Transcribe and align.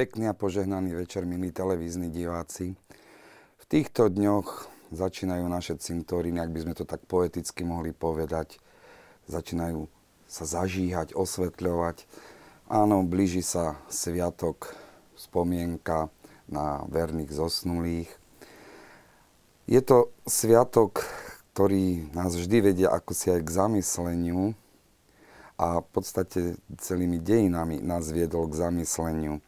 Pekný 0.00 0.32
a 0.32 0.32
požehnaný 0.32 0.96
večer, 0.96 1.28
milí 1.28 1.52
televízni 1.52 2.08
diváci. 2.08 2.72
V 3.60 3.64
týchto 3.68 4.08
dňoch 4.08 4.72
začínajú 4.96 5.44
naše 5.44 5.76
cintoríny, 5.76 6.40
ak 6.40 6.48
by 6.56 6.60
sme 6.64 6.72
to 6.72 6.88
tak 6.88 7.04
poeticky 7.04 7.68
mohli 7.68 7.92
povedať. 7.92 8.56
Začínajú 9.28 9.92
sa 10.24 10.44
zažíhať, 10.48 11.12
osvetľovať. 11.12 12.08
Áno, 12.72 13.04
blíži 13.04 13.44
sa 13.44 13.76
sviatok, 13.92 14.72
spomienka 15.20 16.08
na 16.48 16.80
verných 16.88 17.36
zosnulých. 17.36 18.08
Je 19.68 19.84
to 19.84 20.16
sviatok, 20.24 21.04
ktorý 21.52 22.08
nás 22.16 22.32
vždy 22.40 22.72
vedia 22.72 22.88
ako 22.88 23.12
si 23.12 23.28
aj 23.28 23.44
k 23.44 23.52
zamysleniu 23.52 24.56
a 25.60 25.84
v 25.84 25.88
podstate 25.92 26.56
celými 26.80 27.20
dejinami 27.20 27.84
nás 27.84 28.08
viedol 28.08 28.48
k 28.48 28.64
zamysleniu. 28.64 29.44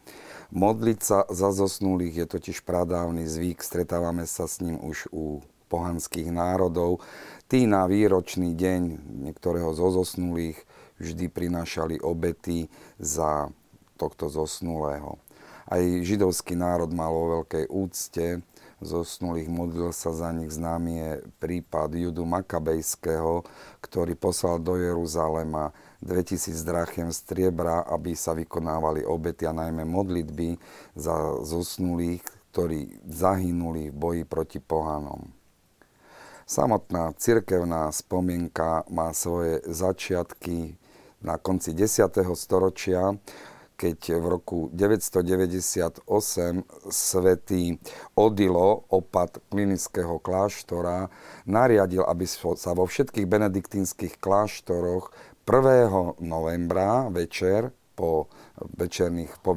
Modliť 0.52 0.98
sa 1.00 1.24
za 1.32 1.48
zosnulých 1.48 2.12
je 2.12 2.26
totiž 2.28 2.68
pradávny 2.68 3.24
zvyk, 3.24 3.64
stretávame 3.64 4.28
sa 4.28 4.44
s 4.44 4.60
ním 4.60 4.76
už 4.84 5.08
u 5.08 5.40
pohanských 5.72 6.28
národov. 6.28 7.00
Tí 7.48 7.64
na 7.64 7.88
výročný 7.88 8.52
deň 8.52 9.00
niektorého 9.24 9.72
zo 9.72 9.88
zosnulých 9.88 10.60
vždy 11.00 11.32
prinášali 11.32 12.04
obety 12.04 12.68
za 13.00 13.48
tohto 13.96 14.28
zosnulého. 14.28 15.16
Aj 15.64 15.80
židovský 15.80 16.52
národ 16.52 16.92
mal 16.92 17.08
vo 17.08 17.40
veľkej 17.40 17.72
úcte 17.72 18.44
zosnulých, 18.84 19.48
modlil 19.48 19.88
sa 19.96 20.12
za 20.12 20.36
nich. 20.36 20.52
Známy 20.52 20.92
je 21.00 21.10
prípad 21.40 21.96
Judu 21.96 22.28
Makabejského, 22.28 23.40
ktorý 23.80 24.12
poslal 24.20 24.60
do 24.60 24.76
Jeruzalema 24.76 25.72
2000 26.02 26.66
drachem 26.66 27.08
striebra, 27.14 27.86
aby 27.86 28.18
sa 28.18 28.34
vykonávali 28.34 29.06
obety 29.06 29.46
a 29.46 29.54
najmä 29.54 29.86
modlitby 29.86 30.58
za 30.98 31.14
zosnulých, 31.46 32.26
ktorí 32.52 33.00
zahynuli 33.06 33.88
v 33.88 33.96
boji 33.96 34.22
proti 34.26 34.58
pohanom. 34.60 35.30
Samotná 36.42 37.14
cirkevná 37.16 37.88
spomienka 37.94 38.84
má 38.90 39.14
svoje 39.16 39.62
začiatky 39.64 40.76
na 41.22 41.38
konci 41.38 41.72
10. 41.72 42.12
storočia, 42.34 43.14
keď 43.78 43.98
v 44.20 44.24
roku 44.26 44.58
998 44.70 46.06
svätý 46.92 47.80
Odilo, 48.14 48.84
opat 48.90 49.42
klinického 49.50 50.22
kláštora, 50.22 51.10
nariadil, 51.48 52.06
aby 52.06 52.26
sa 52.28 52.74
vo 52.76 52.84
všetkých 52.86 53.26
benediktínskych 53.26 54.22
kláštoroch 54.22 55.10
1. 55.52 56.24
novembra 56.24 57.12
večer 57.12 57.76
po 57.92 58.32
večerných, 58.56 59.36
po 59.44 59.52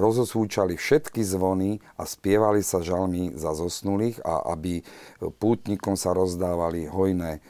rozosúčali 0.00 0.80
všetky 0.80 1.20
zvony 1.28 1.76
a 2.00 2.08
spievali 2.08 2.64
sa 2.64 2.80
žalmy 2.80 3.36
za 3.36 3.52
zosnulých 3.52 4.24
a 4.24 4.48
aby 4.56 4.80
pútnikom 5.20 5.92
sa 5.92 6.16
rozdávali 6.16 6.88
hojné 6.88 7.44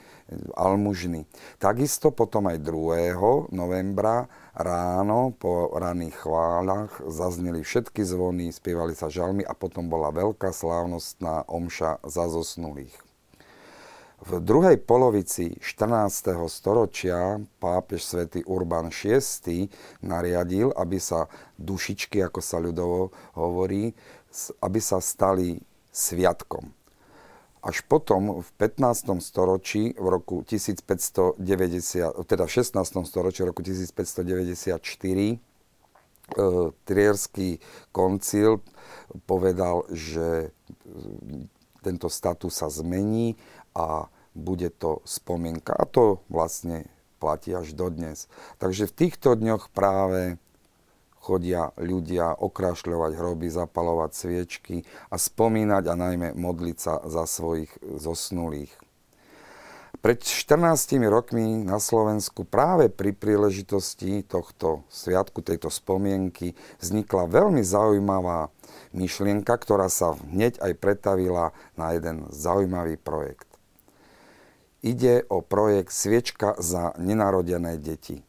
almužny. 0.51 1.23
Takisto 1.63 2.11
potom 2.11 2.51
aj 2.51 2.59
2. 2.59 3.55
novembra 3.55 4.27
ráno 4.51 5.31
po 5.31 5.71
raných 5.79 6.27
chválach 6.27 6.91
zazneli 7.07 7.63
všetky 7.63 8.03
zvony, 8.03 8.51
spievali 8.51 8.91
sa 8.91 9.07
žalmy 9.07 9.47
a 9.47 9.55
potom 9.55 9.87
bola 9.87 10.11
veľká 10.11 10.51
slávnostná 10.51 11.47
omša 11.47 12.03
za 12.03 12.27
zosnulých. 12.27 13.08
V 14.19 14.43
druhej 14.43 14.75
polovici 14.83 15.55
14. 15.63 16.35
storočia 16.51 17.39
pápež 17.63 18.03
svätý 18.03 18.43
Urban 18.43 18.91
VI 18.91 19.71
nariadil, 20.03 20.75
aby 20.75 20.99
sa 20.99 21.31
dušičky, 21.55 22.19
ako 22.27 22.43
sa 22.43 22.59
ľudovo 22.59 23.15
hovorí, 23.39 23.95
aby 24.59 24.79
sa 24.83 24.99
stali 24.99 25.63
sviatkom. 25.95 26.67
Až 27.63 27.79
potom 27.87 28.43
v 28.43 28.49
15. 28.59 29.23
storočí 29.23 29.95
v 29.95 30.07
roku 30.11 30.43
1590, 30.43 31.39
teda 32.27 32.43
v 32.43 32.51
16. 32.51 32.75
storočí 33.07 33.39
roku 33.47 33.63
1594 33.63 34.83
e, 34.83 35.35
Trierský 36.83 37.63
koncil 37.95 38.59
povedal, 39.23 39.87
že 39.91 40.51
tento 41.79 42.11
status 42.11 42.59
sa 42.59 42.67
zmení 42.67 43.39
a 43.75 44.09
bude 44.37 44.69
to 44.69 45.01
spomienka. 45.03 45.73
A 45.73 45.83
to 45.85 46.21
vlastne 46.29 46.87
platí 47.19 47.51
až 47.51 47.75
dodnes. 47.75 48.31
Takže 48.57 48.87
v 48.87 48.95
týchto 48.95 49.35
dňoch 49.35 49.69
práve 49.75 50.39
chodia 51.19 51.75
ľudia 51.75 52.31
okrašľovať 52.39 53.11
hroby, 53.19 53.47
zapalovať 53.51 54.11
sviečky 54.15 54.87
a 55.11 55.19
spomínať 55.19 55.83
a 55.91 55.93
najmä 55.99 56.27
modliť 56.39 56.77
sa 56.79 57.03
za 57.03 57.27
svojich 57.27 57.69
zosnulých. 57.83 58.71
Pred 59.99 60.23
14 60.23 60.95
rokmi 61.11 61.59
na 61.67 61.75
Slovensku 61.75 62.47
práve 62.47 62.87
pri 62.87 63.11
príležitosti 63.11 64.23
tohto 64.23 64.87
sviatku, 64.87 65.43
tejto 65.43 65.67
spomienky, 65.67 66.55
vznikla 66.79 67.27
veľmi 67.27 67.59
zaujímavá 67.59 68.47
myšlienka, 68.95 69.51
ktorá 69.59 69.91
sa 69.91 70.15
hneď 70.15 70.55
aj 70.63 70.71
pretavila 70.79 71.51
na 71.75 71.91
jeden 71.91 72.31
zaujímavý 72.31 72.95
projekt. 72.95 73.48
Ide 74.79 75.27
o 75.27 75.43
projekt 75.43 75.91
Sviečka 75.91 76.55
za 76.55 76.95
nenarodené 76.95 77.75
deti. 77.83 78.23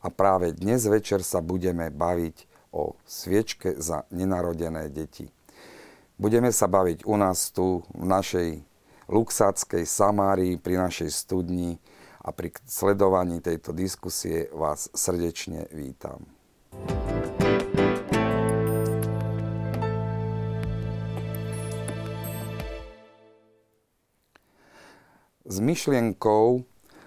A 0.00 0.08
práve 0.08 0.56
dnes 0.56 0.88
večer 0.88 1.20
sa 1.20 1.44
budeme 1.44 1.92
baviť 1.92 2.48
o 2.72 2.96
sviečke 3.04 3.76
za 3.76 4.08
nenarodené 4.08 4.88
deti. 4.88 5.28
Budeme 6.16 6.48
sa 6.48 6.64
baviť 6.64 7.04
u 7.04 7.14
nás 7.20 7.52
tu 7.52 7.84
v 7.92 8.04
našej 8.08 8.48
luxáckej 9.12 9.84
Samárii 9.84 10.56
pri 10.56 10.80
našej 10.80 11.12
studni 11.12 11.76
a 12.24 12.32
pri 12.32 12.56
sledovaní 12.64 13.44
tejto 13.44 13.76
diskusie 13.76 14.48
vás 14.56 14.88
srdečne 14.96 15.68
vítam. 15.76 16.24
S 25.42 25.58
myšlienkou 25.58 26.62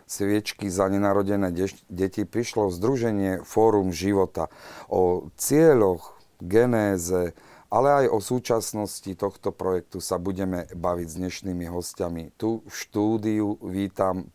sviečky 0.06 0.68
za 0.68 0.92
nenarodené 0.92 1.56
deti 1.88 2.28
prišlo 2.28 2.70
Združenie 2.70 3.42
Fórum 3.48 3.96
života 3.96 4.52
o 4.92 5.32
cieľoch, 5.40 6.20
genéze, 6.44 7.32
ale 7.72 8.06
aj 8.06 8.06
o 8.12 8.20
súčasnosti 8.20 9.08
tohto 9.18 9.50
projektu 9.56 10.04
sa 10.04 10.20
budeme 10.20 10.68
baviť 10.68 11.08
s 11.10 11.16
dnešnými 11.16 11.66
hostiami. 11.72 12.36
Tu 12.36 12.60
v 12.62 12.74
štúdiu 12.76 13.56
vítam 13.64 14.30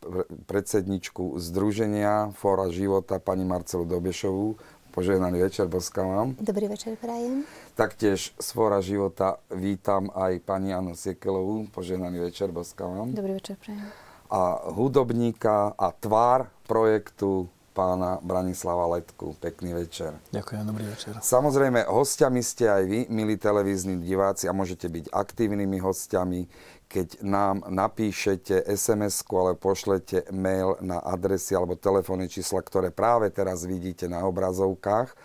predsedničku 0.49 1.39
Združenia 1.39 2.33
Fóra 2.35 2.73
života, 2.73 3.21
pani 3.21 3.45
Marcelu 3.45 3.85
Dobešovú. 3.85 4.57
Požehnaný 4.91 5.47
večer, 5.47 5.71
boskávam. 5.71 6.35
Dobrý 6.43 6.67
večer, 6.67 6.99
prajem. 6.99 7.47
Taktiež 7.81 8.37
z 8.37 8.49
Fóra 8.53 8.85
života 8.85 9.41
vítam 9.49 10.13
aj 10.13 10.45
pani 10.45 10.69
Anu 10.69 10.93
Siekelovú. 10.93 11.65
Požehnaný 11.73 12.29
večer, 12.29 12.53
boskávam. 12.53 13.09
Dobrý 13.09 13.41
večer, 13.41 13.57
prajem. 13.57 13.89
A 14.29 14.69
hudobníka 14.69 15.73
a 15.81 15.89
tvár 15.89 16.53
projektu 16.69 17.49
pána 17.73 18.21
Branislava 18.21 18.85
Letku. 18.85 19.33
Pekný 19.41 19.73
večer. 19.73 20.13
Ďakujem, 20.29 20.63
dobrý 20.69 20.93
večer. 20.93 21.25
Samozrejme, 21.25 21.89
hostiami 21.89 22.45
ste 22.45 22.69
aj 22.69 22.83
vy, 22.85 23.01
milí 23.09 23.41
televízni 23.41 23.97
diváci, 23.97 24.45
a 24.45 24.53
môžete 24.53 24.85
byť 24.85 25.09
aktívnymi 25.09 25.81
hostiami, 25.81 26.53
keď 26.85 27.25
nám 27.25 27.65
napíšete 27.65 28.61
SMS-ku 28.77 29.41
alebo 29.41 29.73
pošlete 29.73 30.29
mail 30.37 30.77
na 30.85 31.01
adresy 31.01 31.57
alebo 31.57 31.81
telefónne 31.81 32.29
čísla, 32.29 32.61
ktoré 32.61 32.93
práve 32.93 33.33
teraz 33.33 33.65
vidíte 33.65 34.05
na 34.05 34.29
obrazovkách. 34.29 35.17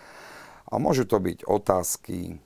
A 0.66 0.80
môžu 0.80 1.04
to 1.04 1.20
byť 1.20 1.46
otázky, 1.46 2.42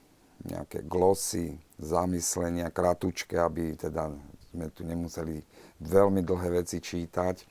nejaké 0.46 0.84
glosy, 0.84 1.60
zamyslenia, 1.76 2.72
kratučké, 2.72 3.36
aby 3.36 3.76
teda 3.76 4.12
sme 4.50 4.66
tu 4.72 4.82
nemuseli 4.84 5.44
veľmi 5.80 6.24
dlhé 6.24 6.64
veci 6.64 6.80
čítať. 6.80 7.44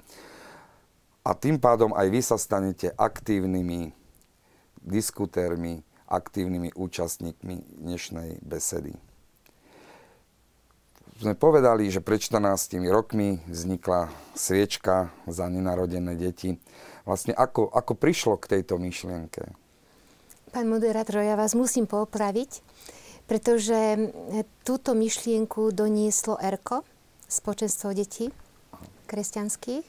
A 1.25 1.36
tým 1.38 1.62
pádom 1.62 1.94
aj 1.94 2.07
vy 2.09 2.21
sa 2.25 2.38
stanete 2.39 2.89
aktívnymi 2.95 3.94
diskutérmi, 4.81 5.86
aktívnymi 6.09 6.74
účastníkmi 6.74 7.83
dnešnej 7.83 8.41
besedy 8.41 8.97
sme 11.19 11.36
povedali, 11.36 11.91
že 11.91 12.00
pred 12.00 12.24
14 12.24 12.80
rokmi 12.88 13.44
vznikla 13.51 14.07
sviečka 14.31 15.12
za 15.27 15.51
nenarodené 15.51 16.15
deti. 16.15 16.56
Vlastne 17.03 17.36
ako, 17.36 17.68
ako 17.75 17.94
prišlo 18.00 18.39
k 18.39 18.56
tejto 18.57 18.80
myšlienke? 18.80 19.51
Pán 20.50 20.66
moderátor, 20.66 21.22
ja 21.22 21.38
vás 21.38 21.54
musím 21.54 21.86
popraviť, 21.86 22.66
pretože 23.30 24.10
túto 24.66 24.98
myšlienku 24.98 25.69
donieslo 25.69 26.42
ERKO, 26.42 26.81
spoločenstvo 27.30 27.94
detí 27.94 28.34
kresťanských, 29.06 29.86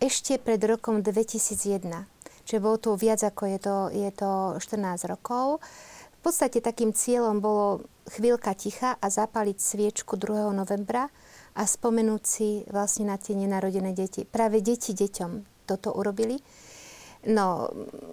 ešte 0.00 0.40
pred 0.40 0.64
rokom 0.64 1.04
2001. 1.04 2.08
Čiže 2.48 2.64
bolo 2.64 2.80
to 2.80 2.96
viac 2.96 3.20
ako 3.20 3.52
je 3.52 3.58
to, 3.60 3.76
je 3.92 4.10
to 4.16 4.30
14 4.56 5.12
rokov 5.12 5.60
V 6.16 6.20
podstate 6.24 6.64
takým 6.64 6.96
cieľom 6.96 7.44
bolo 7.44 7.84
chvíľka 8.08 8.56
ticha 8.56 8.96
a 8.96 9.12
zapaliť 9.12 9.60
sviečku 9.60 10.16
2. 10.16 10.56
novembra 10.56 11.12
a 11.52 11.62
spomenúť 11.68 12.22
si 12.24 12.64
vlastne 12.72 13.12
na 13.12 13.20
tie 13.20 13.36
nenarodené 13.36 13.92
deti. 13.92 14.24
Práve 14.24 14.64
deti 14.64 14.96
deťom 14.96 15.68
toto 15.68 15.92
urobili. 15.92 16.40
No, 17.26 17.66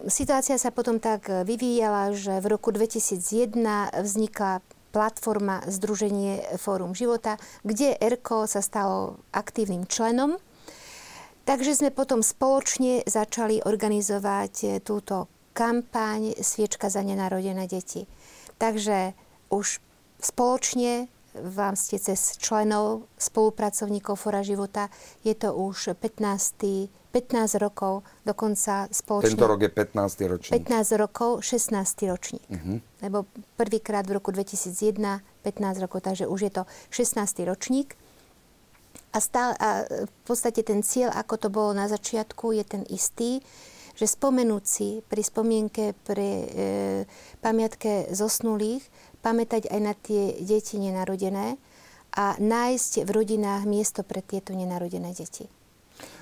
situácia 0.10 0.57
sa 0.57 0.74
potom 0.74 0.98
tak 0.98 1.30
vyvíjala, 1.30 2.16
že 2.18 2.42
v 2.42 2.57
roku 2.57 2.74
2001 2.74 3.94
vznikla 4.02 4.66
platforma 4.90 5.62
Združenie 5.68 6.57
Fórum 6.57 6.96
života, 6.96 7.36
kde 7.68 8.00
ERKO 8.00 8.48
sa 8.48 8.63
stalo 8.63 9.19
aktívnym 9.36 9.86
členom. 9.86 10.40
Takže 11.46 11.78
sme 11.78 11.92
potom 11.94 12.25
spoločne 12.25 13.06
začali 13.06 13.62
organizovať 13.62 14.81
túto 14.81 15.30
kampaň 15.54 16.34
Sviečka 16.42 16.90
za 16.90 17.06
nenarodené 17.06 17.69
deti. 17.69 18.10
Takže 18.58 19.13
už 19.54 19.84
spoločne 20.18 21.12
vám 21.36 21.75
ste 21.75 22.00
cez 22.00 22.40
členov, 22.40 23.12
spolupracovníkov 23.19 24.16
Fora 24.16 24.42
života, 24.42 24.88
je 25.28 25.36
to 25.36 25.51
už 25.51 26.00
15. 26.00 26.88
15 27.16 27.64
rokov, 27.64 28.04
dokonca 28.28 28.92
spoločne... 28.92 29.40
Tento 29.40 29.48
rok 29.48 29.64
je 29.64 29.72
15. 29.72 30.32
ročník. 30.36 30.68
15 30.68 31.00
rokov, 31.00 31.40
16. 31.40 32.12
ročník. 32.12 32.44
Uh-huh. 32.52 32.84
Lebo 33.00 33.24
prvýkrát 33.56 34.04
v 34.04 34.20
roku 34.20 34.36
2001, 34.36 35.24
15 35.48 35.80
rokov, 35.80 36.04
takže 36.04 36.28
už 36.28 36.40
je 36.44 36.52
to 36.52 36.64
16. 36.92 37.48
ročník. 37.48 37.96
A, 39.16 39.24
stále, 39.24 39.56
a 39.64 39.88
v 39.88 40.12
podstate 40.28 40.60
ten 40.60 40.84
cieľ, 40.84 41.16
ako 41.16 41.36
to 41.40 41.48
bolo 41.48 41.72
na 41.72 41.88
začiatku, 41.88 42.52
je 42.52 42.68
ten 42.68 42.84
istý, 42.92 43.40
že 43.96 44.12
spomenúť 44.12 44.64
si 44.68 45.00
pri 45.08 45.24
spomienke 45.24 45.96
pre 46.04 46.30
e, 46.44 46.48
pamiatke 47.40 48.12
zosnulých, 48.12 48.84
pamätať 49.24 49.72
aj 49.72 49.80
na 49.80 49.96
tie 49.96 50.36
deti 50.44 50.76
nenarodené 50.76 51.56
a 52.12 52.36
nájsť 52.36 53.08
v 53.08 53.10
rodinách 53.10 53.64
miesto 53.64 54.04
pre 54.04 54.20
tieto 54.20 54.52
nenarodené 54.52 55.16
deti. 55.16 55.48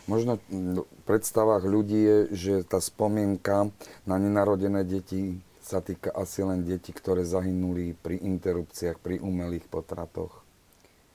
Možno 0.03 0.35
v 0.51 0.83
predstavách 1.07 1.63
ľudí 1.63 1.99
je, 2.03 2.17
že 2.35 2.53
tá 2.67 2.83
spomienka 2.83 3.71
na 4.03 4.19
nenarodené 4.19 4.83
deti 4.83 5.39
sa 5.63 5.79
týka 5.79 6.11
asi 6.11 6.43
len 6.43 6.67
detí, 6.67 6.91
ktoré 6.91 7.23
zahynuli 7.23 7.95
pri 7.95 8.19
interrupciách, 8.19 8.99
pri 8.99 9.23
umelých 9.23 9.63
potratoch. 9.71 10.43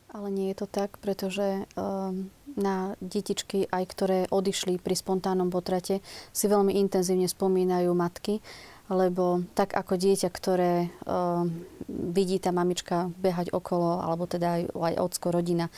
Ale 0.08 0.32
nie 0.32 0.48
je 0.56 0.64
to 0.64 0.66
tak, 0.72 0.96
pretože 1.04 1.68
um, 1.76 2.32
na 2.56 2.96
detičky, 3.04 3.68
aj 3.68 3.84
ktoré 3.92 4.18
odišli 4.32 4.80
pri 4.80 4.96
spontánnom 4.96 5.52
potrate, 5.52 6.00
si 6.32 6.48
veľmi 6.48 6.80
intenzívne 6.80 7.28
spomínajú 7.28 7.92
matky, 7.92 8.40
lebo 8.88 9.44
tak 9.52 9.76
ako 9.76 10.00
dieťa, 10.00 10.28
ktoré 10.32 10.88
um, 11.04 11.52
vidí 11.88 12.40
tá 12.40 12.56
mamička 12.56 13.12
behať 13.20 13.52
okolo, 13.52 14.00
alebo 14.00 14.24
teda 14.24 14.56
aj, 14.56 14.62
aj 14.72 14.94
ocko, 14.96 15.28
rodina, 15.28 15.68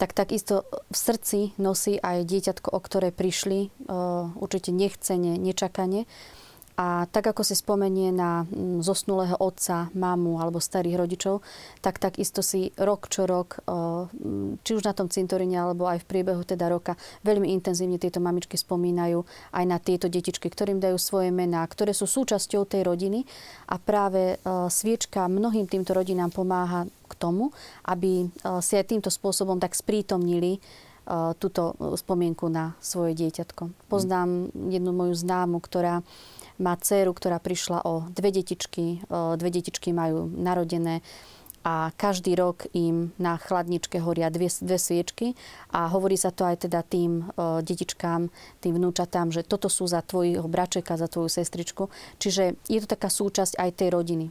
tak 0.00 0.16
takisto 0.16 0.64
v 0.88 0.96
srdci 0.96 1.52
nosí 1.60 2.00
aj 2.00 2.24
dieťatko, 2.24 2.72
o 2.72 2.80
ktoré 2.80 3.12
prišli, 3.12 3.68
uh, 3.84 4.32
určite 4.40 4.72
nechcene, 4.72 5.36
nečakane. 5.36 6.08
A 6.80 7.04
tak 7.12 7.28
ako 7.28 7.44
si 7.44 7.52
spomenie 7.52 8.08
na 8.08 8.48
mm, 8.48 8.80
zosnulého 8.80 9.36
otca, 9.36 9.92
mamu 9.92 10.40
alebo 10.40 10.64
starých 10.64 10.96
rodičov, 10.96 11.44
tak 11.84 12.00
takisto 12.00 12.40
si 12.40 12.72
rok 12.80 13.12
čo 13.12 13.28
rok, 13.28 13.60
mm, 13.68 14.64
či 14.64 14.70
už 14.72 14.88
na 14.88 14.96
tom 14.96 15.12
cintoríne 15.12 15.60
alebo 15.60 15.84
aj 15.84 16.00
v 16.00 16.08
priebehu 16.08 16.40
teda 16.40 16.72
roka, 16.72 16.96
veľmi 17.20 17.52
intenzívne 17.52 18.00
tieto 18.00 18.24
mamičky 18.24 18.56
spomínajú 18.56 19.20
aj 19.52 19.64
na 19.68 19.76
tieto 19.76 20.08
detičky, 20.08 20.48
ktorým 20.48 20.80
dajú 20.80 20.96
svoje 20.96 21.28
mená, 21.28 21.60
ktoré 21.68 21.92
sú 21.92 22.08
súčasťou 22.08 22.64
tej 22.64 22.88
rodiny 22.88 23.28
a 23.68 23.76
práve 23.76 24.40
sviečka 24.72 25.28
mnohým 25.28 25.68
týmto 25.68 25.92
rodinám 25.92 26.32
pomáha 26.32 26.88
k 26.88 27.12
tomu, 27.20 27.52
aby 27.84 28.32
si 28.64 28.80
aj 28.80 28.88
týmto 28.88 29.12
spôsobom 29.12 29.60
tak 29.60 29.76
sprítomnili 29.76 30.62
túto 31.42 31.74
spomienku 31.98 32.46
na 32.46 32.78
svoje 32.78 33.18
dieťatko. 33.18 33.90
Poznám 33.90 34.54
jednu 34.70 34.94
moju 34.94 35.14
známu, 35.18 35.58
ktorá 35.58 36.06
má 36.60 36.76
dceru, 36.76 37.16
ktorá 37.16 37.40
prišla 37.40 37.88
o 37.88 38.06
dve 38.12 38.30
detičky. 38.30 39.00
Dve 39.10 39.50
detičky 39.50 39.96
majú 39.96 40.28
narodené 40.28 41.00
a 41.60 41.92
každý 41.92 42.40
rok 42.40 42.64
im 42.72 43.12
na 43.20 43.36
chladničke 43.36 44.00
horia 44.00 44.32
dve, 44.32 44.48
dve 44.48 44.80
sviečky 44.80 45.36
a 45.76 45.92
hovorí 45.92 46.16
sa 46.16 46.32
to 46.32 46.48
aj 46.48 46.64
teda 46.64 46.80
tým 46.80 47.28
o, 47.36 47.60
detičkám, 47.60 48.32
tým 48.64 48.72
vnúčatám, 48.80 49.28
že 49.28 49.44
toto 49.44 49.68
sú 49.68 49.84
za 49.84 50.00
tvojho 50.00 50.48
bračeka, 50.48 50.96
za 50.96 51.04
tvoju 51.04 51.28
sestričku. 51.28 51.92
Čiže 52.16 52.56
je 52.64 52.78
to 52.80 52.88
taká 52.88 53.12
súčasť 53.12 53.60
aj 53.60 53.70
tej 53.76 53.88
rodiny. 53.92 54.26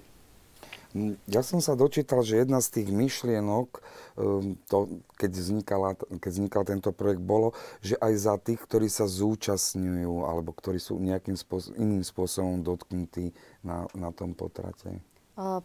Ja 1.29 1.45
som 1.45 1.61
sa 1.61 1.77
dočítal, 1.77 2.25
že 2.25 2.41
jedna 2.41 2.57
z 2.65 2.81
tých 2.81 2.89
myšlienok, 2.89 3.69
ehm, 4.17 4.57
to, 4.65 5.05
keď, 5.21 5.31
vznikala, 5.37 5.89
keď 6.17 6.31
vznikal 6.33 6.63
tento 6.65 6.89
projekt, 6.89 7.21
bolo, 7.21 7.53
že 7.85 7.93
aj 8.01 8.13
za 8.17 8.35
tých, 8.41 8.57
ktorí 8.65 8.89
sa 8.89 9.05
zúčastňujú 9.05 10.25
alebo 10.25 10.49
ktorí 10.49 10.81
sú 10.81 10.97
nejakým 10.97 11.37
spôsob, 11.37 11.77
iným 11.77 12.01
spôsobom 12.01 12.65
dotknutí 12.65 13.29
na, 13.61 13.85
na 13.93 14.09
tom 14.09 14.33
potrate. 14.33 14.97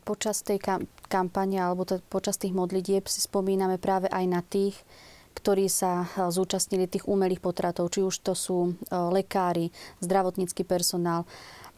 Počas 0.06 0.46
tej 0.46 0.62
kampane 1.10 1.58
alebo 1.58 1.82
to, 1.82 1.98
počas 2.06 2.38
tých 2.38 2.54
modlitieb 2.54 3.10
si 3.10 3.18
spomíname 3.18 3.74
práve 3.80 4.06
aj 4.06 4.24
na 4.28 4.38
tých, 4.38 4.78
ktorí 5.34 5.66
sa 5.66 6.06
zúčastnili 6.30 6.86
tých 6.86 7.10
umelých 7.10 7.42
potratov, 7.42 7.90
či 7.90 8.06
už 8.06 8.22
to 8.22 8.38
sú 8.38 8.78
lekári, 8.88 9.74
zdravotnícky 9.98 10.62
personál, 10.62 11.26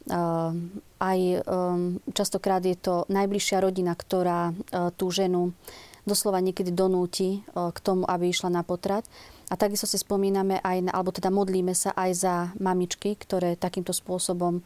aj 0.06 1.18
ehm, 1.18 1.98
častokrát 2.14 2.62
je 2.62 2.78
to 2.78 3.04
najbližšia 3.10 3.58
rodina, 3.58 3.92
ktorá 3.92 4.50
e, 4.50 4.54
tú 4.94 5.10
ženu 5.10 5.50
doslova 6.06 6.38
niekedy 6.38 6.70
donúti 6.70 7.42
e, 7.42 7.48
k 7.52 7.78
tomu, 7.82 8.06
aby 8.06 8.30
išla 8.30 8.54
na 8.54 8.62
potrat. 8.62 9.02
A 9.50 9.54
takisto 9.58 9.86
si 9.86 9.98
spomíname 9.98 10.58
aj, 10.62 10.90
alebo 10.90 11.10
teda 11.14 11.30
modlíme 11.30 11.74
sa 11.74 11.94
aj 11.94 12.10
za 12.14 12.34
mamičky, 12.58 13.18
ktoré 13.18 13.58
takýmto 13.58 13.90
spôsobom 13.90 14.58
e, 14.58 14.62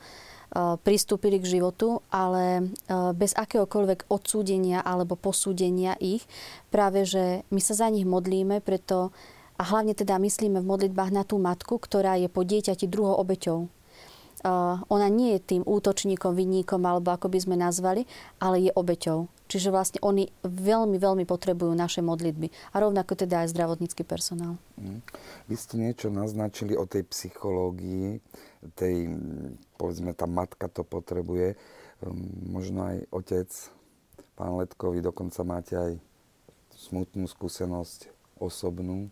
pristúpili 0.85 1.41
k 1.41 1.57
životu, 1.57 2.05
ale 2.13 2.69
bez 3.17 3.33
akéhokoľvek 3.33 4.13
odsúdenia 4.13 4.85
alebo 4.85 5.17
posúdenia 5.17 5.97
ich. 6.05 6.29
Práve, 6.69 7.09
že 7.09 7.49
my 7.49 7.61
sa 7.65 7.75
za 7.81 7.89
nich 7.89 8.05
modlíme, 8.05 8.61
preto 8.61 9.09
a 9.57 9.63
hlavne 9.65 9.93
teda 9.93 10.17
myslíme 10.21 10.61
v 10.61 10.69
modlitbách 10.69 11.11
na 11.13 11.25
tú 11.25 11.37
matku, 11.37 11.77
ktorá 11.77 12.17
je 12.17 12.29
po 12.33 12.45
dieťati 12.45 12.89
druhou 12.89 13.21
obeťou 13.21 13.80
ona 14.89 15.09
nie 15.13 15.37
je 15.37 15.57
tým 15.57 15.63
útočníkom, 15.67 16.33
vinníkom, 16.33 16.81
alebo 16.85 17.13
ako 17.13 17.29
by 17.29 17.39
sme 17.41 17.57
nazvali, 17.61 18.09
ale 18.41 18.69
je 18.69 18.73
obeťou. 18.73 19.29
Čiže 19.51 19.75
vlastne 19.75 19.99
oni 20.01 20.31
veľmi, 20.47 20.95
veľmi 20.97 21.25
potrebujú 21.27 21.75
naše 21.75 22.01
modlitby. 22.07 22.49
A 22.71 22.87
rovnako 22.87 23.19
teda 23.19 23.43
aj 23.43 23.51
zdravotnícky 23.51 24.07
personál. 24.07 24.55
Mm. 24.79 25.03
Vy 25.51 25.55
ste 25.59 25.75
niečo 25.77 26.07
naznačili 26.07 26.79
o 26.79 26.87
tej 26.87 27.03
psychológii, 27.11 28.23
tej, 28.79 29.11
povedzme, 29.75 30.15
tá 30.15 30.31
matka 30.31 30.71
to 30.71 30.87
potrebuje. 30.87 31.59
Ehm, 32.07 32.31
možno 32.47 32.87
aj 32.87 32.97
otec, 33.11 33.51
pán 34.39 34.55
Letkovi, 34.55 35.03
dokonca 35.03 35.43
máte 35.43 35.75
aj 35.75 35.93
smutnú 36.79 37.27
skúsenosť 37.27 38.09
osobnú. 38.41 39.11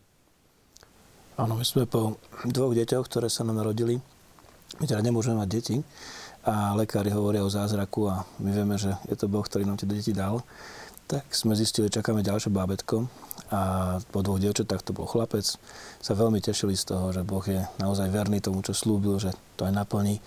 Áno, 1.38 1.54
my 1.54 1.66
sme 1.66 1.84
po 1.84 2.18
dvoch 2.46 2.74
deťoch, 2.74 3.06
ktoré 3.06 3.28
sa 3.30 3.42
nám 3.42 3.62
narodili, 3.62 4.00
my 4.78 4.84
teda 4.86 5.02
nemôžeme 5.02 5.38
mať 5.38 5.48
deti 5.50 5.76
a 6.46 6.72
lekári 6.78 7.10
hovoria 7.10 7.42
o 7.42 7.50
zázraku 7.50 8.08
a 8.08 8.22
my 8.38 8.50
vieme, 8.54 8.76
že 8.78 8.94
je 9.10 9.16
to 9.18 9.26
Boh, 9.26 9.42
ktorý 9.42 9.66
nám 9.66 9.76
tie 9.76 9.90
deti 9.90 10.14
dal. 10.14 10.40
Tak 11.08 11.24
sme 11.32 11.56
zistili, 11.56 11.88
že 11.88 12.00
čakáme 12.00 12.20
ďalšie 12.20 12.52
bábetko 12.52 13.08
a 13.48 13.96
po 14.12 14.20
dvoch 14.20 14.38
dievčatách 14.38 14.84
to 14.84 14.92
bol 14.92 15.08
chlapec. 15.08 15.44
Sa 16.04 16.12
veľmi 16.12 16.38
tešili 16.38 16.76
z 16.76 16.94
toho, 16.94 17.10
že 17.16 17.24
Boh 17.24 17.42
je 17.42 17.64
naozaj 17.80 18.12
verný 18.12 18.44
tomu, 18.44 18.60
čo 18.60 18.76
slúbil, 18.76 19.16
že 19.16 19.32
to 19.56 19.64
aj 19.64 19.72
naplní. 19.72 20.20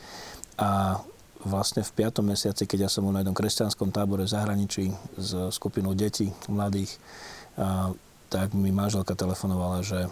A 0.58 1.00
vlastne 1.46 1.86
v 1.86 2.10
5. 2.10 2.26
mesiaci, 2.26 2.66
keď 2.66 2.86
ja 2.86 2.90
som 2.90 3.06
na 3.10 3.22
jednom 3.22 3.38
kresťanskom 3.38 3.94
tábore 3.94 4.26
v 4.26 4.34
zahraničí 4.34 4.90
s 5.18 5.54
skupinou 5.54 5.94
detí, 5.94 6.34
mladých, 6.50 6.98
a, 7.58 7.94
tak 8.30 8.58
mi 8.58 8.74
manželka 8.74 9.14
telefonovala, 9.14 9.86
že, 9.86 10.10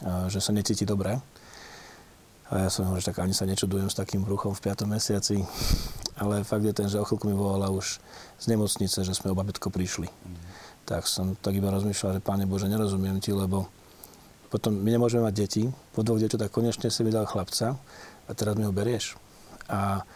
a, 0.00 0.28
že 0.32 0.40
sa 0.40 0.52
necíti 0.52 0.88
dobre 0.88 1.20
a 2.46 2.66
ja 2.66 2.70
som 2.70 2.86
hovoril, 2.86 3.02
že 3.02 3.10
tak 3.10 3.26
ani 3.26 3.34
sa 3.34 3.42
nečudujem 3.42 3.90
s 3.90 3.98
takým 3.98 4.22
bruchom 4.22 4.54
v 4.54 4.70
5. 4.70 4.86
mesiaci. 4.86 5.42
Ale 6.14 6.46
fakt 6.46 6.62
je 6.62 6.70
ten, 6.70 6.86
že 6.86 7.02
o 7.02 7.04
chvíľku 7.04 7.26
mi 7.26 7.34
volala 7.34 7.66
už 7.74 7.98
z 8.38 8.44
nemocnice, 8.46 9.02
že 9.02 9.12
sme 9.18 9.34
o 9.34 9.38
babetko 9.38 9.66
prišli. 9.66 10.06
Tak 10.86 11.10
som 11.10 11.34
tak 11.34 11.58
iba 11.58 11.74
rozmýšľal, 11.74 12.16
že 12.16 12.22
Páne 12.22 12.46
Bože, 12.46 12.70
nerozumiem 12.70 13.18
ti, 13.18 13.34
lebo 13.34 13.66
potom 14.46 14.78
my 14.78 14.90
nemôžeme 14.94 15.26
mať 15.26 15.34
deti. 15.34 15.62
Po 15.90 16.06
dvoch 16.06 16.22
deťoch 16.22 16.46
tak 16.46 16.54
konečne 16.54 16.86
si 16.86 17.02
mi 17.02 17.10
dal 17.10 17.26
chlapca 17.26 17.74
a 18.26 18.30
teraz 18.30 18.54
mi 18.54 18.62
ho 18.62 18.70
berieš. 18.70 19.18
A 19.66 20.06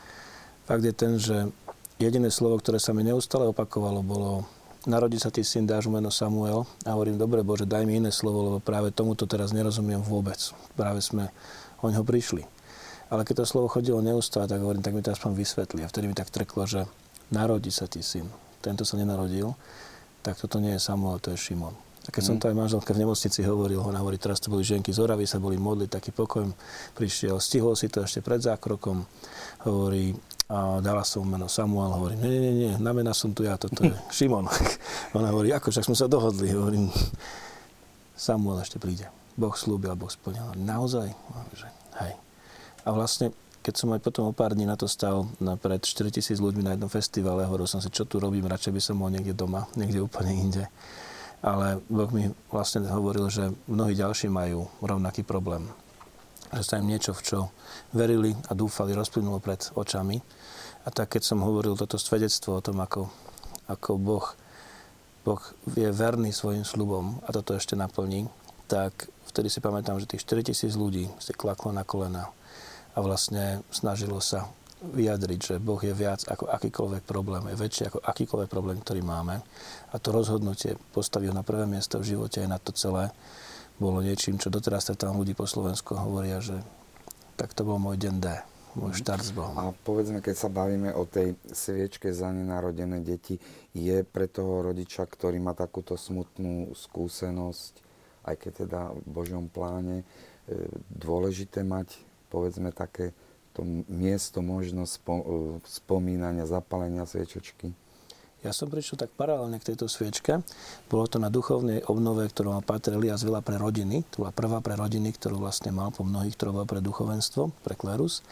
fakt 0.70 0.87
je 0.87 0.94
ten, 0.94 1.18
že 1.18 1.50
jediné 1.99 2.30
slovo, 2.30 2.62
ktoré 2.62 2.78
sa 2.78 2.94
mi 2.94 3.02
neustále 3.02 3.50
opakovalo, 3.50 4.06
bolo 4.06 4.46
narodí 4.87 5.18
sa 5.20 5.28
ti 5.28 5.42
syn, 5.42 5.66
dáš 5.66 5.90
meno 5.90 6.08
Samuel. 6.14 6.64
A 6.87 6.94
hovorím, 6.94 7.18
dobre 7.18 7.42
Bože, 7.42 7.66
daj 7.66 7.84
mi 7.84 7.99
iné 7.99 8.14
slovo, 8.14 8.46
lebo 8.46 8.58
práve 8.62 8.94
tomuto 8.94 9.26
teraz 9.26 9.50
nerozumiem 9.50 10.00
vôbec. 10.00 10.38
Práve 10.78 11.02
sme 11.02 11.28
o 11.80 11.87
neho 11.88 12.04
prišli. 12.04 12.44
Ale 13.10 13.26
keď 13.26 13.42
to 13.42 13.50
slovo 13.50 13.66
chodilo 13.66 13.99
neustále, 13.99 14.46
tak 14.46 14.62
hovorím, 14.62 14.87
tak 14.87 14.94
mi 14.94 15.02
to 15.02 15.10
aspoň 15.10 15.34
vysvetli. 15.34 15.82
A 15.82 15.90
vtedy 15.90 16.06
mi 16.06 16.14
tak 16.14 16.30
trklo, 16.30 16.62
že 16.68 16.87
narodí 17.34 17.75
sa 17.75 17.90
ti 17.90 18.06
syn, 18.06 18.30
tento 18.62 18.87
sa 18.87 18.94
nenarodil, 18.94 19.58
tak 20.22 20.38
toto 20.38 20.62
nie 20.62 20.78
je 20.78 20.80
Samuel, 20.80 21.18
to 21.18 21.34
je 21.34 21.38
Šimon. 21.40 21.75
A 22.06 22.08
keď 22.08 22.22
mm. 22.22 22.28
som 22.28 22.37
to 22.40 22.49
aj 22.49 22.56
manželke 22.56 22.90
v 22.96 23.02
nemocnici 23.02 23.40
hovoril, 23.44 23.82
ona 23.82 24.00
hovorí, 24.00 24.16
teraz 24.16 24.40
to 24.40 24.49
boli 24.49 24.64
ženky 24.64 24.94
z 24.94 25.02
Oravy, 25.02 25.28
sa 25.28 25.42
boli 25.42 25.60
modliť, 25.60 25.90
taký 25.90 26.10
pokoj 26.14 26.49
prišiel, 26.96 27.37
stihol 27.42 27.76
si 27.76 27.92
to 27.92 28.06
ešte 28.06 28.25
pred 28.25 28.40
zákrokom, 28.40 29.04
hovorí, 29.68 30.16
a 30.50 30.82
dala 30.82 31.06
som 31.06 31.22
meno 31.22 31.46
Samuel, 31.46 31.94
hovorí, 31.94 32.18
nie, 32.18 32.30
nie, 32.30 32.54
nie, 32.54 32.72
na 32.82 32.90
mena 32.90 33.14
som 33.14 33.30
tu 33.30 33.46
ja, 33.46 33.54
toto 33.60 33.87
je 33.87 33.94
Šimon. 34.16 34.49
ona 35.18 35.28
hovorí, 35.34 35.52
ako, 35.52 35.70
však 35.75 35.87
sme 35.87 35.96
sa 35.99 36.06
dohodli, 36.06 36.50
hovorím, 36.50 36.88
Samuel 38.16 38.64
ešte 38.64 38.80
príde. 38.80 39.20
Boh 39.40 39.56
slúbil, 39.56 39.97
Boh 39.97 40.12
splnil. 40.12 40.52
Naozaj? 40.52 41.09
Že, 41.56 41.68
hej. 42.04 42.12
A 42.85 42.88
vlastne 42.92 43.32
keď 43.61 43.75
som 43.76 43.92
aj 43.92 44.00
potom 44.00 44.28
o 44.28 44.37
pár 44.37 44.56
dní 44.56 44.64
na 44.64 44.76
to 44.76 44.88
stal 44.88 45.28
na 45.37 45.56
pred 45.56 45.80
4000 45.85 46.40
ľuďmi 46.40 46.64
na 46.64 46.73
jednom 46.76 46.88
festivale, 46.88 47.44
hovoril 47.44 47.68
som 47.68 47.80
si, 47.80 47.92
čo 47.92 48.09
tu 48.09 48.16
robím, 48.16 48.49
radšej 48.49 48.73
by 48.73 48.80
som 48.80 48.97
bol 49.00 49.12
niekde 49.12 49.37
doma, 49.37 49.68
niekde 49.80 50.00
úplne 50.00 50.32
inde. 50.32 50.64
Ale 51.40 51.80
Boh 51.88 52.09
mi 52.12 52.28
vlastne 52.52 52.85
hovoril, 52.85 53.32
že 53.32 53.49
mnohí 53.64 53.97
ďalší 53.97 54.28
majú 54.28 54.68
rovnaký 54.85 55.25
problém. 55.25 55.64
Že 56.52 56.62
sa 56.64 56.76
im 56.80 56.88
niečo, 56.92 57.16
v 57.16 57.25
čo 57.25 57.38
verili 57.97 58.37
a 58.49 58.52
dúfali, 58.52 58.92
rozplynulo 58.92 59.40
pred 59.40 59.73
očami. 59.73 60.20
A 60.85 60.88
tak 60.92 61.16
keď 61.16 61.32
som 61.32 61.40
hovoril 61.40 61.80
toto 61.80 61.97
svedectvo 61.97 62.61
o 62.61 62.64
tom, 62.64 62.80
ako, 62.85 63.09
ako 63.73 63.90
Boh, 63.97 64.26
boh 65.25 65.40
je 65.73 65.88
verný 65.88 66.32
svojim 66.32 66.64
slubom 66.64 67.25
a 67.25 67.32
toto 67.32 67.56
ešte 67.56 67.73
naplní, 67.73 68.28
tak 68.68 69.09
vtedy 69.30 69.49
si 69.49 69.62
pamätám, 69.62 70.02
že 70.02 70.10
tých 70.10 70.26
4000 70.26 70.75
ľudí 70.75 71.06
si 71.22 71.32
klaklo 71.32 71.70
na 71.70 71.87
kolena 71.87 72.28
a 72.92 72.99
vlastne 72.99 73.62
snažilo 73.70 74.18
sa 74.18 74.50
vyjadriť, 74.80 75.40
že 75.40 75.54
Boh 75.62 75.78
je 75.78 75.92
viac 75.92 76.25
ako 76.26 76.50
akýkoľvek 76.50 77.04
problém, 77.04 77.46
je 77.52 77.60
väčší 77.60 77.82
ako 77.92 77.99
akýkoľvek 78.00 78.49
problém, 78.49 78.80
ktorý 78.80 79.04
máme. 79.04 79.44
A 79.92 79.96
to 80.00 80.10
rozhodnutie 80.10 80.75
postaviť 80.96 81.30
ho 81.30 81.34
na 81.37 81.44
prvé 81.44 81.68
miesto 81.68 82.00
v 82.00 82.16
živote 82.16 82.40
aj 82.42 82.49
na 82.49 82.58
to 82.58 82.72
celé 82.72 83.12
bolo 83.80 84.04
niečím, 84.04 84.37
čo 84.37 84.52
doteraz 84.52 84.92
tam 84.92 85.16
ľudí 85.16 85.32
po 85.32 85.49
Slovensku 85.49 85.96
hovoria, 85.96 86.37
že 86.44 86.60
tak 87.40 87.56
to 87.56 87.64
bol 87.64 87.80
môj 87.80 87.96
deň 87.96 88.14
D, 88.20 88.28
môj 88.76 89.00
štart 89.00 89.25
s 89.25 89.32
Bohom. 89.32 89.56
A 89.56 89.72
povedzme, 89.72 90.20
keď 90.20 90.37
sa 90.37 90.52
bavíme 90.52 90.92
o 90.92 91.08
tej 91.08 91.32
sviečke 91.49 92.12
za 92.12 92.28
nenarodené 92.28 93.00
deti, 93.00 93.40
je 93.72 94.04
pre 94.04 94.28
toho 94.28 94.68
rodiča, 94.68 95.08
ktorý 95.08 95.40
má 95.40 95.56
takúto 95.56 95.96
smutnú 95.96 96.76
skúsenosť, 96.76 97.80
aj 98.25 98.35
keď 98.37 98.53
teda 98.67 98.81
v 98.93 99.09
Božom 99.09 99.49
pláne, 99.49 100.03
e, 100.03 100.05
dôležité 100.91 101.65
mať 101.65 101.97
povedzme 102.31 102.71
také 102.71 103.12
to 103.50 103.67
miesto 103.91 104.41
možno 104.41 104.87
e, 104.87 104.91
spomínania, 105.67 106.47
zapalenia 106.47 107.05
sviečočky? 107.05 107.75
Ja 108.41 108.57
som 108.57 108.73
prišiel 108.73 108.97
tak 108.97 109.12
paralelne 109.12 109.61
k 109.61 109.75
tejto 109.75 109.85
sviečke. 109.85 110.41
Bolo 110.89 111.05
to 111.05 111.21
na 111.21 111.29
duchovnej 111.29 111.85
obnove, 111.85 112.25
ktorú 112.25 112.57
mal 112.57 112.65
Pater 112.65 112.97
Elias 112.97 113.21
veľa 113.21 113.45
pre 113.45 113.61
rodiny. 113.61 114.00
To 114.17 114.25
bola 114.25 114.33
prvá 114.33 114.65
pre 114.65 114.81
rodiny, 114.81 115.12
ktorú 115.12 115.45
vlastne 115.45 115.77
mal 115.77 115.93
po 115.93 116.09
mnohých, 116.09 116.41
bola 116.41 116.65
pre 116.65 116.81
duchovenstvo, 116.81 117.53
pre 117.61 117.77
klerus. 117.77 118.25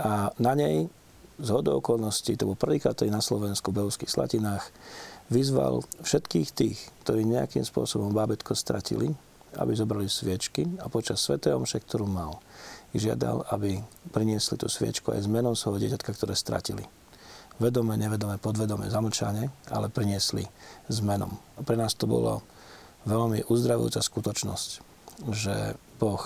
A 0.00 0.32
na 0.40 0.56
nej 0.56 0.88
z 1.36 1.48
hodou 1.52 1.84
okolností, 1.84 2.38
to 2.40 2.48
bol 2.48 2.56
prvýkrát 2.56 2.96
na 3.08 3.20
Slovensku, 3.20 3.72
v 3.72 3.84
Beovských 3.84 4.08
Slatinách, 4.08 4.64
vyzval 5.32 5.82
všetkých 6.04 6.48
tých, 6.52 6.78
ktorí 7.02 7.24
nejakým 7.24 7.64
spôsobom 7.64 8.12
bábetko 8.12 8.52
stratili, 8.52 9.16
aby 9.56 9.72
zobrali 9.72 10.08
sviečky 10.08 10.68
a 10.80 10.92
počas 10.92 11.24
svätého 11.24 11.56
omše, 11.56 11.80
ktorú 11.80 12.04
mal, 12.04 12.40
žiadal, 12.92 13.48
aby 13.48 13.80
priniesli 14.12 14.60
tú 14.60 14.68
sviečku 14.68 15.12
aj 15.12 15.24
s 15.24 15.28
menom 15.28 15.56
svojho 15.56 15.88
dieťatka, 15.88 16.12
ktoré 16.12 16.36
stratili. 16.36 16.84
Vedome, 17.60 17.96
nevedome, 17.96 18.40
podvedome, 18.40 18.88
zamlčane, 18.88 19.48
ale 19.68 19.92
priniesli 19.92 20.44
s 20.88 20.98
menom. 21.04 21.36
A 21.56 21.64
pre 21.64 21.76
nás 21.76 21.92
to 21.96 22.08
bolo 22.08 22.40
veľmi 23.04 23.48
uzdravujúca 23.48 24.00
skutočnosť, 24.00 24.70
že 25.32 25.76
Boh 26.00 26.22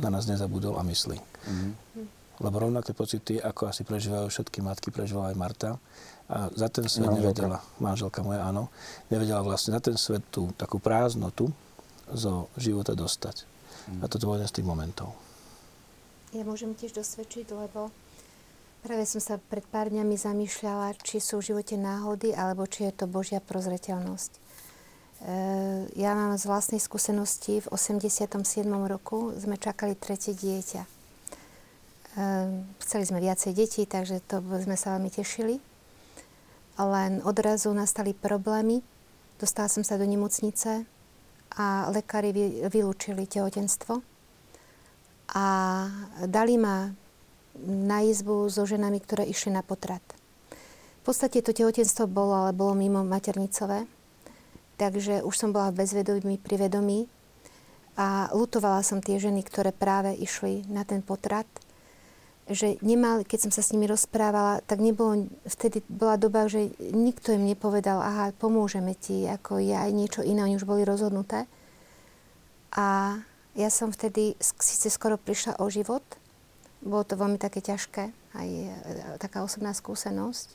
na 0.00 0.08
nás 0.08 0.24
nezabudol 0.24 0.80
a 0.80 0.82
myslí. 0.84 1.18
Mm-hmm. 1.20 2.21
Lebo 2.42 2.58
rovnaké 2.58 2.90
pocity, 2.90 3.38
ako 3.38 3.70
asi 3.70 3.86
prežívajú 3.86 4.26
všetky 4.26 4.58
matky, 4.66 4.90
prežívala 4.90 5.30
aj 5.30 5.36
Marta. 5.38 5.70
A 6.26 6.50
za 6.50 6.66
ten 6.66 6.90
svet 6.90 7.06
manželka. 7.06 7.22
nevedela, 7.22 7.58
manželka 7.78 8.20
moja, 8.26 8.42
áno, 8.42 8.66
nevedela 9.12 9.46
vlastne 9.46 9.78
za 9.78 9.80
ten 9.80 9.94
svet 9.94 10.26
tú 10.34 10.50
takú 10.58 10.82
prázdnotu 10.82 11.54
zo 12.10 12.50
života 12.58 12.98
dostať. 12.98 13.46
Mm. 13.88 14.00
A 14.02 14.04
toto 14.10 14.26
bol 14.26 14.36
jeden 14.38 14.50
z 14.50 14.56
tých 14.58 14.66
momentov. 14.66 15.14
Ja 16.32 16.42
môžem 16.42 16.72
tiež 16.72 16.96
dosvedčiť, 16.96 17.52
lebo 17.52 17.92
práve 18.80 19.04
som 19.04 19.20
sa 19.20 19.36
pred 19.36 19.62
pár 19.68 19.92
dňami 19.92 20.16
zamýšľala, 20.16 20.96
či 21.04 21.20
sú 21.20 21.44
v 21.44 21.52
živote 21.52 21.76
náhody, 21.76 22.32
alebo 22.32 22.64
či 22.64 22.88
je 22.88 22.92
to 22.96 23.04
Božia 23.04 23.38
prozreteľnosť. 23.38 24.32
E, 24.32 24.40
ja 26.00 26.16
mám 26.16 26.32
z 26.40 26.44
vlastnej 26.48 26.80
skúsenosti, 26.80 27.60
v 27.60 27.68
87. 27.68 28.40
roku 28.88 29.36
sme 29.36 29.60
čakali 29.60 29.92
tretie 29.92 30.32
dieťa. 30.32 31.01
E, 32.12 32.24
chceli 32.84 33.04
sme 33.08 33.24
viacej 33.24 33.52
detí, 33.56 33.82
takže 33.88 34.20
to 34.24 34.40
sme 34.40 34.76
sa 34.76 34.96
veľmi 34.96 35.08
tešili. 35.08 35.56
Len 36.76 37.20
odrazu 37.24 37.72
nastali 37.72 38.12
problémy. 38.16 38.84
Dostala 39.40 39.68
som 39.68 39.84
sa 39.84 39.96
do 39.96 40.04
nemocnice 40.04 40.84
a 41.56 41.88
lekári 41.92 42.32
vylúčili 42.68 43.28
tehotenstvo 43.28 44.00
a 45.32 45.46
dali 46.24 46.56
ma 46.56 46.92
na 47.64 47.98
izbu 48.00 48.48
so 48.48 48.64
ženami, 48.64 49.00
ktoré 49.00 49.28
išli 49.28 49.52
na 49.52 49.60
potrat. 49.60 50.04
V 51.02 51.10
podstate 51.10 51.42
to 51.42 51.52
tehotenstvo 51.52 52.06
bolo, 52.06 52.46
ale 52.46 52.52
bolo 52.56 52.78
mimo 52.78 53.02
maternicové, 53.02 53.84
takže 54.78 55.20
už 55.26 55.34
som 55.34 55.50
bola 55.50 55.74
v 55.74 55.82
bezvedomí, 55.82 56.38
pri 56.38 56.68
vedomí 56.68 57.10
a 57.98 58.30
lutovala 58.32 58.80
som 58.86 59.02
tie 59.02 59.18
ženy, 59.18 59.42
ktoré 59.44 59.74
práve 59.74 60.14
išli 60.16 60.64
na 60.70 60.86
ten 60.86 61.02
potrat, 61.02 61.48
že 62.50 62.74
nemali, 62.82 63.22
keď 63.22 63.48
som 63.48 63.52
sa 63.54 63.62
s 63.62 63.70
nimi 63.70 63.86
rozprávala, 63.86 64.66
tak 64.66 64.82
nebolo, 64.82 65.30
vtedy 65.46 65.78
bola 65.86 66.18
doba, 66.18 66.50
že 66.50 66.74
nikto 66.80 67.30
im 67.30 67.46
nepovedal, 67.46 68.02
aha, 68.02 68.34
pomôžeme 68.34 68.98
ti, 68.98 69.30
ako 69.30 69.62
je 69.62 69.74
aj 69.78 69.90
niečo 69.94 70.20
iné, 70.26 70.42
oni 70.42 70.58
už 70.58 70.66
boli 70.66 70.82
rozhodnuté. 70.82 71.46
A 72.74 73.18
ja 73.54 73.68
som 73.70 73.94
vtedy 73.94 74.34
síce 74.40 74.90
skoro 74.90 75.14
prišla 75.20 75.62
o 75.62 75.70
život, 75.70 76.02
bolo 76.82 77.06
to 77.06 77.14
veľmi 77.14 77.38
také 77.38 77.62
ťažké, 77.62 78.10
aj 78.34 78.48
e, 78.48 78.74
taká 79.22 79.46
osobná 79.46 79.70
skúsenosť, 79.70 80.48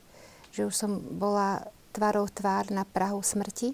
že 0.52 0.68
už 0.68 0.76
som 0.76 1.00
bola 1.00 1.64
tvárou 1.96 2.28
tvár 2.28 2.68
na 2.68 2.84
Prahu 2.84 3.24
smrti. 3.24 3.72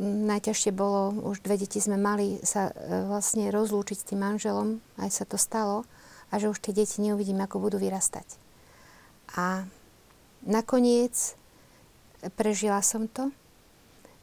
Najťažšie 0.00 0.70
bolo, 0.70 1.10
už 1.24 1.42
dve 1.42 1.58
deti 1.58 1.82
sme 1.82 1.98
mali 1.98 2.38
sa 2.46 2.70
e, 2.70 2.72
vlastne 3.10 3.50
rozlúčiť 3.50 3.96
s 3.96 4.06
tým 4.06 4.22
manželom, 4.22 4.78
aj 5.02 5.10
sa 5.10 5.24
to 5.26 5.34
stalo, 5.34 5.82
a 6.30 6.38
že 6.38 6.50
už 6.50 6.62
tie 6.62 6.72
deti 6.74 7.02
neuvidím, 7.02 7.42
ako 7.42 7.58
budú 7.58 7.76
vyrastať. 7.82 8.26
A 9.34 9.66
nakoniec 10.46 11.34
prežila 12.38 12.82
som 12.82 13.10
to 13.10 13.34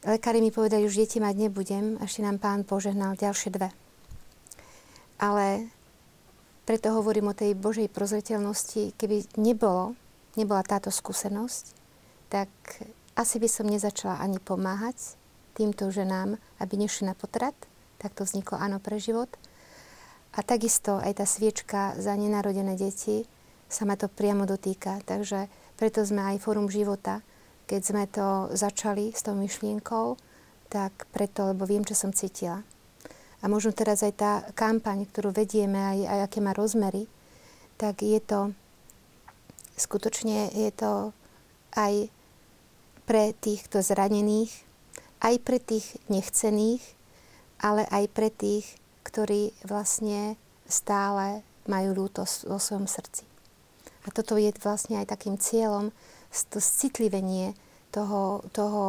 Lekári 0.06 0.38
mi 0.38 0.54
povedali, 0.54 0.86
už 0.86 0.94
deti 0.94 1.18
mať 1.18 1.34
nebudem, 1.34 1.98
ešte 1.98 2.22
nám 2.22 2.38
pán 2.38 2.62
požehnal 2.62 3.18
ďalšie 3.18 3.50
dve. 3.50 3.74
Ale 5.18 5.66
preto 6.62 6.94
hovorím 6.94 7.34
o 7.34 7.38
tej 7.38 7.58
Božej 7.58 7.90
prozreteľnosti, 7.90 8.94
keby 8.94 9.26
nebolo, 9.34 9.98
nebola 10.38 10.62
táto 10.62 10.94
skúsenosť, 10.94 11.74
tak 12.30 12.46
asi 13.18 13.42
by 13.42 13.48
som 13.50 13.66
nezačala 13.66 14.22
ani 14.22 14.38
pomáhať 14.38 15.18
týmto 15.58 15.90
ženám, 15.90 16.38
aby 16.62 16.74
nešli 16.78 17.10
na 17.10 17.18
potrat. 17.18 17.58
Tak 17.98 18.14
to 18.14 18.22
vzniklo 18.22 18.54
Áno 18.54 18.78
pre 18.78 19.02
život. 19.02 19.26
A 20.36 20.44
takisto 20.44 21.00
aj 21.00 21.22
tá 21.22 21.26
sviečka 21.28 21.96
za 21.96 22.12
nenarodené 22.12 22.76
deti 22.76 23.24
sa 23.68 23.88
ma 23.88 23.96
to 23.96 24.10
priamo 24.10 24.44
dotýka. 24.44 25.00
Takže 25.06 25.48
preto 25.80 26.04
sme 26.04 26.34
aj 26.34 26.42
Fórum 26.42 26.68
života 26.68 27.24
keď 27.68 27.82
sme 27.84 28.04
to 28.08 28.48
začali 28.56 29.12
s 29.12 29.20
tou 29.20 29.36
myšlienkou, 29.36 30.16
tak 30.72 31.04
preto, 31.12 31.52
lebo 31.52 31.68
viem, 31.68 31.84
čo 31.84 31.92
som 31.92 32.16
cítila. 32.16 32.64
A 33.38 33.44
možno 33.46 33.76
teraz 33.76 34.00
aj 34.00 34.14
tá 34.16 34.32
kampaň, 34.56 35.04
ktorú 35.04 35.36
vedieme, 35.36 35.76
aj, 35.76 35.98
aj 36.08 36.20
aké 36.32 36.38
má 36.40 36.56
rozmery, 36.56 37.04
tak 37.76 38.00
je 38.00 38.18
to 38.24 38.56
skutočne 39.78 40.50
je 40.50 40.72
to 40.74 41.14
aj 41.76 42.10
pre 43.06 43.36
týchto 43.38 43.84
zranených, 43.84 44.50
aj 45.22 45.38
pre 45.44 45.62
tých 45.62 45.86
nechcených, 46.10 46.82
ale 47.62 47.86
aj 47.92 48.04
pre 48.10 48.32
tých, 48.32 48.66
ktorí 49.08 49.56
vlastne 49.64 50.36
stále 50.68 51.40
majú 51.64 51.96
ľútosť 51.96 52.44
vo 52.44 52.60
svojom 52.60 52.84
srdci. 52.84 53.24
A 54.04 54.12
toto 54.12 54.36
je 54.36 54.52
vlastne 54.60 55.00
aj 55.00 55.08
takým 55.08 55.40
cieľom 55.40 55.92
to 56.52 56.60
citlivenie 56.60 57.56
toho, 57.88 58.44
toho 58.52 58.84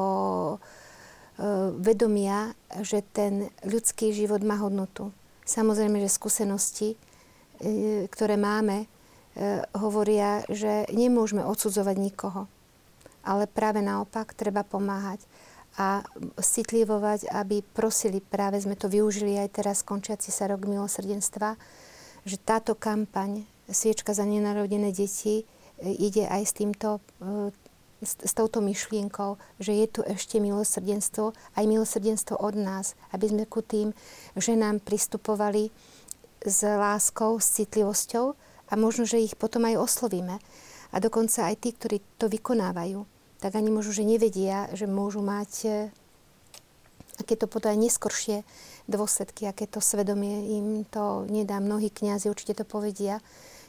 uh, 0.60 1.72
vedomia, 1.80 2.52
že 2.84 3.00
ten 3.16 3.48
ľudský 3.64 4.12
život 4.12 4.44
má 4.44 4.60
hodnotu. 4.60 5.16
Samozrejme, 5.48 6.04
že 6.04 6.12
skúsenosti, 6.12 7.00
uh, 7.00 8.08
ktoré 8.12 8.36
máme, 8.36 8.86
uh, 8.86 9.64
hovoria, 9.80 10.44
že 10.52 10.84
nemôžeme 10.92 11.48
odsudzovať 11.48 11.96
nikoho. 11.96 12.52
ale 13.24 13.46
práve 13.46 13.84
naopak 13.84 14.34
treba 14.34 14.66
pomáhať 14.66 15.22
a 15.80 16.04
citlivovať, 16.36 17.32
aby 17.32 17.64
prosili, 17.64 18.20
práve 18.20 18.60
sme 18.60 18.76
to 18.76 18.92
využili 18.92 19.40
aj 19.40 19.64
teraz 19.64 19.80
končiaci 19.80 20.28
sa 20.28 20.52
rok 20.52 20.68
milosrdenstva, 20.68 21.56
že 22.28 22.36
táto 22.36 22.76
kampaň 22.76 23.48
Sviečka 23.70 24.12
za 24.12 24.28
nenarodené 24.28 24.92
deti 24.92 25.40
e, 25.40 25.44
ide 25.88 26.28
aj 26.28 26.42
s 26.44 26.54
týmto 26.58 27.00
e, 27.24 27.56
s, 28.04 28.18
s 28.20 28.32
touto 28.36 28.60
myšlienkou, 28.60 29.40
že 29.60 29.72
je 29.76 29.88
tu 29.88 30.02
ešte 30.04 30.40
milosrdenstvo, 30.44 31.32
aj 31.56 31.64
milosrdenstvo 31.64 32.36
od 32.40 32.56
nás, 32.60 33.00
aby 33.16 33.32
sme 33.32 33.44
ku 33.48 33.64
tým 33.64 33.96
ženám 34.36 34.84
pristupovali 34.84 35.72
s 36.44 36.60
láskou, 36.64 37.40
s 37.40 37.56
citlivosťou 37.60 38.26
a 38.68 38.74
možno, 38.80 39.04
že 39.04 39.20
ich 39.20 39.36
potom 39.36 39.68
aj 39.68 39.80
oslovíme. 39.80 40.40
A 40.90 40.96
dokonca 40.98 41.46
aj 41.46 41.56
tí, 41.62 41.70
ktorí 41.76 42.02
to 42.18 42.32
vykonávajú, 42.32 43.19
tak 43.40 43.56
ani 43.56 43.72
možno, 43.72 43.96
že 43.96 44.08
nevedia, 44.08 44.68
že 44.76 44.88
môžu 44.88 45.24
mať 45.24 45.52
e, 45.64 45.70
aké 47.20 47.36
to 47.36 47.48
potom 47.48 47.72
aj 47.72 47.80
neskoršie 47.80 48.38
dôsledky, 48.88 49.48
aké 49.48 49.68
to 49.68 49.84
svedomie 49.84 50.60
im 50.60 50.84
to 50.88 51.28
nedá. 51.28 51.60
Mnohí 51.60 51.92
kňazi 51.92 52.32
určite 52.32 52.64
to 52.64 52.66
povedia, 52.68 53.24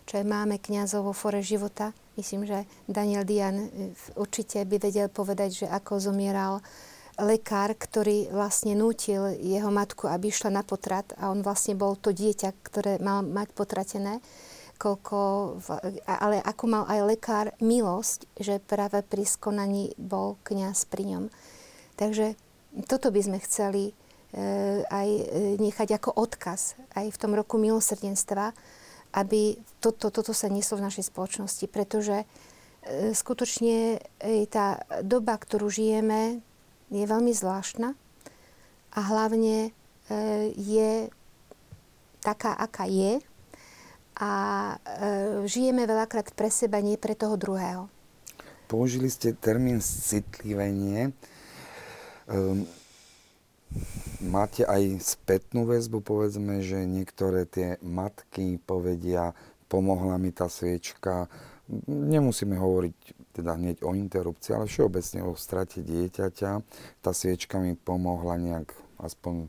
čo 0.06 0.18
aj 0.18 0.26
máme 0.26 0.58
kňazov 0.58 1.06
vo 1.06 1.14
fore 1.14 1.42
života, 1.42 1.94
Myslím, 2.20 2.44
že 2.44 2.68
Daniel 2.84 3.24
Dian 3.24 3.56
e, 3.56 3.96
určite 4.20 4.60
by 4.68 4.76
vedel 4.76 5.08
povedať, 5.08 5.64
že 5.64 5.66
ako 5.72 6.04
zomieral 6.04 6.60
lekár, 7.16 7.72
ktorý 7.72 8.28
vlastne 8.28 8.76
nútil 8.76 9.40
jeho 9.40 9.72
matku, 9.72 10.04
aby 10.04 10.28
išla 10.28 10.52
na 10.52 10.60
potrat 10.60 11.16
a 11.16 11.32
on 11.32 11.40
vlastne 11.40 11.80
bol 11.80 11.96
to 11.96 12.12
dieťa, 12.12 12.52
ktoré 12.60 13.00
mal 13.00 13.24
mať 13.24 13.56
potratené. 13.56 14.20
Koľko, 14.80 15.20
ale 16.08 16.40
ako 16.40 16.64
mal 16.64 16.84
aj 16.88 17.00
lekár 17.04 17.46
milosť, 17.60 18.24
že 18.40 18.64
práve 18.64 19.04
pri 19.04 19.28
skonaní 19.28 19.92
bol 20.00 20.40
kňaz 20.40 20.88
pri 20.88 21.04
ňom. 21.04 21.24
Takže 22.00 22.32
toto 22.88 23.12
by 23.12 23.20
sme 23.20 23.38
chceli 23.44 23.92
e, 23.92 23.94
aj 24.88 25.08
e, 25.10 25.24
nechať 25.60 26.00
ako 26.00 26.16
odkaz 26.16 26.80
aj 26.96 27.12
v 27.12 27.20
tom 27.20 27.36
roku 27.36 27.60
milosrdenstva, 27.60 28.56
aby 29.20 29.60
toto, 29.84 30.08
toto 30.08 30.32
sa 30.32 30.48
neslo 30.48 30.80
v 30.80 30.86
našej 30.88 31.12
spoločnosti, 31.12 31.66
pretože 31.68 32.24
e, 32.24 32.26
skutočne 33.12 34.00
tá 34.48 34.80
doba, 35.04 35.36
ktorú 35.36 35.68
žijeme, 35.68 36.40
je 36.88 37.04
veľmi 37.04 37.36
zvláštna 37.36 37.94
a 38.96 39.00
hlavne 39.12 39.70
je 40.58 41.06
taká, 42.18 42.50
aká 42.58 42.90
je 42.90 43.22
a 44.20 44.30
e, 44.76 44.76
žijeme 45.48 45.88
veľakrát 45.88 46.36
pre 46.36 46.52
seba, 46.52 46.84
nie 46.84 47.00
pre 47.00 47.16
toho 47.16 47.40
druhého. 47.40 47.88
Použili 48.68 49.08
ste 49.08 49.34
termín 49.34 49.80
citlivenie. 49.82 51.16
Um, 52.30 52.68
Máte 54.20 54.66
aj 54.66 54.98
spätnú 54.98 55.62
väzbu, 55.62 56.02
povedzme, 56.02 56.58
že 56.58 56.82
niektoré 56.90 57.46
tie 57.46 57.78
matky 57.80 58.58
povedia, 58.58 59.30
pomohla 59.70 60.18
mi 60.18 60.34
tá 60.34 60.50
sviečka. 60.50 61.30
Nemusíme 61.86 62.58
hovoriť 62.58 62.96
teda 63.30 63.54
hneď 63.54 63.86
o 63.86 63.94
interrupcii, 63.94 64.58
ale 64.58 64.66
všeobecne 64.66 65.22
o 65.22 65.38
strate 65.38 65.86
dieťaťa. 65.86 66.50
Tá 66.98 67.10
sviečka 67.14 67.62
mi 67.62 67.78
pomohla 67.78 68.36
nejak 68.42 68.74
aspoň 68.98 69.46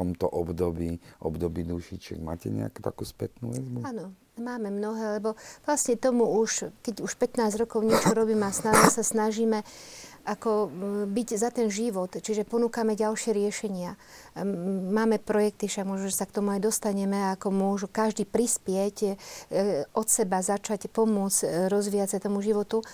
tomto 0.00 0.26
období, 0.32 0.96
období 1.20 1.60
dušičiek. 1.68 2.16
Máte 2.24 2.48
nejakú 2.48 2.80
takú 2.80 3.04
spätnú 3.04 3.52
väzbu? 3.52 3.84
Áno, 3.84 4.16
máme 4.40 4.72
mnohé, 4.72 5.20
lebo 5.20 5.36
vlastne 5.68 6.00
tomu 6.00 6.24
už, 6.40 6.72
keď 6.80 7.04
už 7.04 7.12
15 7.20 7.60
rokov 7.60 7.84
niečo 7.84 8.16
robíme 8.16 8.48
a 8.48 8.56
stále 8.56 8.88
sa 8.88 9.04
snažíme 9.04 9.60
ako 10.20 10.68
byť 11.08 11.28
za 11.40 11.48
ten 11.48 11.72
život, 11.72 12.12
čiže 12.12 12.44
ponúkame 12.44 12.92
ďalšie 12.92 13.32
riešenia. 13.32 13.96
Máme 14.92 15.16
projekty, 15.16 15.64
však 15.64 15.88
možno, 15.88 16.12
že 16.12 16.20
sa 16.20 16.28
k 16.28 16.36
tomu 16.36 16.52
aj 16.52 16.60
dostaneme, 16.60 17.32
ako 17.32 17.48
môžu 17.48 17.88
každý 17.88 18.28
prispieť, 18.28 18.96
e, 19.00 19.12
od 19.96 20.06
seba 20.12 20.44
začať 20.44 20.92
pomôcť 20.92 21.40
e, 21.40 21.48
rozvíjať 21.72 22.08
sa 22.16 22.18
tomu 22.20 22.44
životu. 22.44 22.84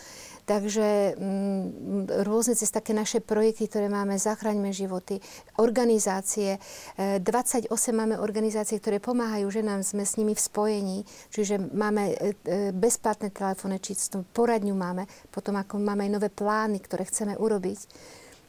Takže 0.46 1.18
mm, 1.18 2.22
rôzne 2.22 2.54
cez 2.54 2.70
také 2.70 2.94
naše 2.94 3.18
projekty, 3.18 3.66
ktoré 3.66 3.90
máme, 3.90 4.14
Zachraňme 4.14 4.70
životy, 4.70 5.18
organizácie, 5.59 6.62
28 6.94 7.66
e, 7.66 7.90
máme 7.90 8.14
organizácie, 8.22 8.78
ktoré 8.78 9.02
pomáhajú 9.02 9.50
ženám, 9.50 9.82
sme 9.82 10.06
s 10.06 10.14
nimi 10.14 10.38
v 10.38 10.44
spojení, 10.46 10.98
čiže 11.35 11.59
máme 11.59 12.02
e, 12.06 12.14
e, 12.14 12.70
bezplatné 12.70 13.35
telefónne 13.35 13.82
číslo, 13.82 14.22
poradňu 14.22 14.70
máme, 14.70 15.11
potom 15.35 15.59
ako 15.59 15.82
máme 15.82 16.06
aj 16.06 16.14
nové 16.14 16.30
plány, 16.30 16.78
ktoré 16.78 17.02
chceme 17.11 17.35
urobiť 17.35 17.80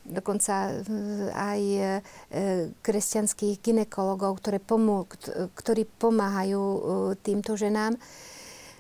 dokonca 0.07 0.71
aj 1.35 1.61
kresťanských 2.79 3.59
ginekologov, 3.59 4.39
ktoré 4.39 4.63
pomô- 4.63 5.03
ktorí 5.51 5.83
pomáhajú 5.83 6.63
týmto 7.19 7.59
ženám. 7.59 7.99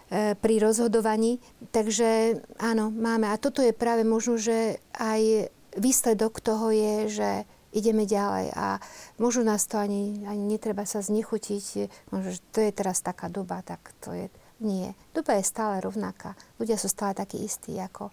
E, 0.07 0.39
pri 0.39 0.55
rozhodovaní. 0.63 1.43
Takže 1.75 2.39
áno, 2.63 2.87
máme. 2.87 3.27
A 3.27 3.35
toto 3.35 3.59
je 3.59 3.75
práve 3.75 4.07
možno, 4.07 4.39
že 4.39 4.79
aj 4.95 5.51
výsledok 5.75 6.39
toho 6.39 6.71
je, 6.71 6.95
že 7.11 7.29
ideme 7.75 8.07
ďalej 8.07 8.55
a 8.55 8.79
možno 9.19 9.43
nás 9.43 9.67
to 9.67 9.75
ani, 9.75 10.23
ani 10.23 10.43
netreba 10.47 10.87
sa 10.87 11.03
znechutiť, 11.03 11.91
možno, 12.15 12.29
že 12.31 12.39
to 12.55 12.63
je 12.63 12.71
teraz 12.71 13.03
taká 13.03 13.27
doba, 13.27 13.59
tak 13.59 13.83
to 13.99 14.15
je, 14.15 14.31
nie. 14.63 14.95
Doba 15.11 15.35
je 15.35 15.43
stále 15.43 15.83
rovnaká. 15.83 16.39
Ľudia 16.57 16.79
sú 16.79 16.87
stále 16.87 17.11
takí 17.11 17.43
istí, 17.43 17.75
ako 17.75 18.09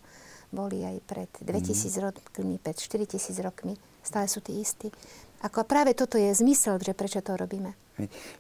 boli 0.51 0.83
aj 0.83 0.99
pred 1.07 1.31
2000 1.47 1.47
mm. 1.47 2.03
rokmi, 2.03 2.55
pred 2.59 2.77
4000 2.77 3.47
rokmi. 3.47 3.75
Stále 4.05 4.27
sú 4.29 4.43
tí 4.43 4.59
istí. 4.61 4.91
Ako 5.45 5.69
práve 5.69 5.93
toto 5.93 6.17
je 6.17 6.33
zmysel, 6.33 6.81
že 6.81 6.97
prečo 6.97 7.21
to 7.21 7.37
robíme. 7.37 7.77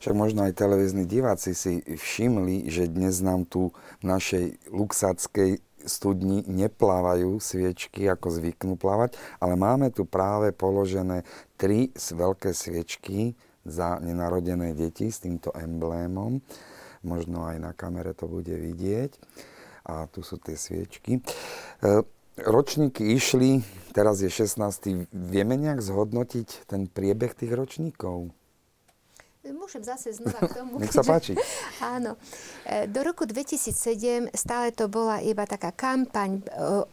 Však 0.01 0.14
možno 0.17 0.49
aj 0.49 0.57
televízni 0.57 1.05
diváci 1.05 1.53
si 1.53 1.85
všimli, 1.85 2.73
že 2.73 2.88
dnes 2.88 3.21
nám 3.21 3.45
tu 3.45 3.77
v 4.01 4.05
našej 4.09 4.73
luxackej 4.73 5.61
studni 5.85 6.49
neplávajú 6.49 7.37
sviečky, 7.45 8.09
ako 8.09 8.40
zvyknú 8.40 8.81
plávať, 8.81 9.21
ale 9.37 9.53
máme 9.53 9.93
tu 9.93 10.09
práve 10.09 10.57
položené 10.57 11.29
tri 11.61 11.93
veľké 11.93 12.57
sviečky 12.57 13.37
za 13.69 14.01
nenarodené 14.01 14.73
deti 14.73 15.12
s 15.12 15.21
týmto 15.21 15.53
emblémom. 15.53 16.40
Možno 17.05 17.45
aj 17.45 17.61
na 17.61 17.77
kamere 17.77 18.17
to 18.17 18.25
bude 18.25 18.57
vidieť. 18.57 19.12
A 19.85 20.09
tu 20.09 20.25
sú 20.25 20.40
tie 20.40 20.57
sviečky. 20.57 21.21
Ročníky 22.35 23.14
išli, 23.14 23.62
teraz 23.94 24.18
je 24.18 24.27
16. 24.27 25.07
Vieme 25.14 25.55
nejak 25.55 25.79
zhodnotiť 25.79 26.66
ten 26.66 26.90
priebeh 26.90 27.31
tých 27.31 27.55
ročníkov? 27.55 28.35
Môžem 29.44 29.85
zase 29.85 30.16
znova 30.16 30.40
k 30.48 30.54
tomu. 30.64 30.80
Nech 30.80 30.96
sa 30.96 31.04
páči. 31.04 31.37
Áno. 31.85 32.16
E, 32.64 32.88
do 32.88 33.04
roku 33.04 33.28
2007 33.28 34.33
stále 34.33 34.72
to 34.72 34.88
bola 34.88 35.20
iba 35.20 35.44
taká 35.44 35.68
kampaň, 35.68 36.40
e, 36.40 36.42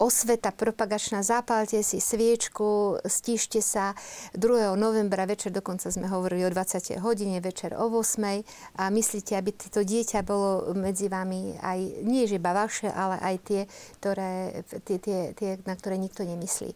osveta 0.03 0.51
propagačná, 0.51 1.23
zapálte 1.23 1.79
si 1.79 2.03
sviečku, 2.03 2.99
stíšte 3.07 3.63
sa. 3.63 3.95
2. 4.35 4.75
novembra 4.75 5.23
večer, 5.23 5.55
dokonca 5.55 5.87
sme 5.87 6.11
hovorili 6.11 6.43
o 6.43 6.51
20. 6.51 6.99
hodine, 6.99 7.39
večer 7.39 7.71
o 7.79 7.87
8. 7.87 8.43
A 8.83 8.91
myslíte, 8.91 9.39
aby 9.39 9.55
to 9.55 9.87
dieťa 9.87 10.19
bolo 10.27 10.75
medzi 10.75 11.07
vami 11.07 11.55
aj, 11.55 12.03
nie 12.03 12.27
že 12.27 12.35
iba 12.35 12.51
vaše, 12.51 12.91
ale 12.91 13.15
aj 13.23 13.35
tie, 13.47 13.61
ktoré, 14.03 14.63
tie, 14.83 14.97
tie, 14.99 15.19
tie 15.31 15.49
na 15.63 15.79
ktoré 15.79 15.95
nikto 15.95 16.27
nemyslí. 16.27 16.75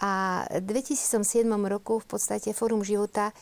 A 0.00 0.44
v 0.48 0.64
2007 0.64 1.44
roku 1.68 2.00
v 2.00 2.06
podstate 2.08 2.56
Fórum 2.56 2.80
života 2.80 3.36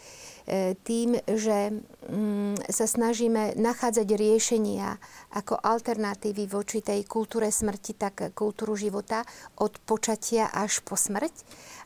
tým, 0.81 1.21
že 1.29 1.77
mm, 2.09 2.73
sa 2.73 2.87
snažíme 2.89 3.61
nachádzať 3.61 4.09
riešenia 4.17 4.97
ako 5.37 5.61
alternatívy 5.61 6.49
voči 6.49 6.81
tej 6.81 7.05
kultúre 7.05 7.53
smrti, 7.53 7.93
tak 8.01 8.33
kultúru 8.33 8.73
života 8.73 9.29
od 9.61 9.77
počatia 9.85 10.49
až 10.49 10.81
po 10.81 10.97
smrť, 10.97 11.33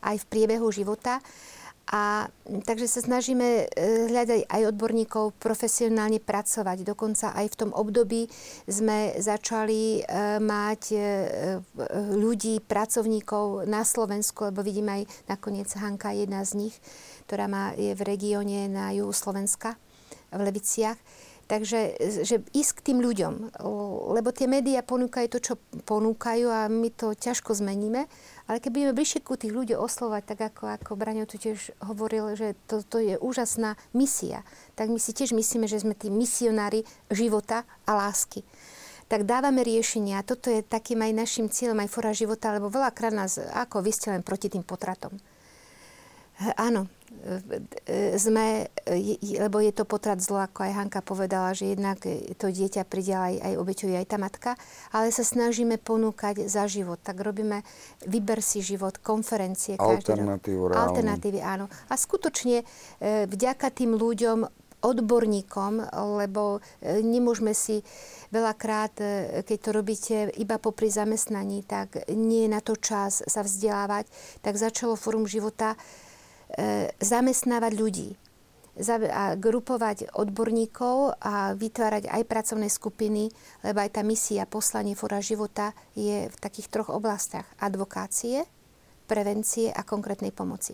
aj 0.07 0.16
v 0.22 0.29
priebehu 0.31 0.70
života. 0.70 1.18
A 1.90 2.31
takže 2.47 2.87
sa 2.87 3.03
snažíme 3.03 3.64
e, 3.64 3.64
hľadať 4.07 4.47
aj 4.47 4.62
odborníkov, 4.71 5.35
profesionálne 5.42 6.23
pracovať. 6.23 6.87
Dokonca 6.87 7.35
aj 7.35 7.47
v 7.53 7.59
tom 7.59 7.71
období 7.75 8.31
sme 8.71 9.18
začali 9.18 9.99
e, 9.99 10.01
mať 10.38 10.83
ľudí, 12.16 12.62
pracovníkov 12.62 13.66
na 13.66 13.83
Slovensku, 13.83 14.49
lebo 14.49 14.62
vidím 14.62 14.88
aj 14.88 15.03
nakoniec 15.27 15.68
Hanka, 15.75 16.14
jedna 16.14 16.47
z 16.47 16.66
nich, 16.68 16.75
ktorá 17.27 17.51
má, 17.51 17.75
je 17.75 17.92
v 17.92 18.03
regióne 18.07 18.71
na 18.71 18.95
juhu 18.95 19.12
Slovenska, 19.12 19.77
v 20.33 20.40
Leviciach. 20.49 20.97
Takže 21.51 22.01
že 22.25 22.40
ísť 22.57 22.81
k 22.81 22.85
tým 22.92 23.05
ľuďom, 23.05 23.61
lebo 24.16 24.33
tie 24.33 24.49
médiá 24.49 24.81
ponúkajú 24.81 25.27
to, 25.29 25.38
čo 25.42 25.55
ponúkajú 25.85 26.49
a 26.49 26.71
my 26.73 26.88
to 26.97 27.12
ťažko 27.12 27.53
zmeníme, 27.53 28.09
ale 28.52 28.60
keď 28.60 28.68
budeme 28.68 28.92
bližšie 28.92 29.24
ku 29.24 29.32
tých 29.40 29.48
ľudí 29.48 29.72
oslovať, 29.72 30.22
tak 30.28 30.52
ako, 30.52 30.76
ako 30.76 30.92
Braňo 30.92 31.24
tu 31.24 31.40
tiež 31.40 31.72
hovoril, 31.88 32.36
že 32.36 32.52
to, 32.68 32.84
to 32.84 33.00
je 33.00 33.16
úžasná 33.16 33.80
misia, 33.96 34.44
tak 34.76 34.92
my 34.92 35.00
si 35.00 35.16
tiež 35.16 35.32
myslíme, 35.32 35.64
že 35.64 35.80
sme 35.80 35.96
tí 35.96 36.12
misionári 36.12 36.84
života 37.08 37.64
a 37.88 37.96
lásky. 37.96 38.44
tak 39.08 39.24
dávame 39.24 39.64
riešenia. 39.64 40.20
Toto 40.20 40.52
je 40.52 40.60
takým 40.60 41.00
aj 41.00 41.16
našim 41.16 41.48
cieľom, 41.48 41.80
aj 41.80 41.88
fora 41.88 42.12
života, 42.12 42.52
lebo 42.52 42.68
veľakrát 42.68 43.16
nás, 43.16 43.40
ako 43.40 43.80
vy 43.80 43.92
ste 43.96 44.12
len 44.12 44.20
proti 44.20 44.52
tým 44.52 44.60
potratom. 44.60 45.16
Áno, 46.60 46.92
sme, 48.18 48.66
lebo 49.22 49.62
je 49.62 49.72
to 49.72 49.87
potrat 49.87 50.18
zlo, 50.18 50.42
ako 50.42 50.66
aj 50.66 50.72
Hanka 50.75 51.01
povedala, 51.07 51.55
že 51.55 51.70
jednak 51.70 52.03
to 52.37 52.46
dieťa 52.51 52.83
príde 52.83 53.14
aj, 53.14 53.35
aj 53.38 53.55
obeťuje 53.62 53.94
aj 53.94 54.07
tá 54.11 54.18
matka, 54.18 54.51
ale 54.90 55.14
sa 55.14 55.22
snažíme 55.22 55.79
ponúkať 55.79 56.51
za 56.51 56.66
život. 56.66 56.98
Tak 56.98 57.22
robíme 57.22 57.62
vyber 58.07 58.42
si 58.42 58.59
život, 58.59 58.98
konferencie. 58.98 59.79
Alternatívu 59.79 60.75
reálnu. 60.75 60.83
Alternatívy, 60.83 61.38
áno. 61.38 61.70
A 61.90 61.94
skutočne 61.94 62.62
e, 62.62 63.25
vďaka 63.31 63.70
tým 63.70 63.94
ľuďom, 63.94 64.62
odborníkom, 64.83 65.94
lebo 66.18 66.59
e, 66.59 67.01
nemôžeme 67.07 67.55
si 67.55 67.87
veľakrát, 68.35 68.94
e, 68.98 69.07
keď 69.46 69.59
to 69.62 69.70
robíte 69.70 70.16
iba 70.42 70.59
popri 70.59 70.90
zamestnaní, 70.90 71.62
tak 71.62 72.03
nie 72.11 72.51
je 72.51 72.51
na 72.51 72.59
to 72.59 72.75
čas 72.75 73.22
sa 73.22 73.46
vzdelávať, 73.46 74.11
tak 74.42 74.59
začalo 74.59 74.98
Fórum 74.98 75.31
života 75.31 75.79
E, 75.79 76.01
zamestnávať 77.00 77.72
ľudí 77.76 78.08
a 79.12 79.36
grupovať 79.36 80.16
odborníkov 80.16 81.20
a 81.20 81.52
vytvárať 81.52 82.08
aj 82.08 82.22
pracovné 82.24 82.72
skupiny, 82.72 83.28
lebo 83.60 83.78
aj 83.84 84.00
tá 84.00 84.00
misia 84.00 84.48
poslanie 84.48 84.96
fora 84.96 85.20
života 85.20 85.76
je 85.92 86.32
v 86.32 86.36
takých 86.40 86.72
troch 86.72 86.88
oblastiach. 86.88 87.44
Advokácie, 87.60 88.48
prevencie 89.04 89.68
a 89.68 89.84
konkrétnej 89.84 90.32
pomoci. 90.32 90.72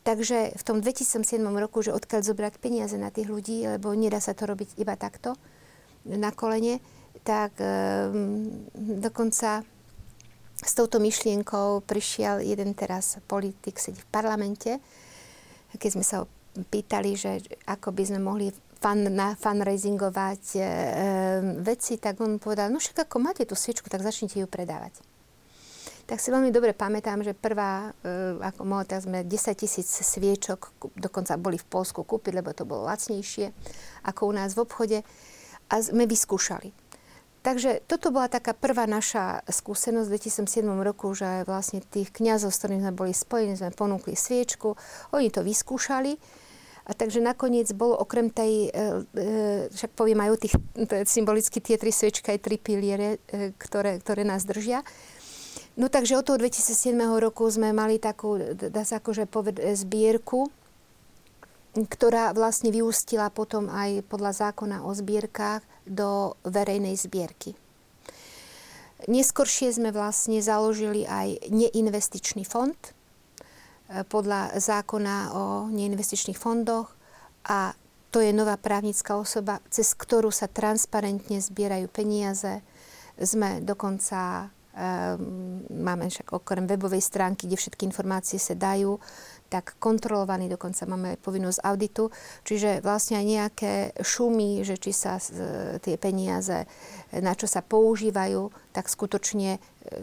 Takže 0.00 0.56
v 0.56 0.62
tom 0.64 0.80
2007 0.80 1.20
roku, 1.60 1.84
že 1.84 1.92
odkiaľ 1.92 2.24
zobrať 2.24 2.56
peniaze 2.56 2.96
na 2.96 3.12
tých 3.12 3.28
ľudí, 3.28 3.68
lebo 3.68 3.92
nedá 3.92 4.24
sa 4.24 4.32
to 4.32 4.48
robiť 4.48 4.80
iba 4.80 4.96
takto, 4.96 5.36
na 6.08 6.32
kolene, 6.32 6.80
tak 7.20 7.52
um, 7.60 8.48
dokonca 8.72 9.60
s 10.58 10.72
touto 10.74 10.98
myšlienkou 10.98 11.86
prišiel 11.86 12.42
jeden 12.42 12.74
teraz 12.74 13.22
politik, 13.30 13.78
sedí 13.78 14.02
v 14.02 14.10
parlamente, 14.10 14.82
keď 15.78 15.90
sme 15.94 16.04
sa 16.04 16.22
ho 16.22 16.26
pýtali, 16.58 17.14
že 17.14 17.38
ako 17.70 17.94
by 17.94 18.02
sme 18.02 18.18
mohli 18.18 18.50
fan, 18.82 19.06
na 19.14 19.38
fundraisingovať 19.38 20.42
e, 20.54 20.58
e, 20.58 20.64
veci, 21.62 22.02
tak 22.02 22.18
on 22.18 22.42
povedal, 22.42 22.70
no 22.74 22.82
však 22.82 23.06
ako 23.06 23.16
máte 23.22 23.46
tú 23.46 23.54
sviečku, 23.54 23.86
tak 23.86 24.02
začnite 24.02 24.42
ju 24.42 24.48
predávať. 24.50 24.98
Tak 26.08 26.24
si 26.24 26.32
veľmi 26.32 26.48
dobre 26.48 26.72
pamätám, 26.72 27.20
že 27.20 27.36
prvá, 27.36 27.92
e, 28.00 28.40
ako 28.42 28.62
mohol, 28.64 28.88
tak 28.88 29.04
sme 29.04 29.22
10 29.22 29.54
tisíc 29.54 29.86
sviečok, 29.86 30.72
dokonca 30.96 31.36
boli 31.36 31.60
v 31.60 31.68
Polsku 31.68 32.02
kúpiť, 32.02 32.32
lebo 32.32 32.50
to 32.56 32.64
bolo 32.64 32.88
lacnejšie 32.88 33.52
ako 34.08 34.20
u 34.26 34.32
nás 34.32 34.56
v 34.56 34.64
obchode. 34.64 34.98
A 35.68 35.84
sme 35.84 36.08
vyskúšali 36.08 36.87
Takže 37.48 37.80
toto 37.88 38.12
bola 38.12 38.28
taká 38.28 38.52
prvá 38.52 38.84
naša 38.84 39.40
skúsenosť 39.48 40.04
v 40.04 40.14
2007 40.44 40.68
roku, 40.84 41.08
že 41.16 41.48
vlastne 41.48 41.80
tých 41.80 42.12
kňazov, 42.12 42.52
s 42.52 42.60
ktorými 42.60 42.84
sme 42.84 42.92
boli 42.92 43.16
spojení, 43.16 43.56
sme 43.56 43.72
ponúkli 43.72 44.12
sviečku, 44.12 44.76
oni 45.16 45.32
to 45.32 45.40
vyskúšali. 45.40 46.20
A 46.84 46.92
takže 46.92 47.24
nakoniec 47.24 47.72
bolo 47.72 47.96
okrem 47.96 48.28
tej, 48.28 48.68
e, 48.68 49.00
e, 49.16 49.24
však 49.72 49.96
poviem 49.96 50.28
aj 50.28 50.30
o 50.36 50.36
tých, 50.36 50.54
symbolicky 51.08 51.64
tie 51.64 51.80
tri 51.80 51.88
sviečky, 51.88 52.36
aj 52.36 52.44
tri 52.44 52.60
piliere, 52.60 53.16
e, 53.32 53.56
ktoré, 53.56 53.96
ktoré 54.04 54.28
nás 54.28 54.44
držia. 54.44 54.84
No 55.80 55.88
takže 55.88 56.20
od 56.20 56.28
toho 56.28 56.36
2007 56.36 57.16
roku 57.16 57.48
sme 57.48 57.72
mali 57.72 57.96
takú, 57.96 58.36
dá 58.52 58.84
sa 58.84 59.00
akože 59.00 59.24
povedať, 59.24 59.72
zbierku, 59.72 60.52
ktorá 61.76 62.32
vlastne 62.32 62.72
vyústila 62.72 63.28
potom 63.28 63.68
aj 63.68 64.06
podľa 64.08 64.48
zákona 64.48 64.86
o 64.86 64.90
zbierkach 64.96 65.60
do 65.84 66.38
verejnej 66.48 66.96
zbierky. 66.96 67.52
Neskôršie 69.06 69.70
sme 69.70 69.94
vlastne 69.94 70.42
založili 70.42 71.06
aj 71.06 71.54
neinvestičný 71.54 72.42
fond 72.42 72.74
e, 72.74 72.90
podľa 74.10 74.58
zákona 74.58 75.38
o 75.38 75.44
neinvestičných 75.70 76.34
fondoch 76.34 76.90
a 77.46 77.78
to 78.10 78.18
je 78.18 78.34
nová 78.34 78.58
právnická 78.58 79.14
osoba, 79.14 79.62
cez 79.70 79.94
ktorú 79.94 80.32
sa 80.32 80.50
transparentne 80.50 81.38
zbierajú 81.38 81.86
peniaze. 81.92 82.64
Sme 83.14 83.62
dokonca, 83.62 84.50
e, 84.74 85.14
máme 85.70 86.10
však 86.10 86.34
okrem 86.34 86.66
webovej 86.66 87.04
stránky, 87.04 87.46
kde 87.46 87.54
všetky 87.54 87.86
informácie 87.86 88.42
sa 88.42 88.58
dajú, 88.58 88.98
tak 89.48 89.80
kontrolovaný, 89.80 90.52
dokonca 90.52 90.84
máme 90.84 91.16
aj 91.16 91.24
povinnosť 91.24 91.64
auditu, 91.64 92.12
čiže 92.44 92.84
vlastne 92.84 93.16
aj 93.20 93.26
nejaké 93.26 93.72
šumy, 94.00 94.60
že 94.62 94.76
či 94.76 94.92
sa 94.92 95.16
tie 95.80 95.96
peniaze, 95.96 96.68
na 97.16 97.32
čo 97.32 97.48
sa 97.48 97.64
používajú, 97.64 98.52
tak 98.76 98.86
skutočne 98.92 99.56
e, 99.56 99.60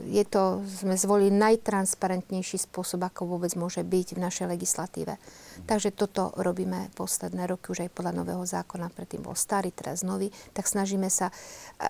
je 0.10 0.26
to, 0.26 0.66
sme 0.66 0.98
zvolili 0.98 1.30
najtransparentnejší 1.32 2.66
spôsob, 2.66 3.06
ako 3.06 3.38
vôbec 3.38 3.54
môže 3.54 3.86
byť 3.86 4.18
v 4.18 4.24
našej 4.26 4.46
legislatíve. 4.50 5.14
Takže 5.70 5.94
toto 5.94 6.34
robíme 6.34 6.90
posledné 6.98 7.46
roky, 7.46 7.72
už 7.72 7.86
aj 7.86 7.94
podľa 7.94 8.26
nového 8.26 8.42
zákona, 8.42 8.90
predtým 8.90 9.22
bol 9.22 9.38
starý, 9.38 9.70
teraz 9.70 10.02
nový, 10.02 10.34
tak 10.58 10.66
snažíme 10.66 11.08
sa, 11.14 11.30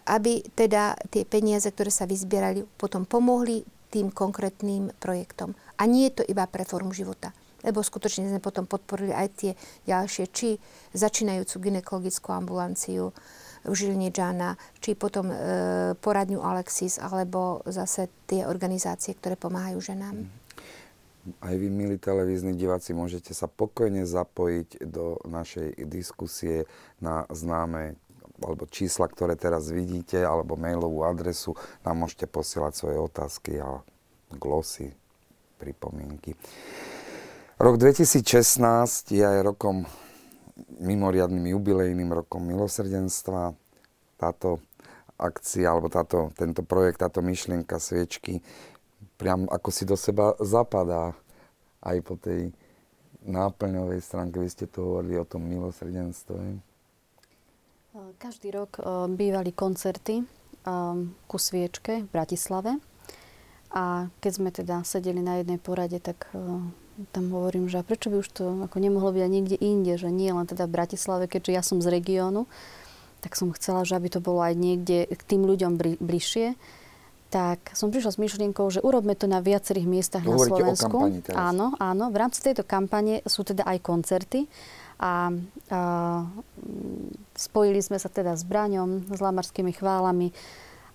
aby 0.03 0.43
teda 0.51 0.99
tie 1.07 1.23
peniaze, 1.23 1.71
ktoré 1.71 1.89
sa 1.89 2.03
vyzbierali, 2.03 2.67
potom 2.75 3.07
pomohli 3.07 3.63
tým 3.89 4.11
konkrétnym 4.11 4.91
projektom. 4.99 5.55
A 5.79 5.87
nie 5.87 6.11
je 6.11 6.19
to 6.19 6.23
iba 6.27 6.43
pre 6.51 6.67
formu 6.67 6.91
života 6.91 7.31
lebo 7.65 7.81
skutočne 7.81 8.29
sme 8.29 8.39
potom 8.39 8.69
podporili 8.69 9.11
aj 9.11 9.27
tie 9.33 9.51
ďalšie, 9.89 10.25
či 10.29 10.61
začínajúcu 10.93 11.55
ginekologickú 11.59 12.29
ambulanciu 12.31 13.09
v 13.65 13.73
Žiline 13.73 14.13
Džana, 14.13 14.53
či 14.77 14.93
potom 14.93 15.33
e, 15.33 15.35
poradňu 15.97 16.37
Alexis, 16.39 17.01
alebo 17.01 17.65
zase 17.65 18.07
tie 18.29 18.45
organizácie, 18.45 19.17
ktoré 19.17 19.33
pomáhajú 19.33 19.81
ženám. 19.81 20.15
Mhm. 20.21 20.45
Aj 21.41 21.57
vy, 21.57 21.73
milí 21.73 21.97
televízni 21.97 22.53
diváci, 22.53 22.93
môžete 22.93 23.33
sa 23.33 23.49
pokojne 23.49 24.05
zapojiť 24.05 24.85
do 24.85 25.17
našej 25.25 25.89
diskusie 25.89 26.69
na 27.01 27.25
známe 27.33 27.97
alebo 28.43 28.67
čísla, 28.67 29.07
ktoré 29.07 29.39
teraz 29.39 29.71
vidíte, 29.71 30.19
alebo 30.19 30.59
mailovú 30.59 31.07
adresu. 31.07 31.55
Nám 31.87 32.03
môžete 32.03 32.27
posielať 32.27 32.73
svoje 32.75 32.97
otázky 32.99 33.63
a 33.63 33.79
glosy, 34.35 34.91
pripomienky. 35.55 36.35
Rok 37.55 37.79
2016 37.79 39.15
je 39.15 39.23
aj 39.23 39.47
rokom 39.47 39.87
mimoriadným 40.75 41.55
jubilejným 41.55 42.11
rokom 42.11 42.43
milosrdenstva. 42.43 43.55
Táto 44.19 44.59
akcia, 45.15 45.71
alebo 45.71 45.87
táto, 45.87 46.35
tento 46.35 46.67
projekt, 46.67 46.99
táto 46.99 47.23
myšlienka 47.23 47.79
sviečky 47.79 48.43
priam 49.15 49.47
ako 49.47 49.69
si 49.71 49.87
do 49.87 49.95
seba 49.95 50.35
zapadá 50.43 51.15
aj 51.79 51.97
po 52.03 52.19
tej 52.19 52.51
náplňovej 53.23 54.03
stránke. 54.03 54.43
Vy 54.43 54.51
ste 54.51 54.67
tu 54.67 54.83
hovorili 54.83 55.15
o 55.15 55.23
tom 55.23 55.47
milosrdenstve. 55.47 56.59
Každý 58.19 58.51
rok 58.51 58.83
bývali 59.15 59.55
koncerty 59.55 60.27
ku 61.23 61.37
sviečke 61.39 62.03
v 62.03 62.09
Bratislave. 62.11 62.83
A 63.71 64.11
keď 64.19 64.31
sme 64.35 64.51
teda 64.51 64.83
sedeli 64.83 65.23
na 65.23 65.39
jednej 65.39 65.55
porade, 65.55 66.03
tak 66.03 66.27
tam 67.11 67.31
hovorím, 67.35 67.67
že 67.67 67.83
prečo 67.83 68.07
by 68.07 68.23
už 68.23 68.29
to 68.31 68.43
ako 68.71 68.77
nemohlo 68.79 69.11
byť 69.11 69.23
aj 69.23 69.31
niekde 69.31 69.57
inde, 69.59 69.93
že 69.99 70.07
nie 70.07 70.31
len 70.31 70.47
teda 70.47 70.67
v 70.67 70.75
Bratislave, 70.79 71.27
keďže 71.27 71.51
ja 71.51 71.61
som 71.63 71.83
z 71.83 71.91
regiónu, 71.91 72.47
tak 73.19 73.35
som 73.35 73.51
chcela, 73.51 73.83
že 73.83 73.99
aby 73.99 74.07
to 74.07 74.23
bolo 74.23 74.39
aj 74.39 74.55
niekde 74.55 75.09
k 75.09 75.21
tým 75.25 75.43
ľuďom 75.43 75.75
bližšie. 75.99 76.55
Tak 77.33 77.73
som 77.75 77.91
prišla 77.91 78.15
s 78.15 78.21
myšlienkou, 78.21 78.63
že 78.71 78.79
urobme 78.79 79.17
to 79.17 79.27
na 79.27 79.43
viacerých 79.43 79.87
miestach 79.89 80.23
na 80.23 80.39
Slovensku. 80.39 80.95
O 80.95 81.09
teraz. 81.09 81.35
Áno, 81.35 81.75
áno. 81.81 82.13
V 82.13 82.17
rámci 82.21 82.39
tejto 82.39 82.63
kampane 82.63 83.25
sú 83.27 83.43
teda 83.43 83.65
aj 83.65 83.81
koncerty. 83.81 84.47
A, 84.95 85.27
a 85.67 85.79
spojili 87.35 87.83
sme 87.83 87.99
sa 87.99 88.07
teda 88.07 88.39
s 88.39 88.47
Braňom, 88.47 89.11
s 89.11 89.19
lamarskými 89.19 89.75
chválami 89.75 90.31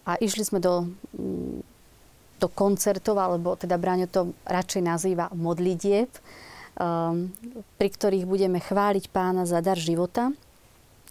a 0.08 0.16
išli 0.16 0.40
sme 0.40 0.62
do 0.62 0.88
do 2.40 2.48
koncertov, 2.48 3.20
alebo 3.20 3.52
teda 3.54 3.76
Braňo 3.76 4.08
to 4.08 4.32
radšej 4.48 4.82
nazýva 4.82 5.28
modlitieb, 5.36 6.08
um, 6.80 7.28
pri 7.76 7.88
ktorých 7.92 8.24
budeme 8.24 8.56
chváliť 8.56 9.12
pána 9.12 9.44
za 9.44 9.60
dar 9.60 9.76
života. 9.76 10.32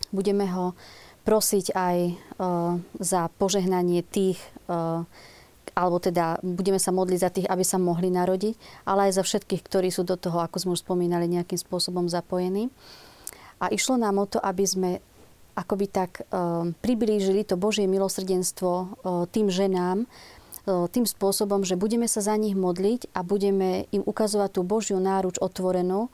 Budeme 0.09 0.49
ho 0.49 0.73
prosiť 1.21 1.65
aj 1.77 1.97
uh, 2.09 2.81
za 2.97 3.29
požehnanie 3.37 4.01
tých, 4.01 4.41
uh, 4.65 5.05
alebo 5.77 6.01
teda 6.01 6.41
budeme 6.41 6.81
sa 6.81 6.89
modliť 6.89 7.19
za 7.21 7.29
tých, 7.29 7.47
aby 7.47 7.61
sa 7.61 7.77
mohli 7.77 8.09
narodiť, 8.09 8.83
ale 8.89 9.13
aj 9.13 9.21
za 9.21 9.23
všetkých, 9.23 9.61
ktorí 9.61 9.93
sú 9.93 10.01
do 10.01 10.17
toho, 10.17 10.41
ako 10.41 10.57
sme 10.57 10.73
už 10.73 10.81
spomínali, 10.81 11.29
nejakým 11.29 11.61
spôsobom 11.61 12.09
zapojení. 12.09 12.73
A 13.61 13.69
išlo 13.69 13.99
nám 14.01 14.17
o 14.17 14.25
to, 14.25 14.41
aby 14.41 14.65
sme 14.65 14.89
akoby 15.59 15.85
tak 15.91 16.23
um, 16.31 16.71
priblížili 16.79 17.43
to 17.43 17.59
Božie 17.59 17.83
milosrdenstvo 17.83 18.71
uh, 18.71 18.87
tým 19.27 19.51
ženám, 19.51 20.07
tým 20.67 21.05
spôsobom, 21.07 21.63
že 21.63 21.79
budeme 21.79 22.09
sa 22.09 22.19
za 22.19 22.35
nich 22.35 22.57
modliť 22.57 23.15
a 23.15 23.23
budeme 23.23 23.87
im 23.95 24.03
ukazovať 24.03 24.59
tú 24.59 24.61
Božiu 24.67 24.99
náruč 24.99 25.39
otvorenú 25.39 26.11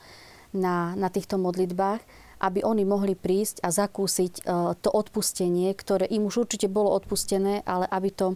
na, 0.54 0.94
na 0.94 1.10
týchto 1.10 1.42
modlitbách 1.42 2.26
aby 2.40 2.62
oni 2.62 2.84
mohli 2.84 3.16
prísť 3.16 3.64
a 3.64 3.72
zakúsiť 3.72 4.34
e, 4.38 4.42
to 4.80 4.90
odpustenie, 4.92 5.72
ktoré 5.72 6.06
im 6.06 6.28
už 6.28 6.48
určite 6.48 6.68
bolo 6.68 6.92
odpustené, 6.92 7.64
ale 7.64 7.88
aby 7.88 8.10
to 8.12 8.28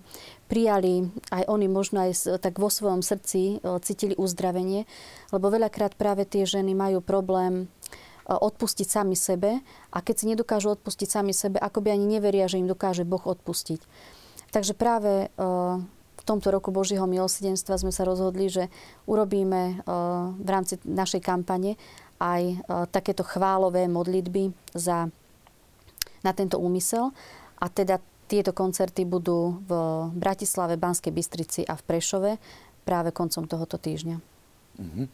prijali 0.47 1.11
aj 1.29 1.43
oni 1.45 1.67
možno 1.67 2.07
aj 2.07 2.39
tak 2.39 2.57
vo 2.57 2.71
svojom 2.71 3.03
srdci 3.03 3.59
e, 3.59 3.77
cítili 3.83 4.15
uzdravenie, 4.15 4.87
lebo 5.35 5.51
veľakrát 5.51 5.99
práve 5.99 6.23
tie 6.23 6.47
ženy 6.47 6.73
majú 6.75 7.03
problém 7.03 7.67
odpustiť 8.29 8.85
sami 8.85 9.17
sebe 9.17 9.57
a 9.89 9.97
keď 10.05 10.15
si 10.15 10.29
nedokážu 10.29 10.77
odpustiť 10.77 11.09
sami 11.09 11.33
sebe, 11.33 11.57
ako 11.57 11.81
by 11.81 11.97
ani 11.97 12.05
neveria, 12.21 12.45
že 12.45 12.61
im 12.61 12.69
dokáže 12.69 13.01
Boh 13.01 13.25
odpustiť. 13.25 13.81
Takže 14.53 14.77
práve 14.77 15.33
tomto 16.29 16.53
roku 16.53 16.69
Božieho 16.69 17.09
milosedenstva 17.09 17.81
sme 17.81 17.89
sa 17.89 18.05
rozhodli, 18.05 18.53
že 18.53 18.69
urobíme 19.09 19.81
v 20.37 20.49
rámci 20.49 20.77
našej 20.85 21.25
kampane 21.25 21.73
aj 22.19 22.41
e, 22.43 22.55
takéto 22.91 23.23
chválové 23.23 23.87
modlitby 23.87 24.51
za, 24.75 25.07
na 26.21 26.31
tento 26.35 26.59
úmysel. 26.59 27.15
A 27.57 27.71
teda 27.71 28.03
tieto 28.29 28.53
koncerty 28.53 29.07
budú 29.07 29.63
v 29.65 29.71
Bratislave, 30.13 30.77
Banskej 30.77 31.15
Bystrici 31.15 31.61
a 31.65 31.73
v 31.73 31.83
Prešove 31.87 32.31
práve 32.85 33.09
koncom 33.09 33.49
tohoto 33.49 33.81
týždňa. 33.81 34.17
Mm-hmm. 34.79 35.07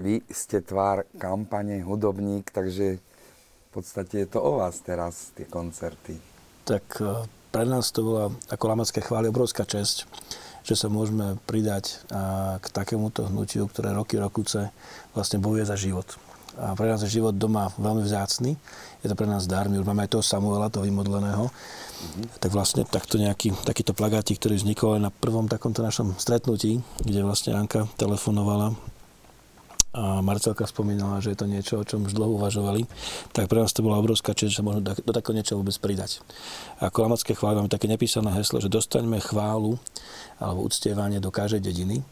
Vy 0.00 0.24
ste 0.32 0.64
tvár 0.64 1.04
kampane, 1.20 1.84
hudobník, 1.84 2.48
takže 2.50 2.98
v 3.00 3.68
podstate 3.70 4.24
je 4.24 4.28
to 4.32 4.40
o 4.40 4.58
vás 4.58 4.80
teraz, 4.82 5.30
tie 5.36 5.46
koncerty. 5.46 6.16
Tak 6.64 6.84
e, 7.00 7.39
pre 7.50 7.66
nás 7.66 7.90
to 7.90 8.06
bola 8.06 8.24
ako 8.48 8.64
Lamacké 8.70 9.02
chvály 9.02 9.28
obrovská 9.28 9.66
česť 9.66 10.06
že 10.60 10.76
sa 10.76 10.92
môžeme 10.92 11.40
pridať 11.48 12.04
k 12.60 12.66
takémuto 12.72 13.28
hnutiu, 13.28 13.68
ktoré 13.68 13.96
roky, 13.96 14.20
rokuce 14.20 14.68
vlastne 15.16 15.40
bojuje 15.40 15.64
za 15.64 15.76
život. 15.76 16.06
A 16.60 16.76
pre 16.76 16.90
nás 16.90 17.00
je 17.00 17.08
život 17.08 17.32
doma 17.32 17.72
veľmi 17.78 18.04
vzácný. 18.04 18.58
Je 19.00 19.08
to 19.08 19.16
pre 19.16 19.24
nás 19.24 19.48
dar. 19.48 19.70
My 19.70 19.80
už 19.80 19.86
máme 19.86 20.04
aj 20.04 20.18
toho 20.18 20.24
Samuela, 20.26 20.68
toho 20.68 20.84
vymodleného. 20.84 21.48
Mm-hmm. 21.48 22.42
Tak 22.42 22.50
vlastne 22.52 22.82
takto 22.84 23.16
nejaký, 23.16 23.54
takýto 23.64 23.96
plagátik, 23.96 24.36
ktorý 24.42 24.60
vznikol 24.60 24.98
aj 25.00 25.08
na 25.08 25.10
prvom 25.14 25.48
takomto 25.48 25.80
našom 25.80 26.18
stretnutí, 26.20 26.82
kde 27.06 27.24
vlastne 27.24 27.56
Anka 27.56 27.88
telefonovala 27.96 28.76
a 29.90 30.22
Marcelka 30.22 30.70
spomínala, 30.70 31.18
že 31.18 31.34
je 31.34 31.38
to 31.42 31.50
niečo, 31.50 31.82
o 31.82 31.86
čom 31.86 32.06
už 32.06 32.14
dlho 32.14 32.38
uvažovali, 32.38 32.86
tak 33.34 33.50
pre 33.50 33.58
nás 33.58 33.74
to 33.74 33.82
bola 33.82 33.98
obrovská 33.98 34.38
čest, 34.38 34.54
že 34.54 34.62
možno 34.62 34.86
do 34.86 35.10
takého 35.10 35.34
niečo 35.34 35.58
vôbec 35.58 35.74
pridať. 35.82 36.22
A 36.78 36.94
ako 36.94 37.10
Lamacké 37.10 37.34
chvály 37.34 37.58
máme 37.58 37.70
také 37.72 37.90
nepísané 37.90 38.30
heslo, 38.30 38.62
že 38.62 38.70
dostaňme 38.70 39.18
chválu 39.18 39.82
alebo 40.38 40.62
uctievanie 40.62 41.18
do 41.18 41.34
každej 41.34 41.58
dediny. 41.58 42.06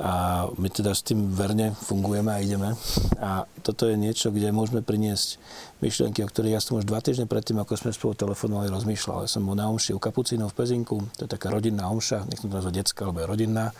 A 0.00 0.48
my 0.56 0.72
teda 0.72 0.96
s 0.96 1.04
tým 1.04 1.28
verne 1.28 1.76
fungujeme 1.76 2.32
a 2.32 2.40
ideme. 2.40 2.72
A 3.20 3.44
toto 3.60 3.84
je 3.84 4.00
niečo, 4.00 4.32
kde 4.32 4.48
môžeme 4.48 4.80
priniesť 4.80 5.36
myšlienky, 5.84 6.24
o 6.24 6.30
ktorých 6.32 6.56
ja 6.56 6.60
som 6.64 6.80
už 6.80 6.88
dva 6.88 7.04
týždne 7.04 7.28
predtým, 7.28 7.60
ako 7.60 7.76
sme 7.76 7.92
spolu 7.92 8.16
telefonovali, 8.16 8.72
rozmýšľal. 8.72 9.28
Ja 9.28 9.30
som 9.36 9.44
bol 9.44 9.60
na 9.60 9.68
omši 9.68 9.92
u 9.92 10.00
Kapucínov 10.00 10.56
v 10.56 10.64
Pezinku, 10.64 11.04
to 11.20 11.28
je 11.28 11.30
taká 11.36 11.52
rodinná 11.52 11.92
omša, 11.92 12.24
nech 12.32 12.40
to 12.40 12.48
nazvať 12.48 12.80
detská, 12.80 13.12
alebo 13.12 13.28
rodinná. 13.28 13.76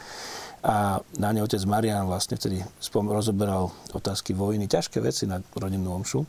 A 0.61 1.01
na 1.17 1.33
ne 1.33 1.41
otec 1.41 1.61
Marian 1.65 2.05
vlastne 2.05 2.37
vtedy 2.37 2.61
spom- 2.85 3.09
rozoberal 3.09 3.73
otázky 3.97 4.37
vojny, 4.37 4.69
ťažké 4.69 5.01
veci 5.01 5.25
na 5.25 5.41
rodinnú 5.57 5.97
omšu. 5.97 6.21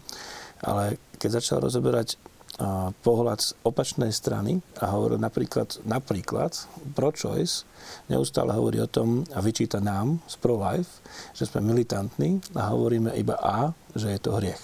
Ale 0.64 0.96
keď 1.20 1.44
začal 1.44 1.60
rozoberať 1.60 2.16
a, 2.16 2.96
pohľad 3.04 3.40
z 3.44 3.52
opačnej 3.68 4.12
strany 4.16 4.64
a 4.80 4.88
hovoril 4.96 5.20
napríklad, 5.20 5.84
napríklad 5.84 6.56
pro-choice, 6.96 7.68
neustále 8.08 8.56
hovorí 8.56 8.80
o 8.80 8.88
tom 8.88 9.28
a 9.36 9.44
vyčíta 9.44 9.84
nám 9.84 10.24
z 10.32 10.40
pro-life, 10.40 11.04
že 11.36 11.44
sme 11.50 11.68
militantní 11.68 12.40
a 12.56 12.72
hovoríme 12.72 13.12
iba 13.20 13.36
A, 13.42 13.76
že 14.00 14.16
je 14.16 14.20
to 14.22 14.40
hriech. 14.40 14.64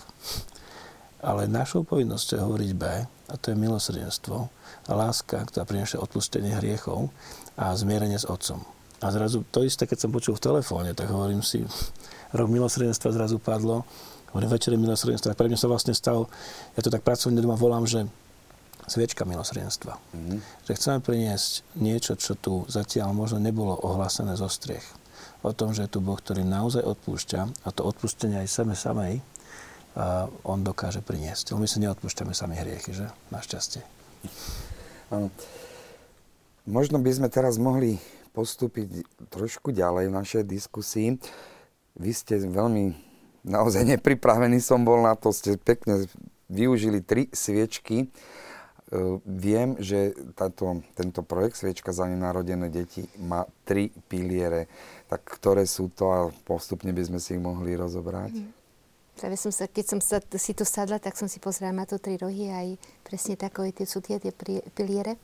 Ale 1.19 1.49
našou 1.49 1.83
povinnosťou 1.83 2.35
je 2.39 2.45
hovoriť 2.45 2.71
B, 2.77 2.83
a 3.27 3.33
to 3.35 3.51
je 3.51 3.59
milosrdenstvo 3.59 4.47
a 4.87 4.91
láska, 4.95 5.43
ktorá 5.43 5.67
prináša 5.67 5.99
odpustenie 5.99 6.55
hriechov 6.55 7.11
a 7.59 7.75
zmierenie 7.75 8.15
s 8.15 8.23
Otcom. 8.23 8.76
A 8.97 9.13
zrazu 9.13 9.45
to 9.53 9.61
isté, 9.61 9.85
keď 9.85 10.07
som 10.07 10.09
počul 10.09 10.33
v 10.33 10.41
telefóne, 10.41 10.89
tak 10.97 11.13
hovorím 11.13 11.45
si, 11.45 11.61
rok 12.33 12.49
milosrdenstva 12.49 13.13
zrazu 13.13 13.37
padlo, 13.37 13.85
hovorím 14.33 14.49
večer 14.49 14.73
milosrdenstva. 14.73 15.37
Pre 15.37 15.49
mňa 15.49 15.59
sa 15.59 15.69
vlastne 15.69 15.93
stal, 15.93 16.25
ja 16.73 16.81
to 16.81 16.89
tak 16.89 17.05
pracovne 17.05 17.37
doma 17.37 17.53
volám, 17.53 17.85
že 17.85 18.09
sviečka 18.87 19.27
milosrdenstva. 19.27 19.93
Mm-hmm. 19.99 20.39
Že 20.65 20.71
chceme 20.73 20.97
priniesť 21.03 21.51
niečo, 21.77 22.17
čo 22.17 22.33
tu 22.33 22.65
zatiaľ 22.65 23.13
možno 23.13 23.37
nebolo 23.37 23.75
ohlásené 23.75 24.33
zo 24.33 24.49
striech. 24.49 24.85
O 25.45 25.53
tom, 25.53 25.75
že 25.75 25.85
je 25.85 25.93
tu 25.93 25.99
Boh, 26.01 26.17
ktorý 26.17 26.41
naozaj 26.41 26.81
odpúšťa 26.81 27.41
a 27.63 27.69
to 27.69 27.85
odpustenie 27.85 28.41
aj 28.41 28.49
same 28.49 28.73
samej, 28.73 29.21
a 29.97 30.29
on 30.45 30.61
dokáže 30.61 31.01
priniesť. 31.01 31.57
My 31.57 31.65
si 31.65 31.81
neodpúšťame 31.81 32.29
sami 32.29 32.53
hriechy, 32.53 32.93
že? 32.93 33.09
Našťastie. 33.33 33.81
Áno. 35.09 35.33
Možno 36.69 37.01
by 37.01 37.11
sme 37.17 37.27
teraz 37.33 37.57
mohli 37.57 37.97
postúpiť 38.37 39.01
trošku 39.33 39.73
ďalej 39.73 40.13
v 40.13 40.17
našej 40.21 40.43
diskusii. 40.45 41.17
Vy 41.97 42.11
ste 42.13 42.37
veľmi 42.37 42.93
naozaj 43.41 43.97
nepripravený 43.97 44.61
som 44.61 44.85
bol 44.85 45.01
na 45.01 45.17
to, 45.17 45.33
ste 45.33 45.57
pekne 45.57 46.05
využili 46.45 47.01
tri 47.01 47.33
sviečky. 47.33 48.05
E, 48.05 48.07
viem, 49.25 49.73
že 49.81 50.13
táto, 50.37 50.85
tento 50.93 51.25
projekt 51.25 51.57
Sviečka 51.57 51.89
za 51.89 52.05
nenarodené 52.05 52.69
deti 52.69 53.09
má 53.17 53.49
tri 53.65 53.89
piliere. 54.05 54.69
Tak 55.09 55.25
ktoré 55.25 55.65
sú 55.65 55.89
to 55.89 56.05
a 56.13 56.19
postupne 56.45 56.93
by 56.93 57.03
sme 57.03 57.19
si 57.19 57.35
ich 57.35 57.41
mohli 57.41 57.73
rozobrať? 57.73 58.37
Mm. 58.37 58.53
Práve 59.17 59.33
som 59.33 59.49
sa, 59.49 59.65
keď 59.65 59.97
som 59.97 59.99
sa, 59.99 60.21
si 60.21 60.53
tu 60.53 60.61
sadla, 60.61 61.01
tak 61.01 61.17
som 61.17 61.25
si 61.25 61.41
pozrela 61.41 61.73
na 61.73 61.89
to 61.89 61.97
tri 61.97 62.21
rohy 62.21 62.53
aj 62.53 62.77
presne 63.01 63.33
takové 63.33 63.73
tie 63.73 63.89
sú 63.89 63.97
tie, 63.97 64.21
tie 64.21 64.29
piliere 64.77 65.17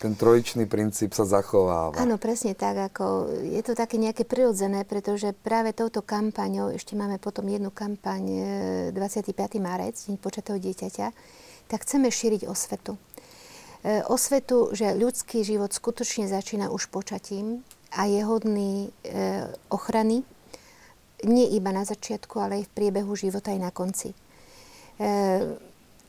ten 0.00 0.16
trojičný 0.16 0.64
princíp 0.64 1.12
sa 1.12 1.28
zachováva. 1.28 2.00
Áno, 2.00 2.16
presne 2.16 2.56
tak. 2.56 2.88
Ako 2.88 3.28
je 3.44 3.60
to 3.60 3.76
také 3.76 4.00
nejaké 4.00 4.24
prirodzené, 4.24 4.88
pretože 4.88 5.36
práve 5.36 5.76
touto 5.76 6.00
kampaňou, 6.00 6.72
ešte 6.72 6.96
máme 6.96 7.20
potom 7.20 7.44
jednu 7.44 7.68
kampaň 7.68 8.24
25. 8.96 9.36
E, 9.36 9.60
marec, 9.60 10.00
Deň 10.00 10.16
počatého 10.16 10.56
dieťaťa, 10.56 11.06
tak 11.68 11.84
chceme 11.84 12.08
šíriť 12.08 12.48
osvetu. 12.48 12.96
E, 13.84 14.00
osvetu, 14.08 14.72
že 14.72 14.96
ľudský 14.96 15.44
život 15.44 15.68
skutočne 15.68 16.32
začína 16.32 16.72
už 16.72 16.88
počatím 16.88 17.60
a 17.92 18.08
je 18.08 18.24
hodný 18.24 18.88
e, 19.04 19.52
ochrany, 19.68 20.24
nie 21.28 21.52
iba 21.52 21.76
na 21.76 21.84
začiatku, 21.84 22.40
ale 22.40 22.64
aj 22.64 22.72
v 22.72 22.72
priebehu 22.72 23.12
života 23.12 23.52
aj 23.52 23.60
na 23.60 23.68
konci 23.68 24.16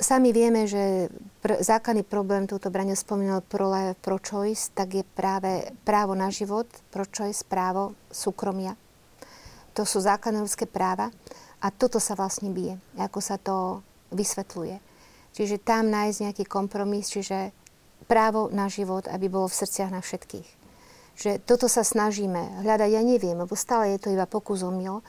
Sami 0.01 0.33
vieme, 0.33 0.65
že 0.65 1.13
pr- 1.45 1.61
základný 1.61 2.01
problém, 2.01 2.49
túto 2.49 2.73
Braňo 2.73 2.97
spomínal 2.97 3.45
pro, 3.45 3.69
pro 4.01 4.17
choice, 4.17 4.73
tak 4.73 4.97
je 4.97 5.05
práve 5.05 5.69
právo 5.85 6.17
na 6.17 6.33
život, 6.33 6.65
pro 6.89 7.05
choice, 7.05 7.45
právo 7.45 7.93
súkromia. 8.09 8.73
To 9.77 9.85
sú 9.85 10.01
základné 10.01 10.41
ľudské 10.41 10.65
práva 10.65 11.13
a 11.61 11.69
toto 11.69 12.01
sa 12.01 12.17
vlastne 12.17 12.49
bije, 12.49 12.81
ako 12.97 13.19
sa 13.21 13.37
to 13.37 13.85
vysvetľuje. 14.09 14.81
Čiže 15.37 15.61
tam 15.61 15.93
nájsť 15.93 16.17
nejaký 16.25 16.43
kompromis, 16.49 17.05
čiže 17.13 17.53
právo 18.09 18.49
na 18.49 18.73
život, 18.73 19.05
aby 19.05 19.29
bolo 19.29 19.45
v 19.53 19.57
srdciach 19.61 19.93
na 19.93 20.01
všetkých. 20.01 20.49
Že 21.13 21.31
toto 21.45 21.69
sa 21.69 21.85
snažíme 21.85 22.65
hľadať, 22.65 22.89
ja 22.89 23.05
neviem, 23.05 23.37
lebo 23.37 23.53
stále 23.53 23.93
je 23.93 24.01
to 24.01 24.09
iba 24.09 24.25
pokus 24.25 24.65
omyl, 24.65 24.99
e, 24.99 25.03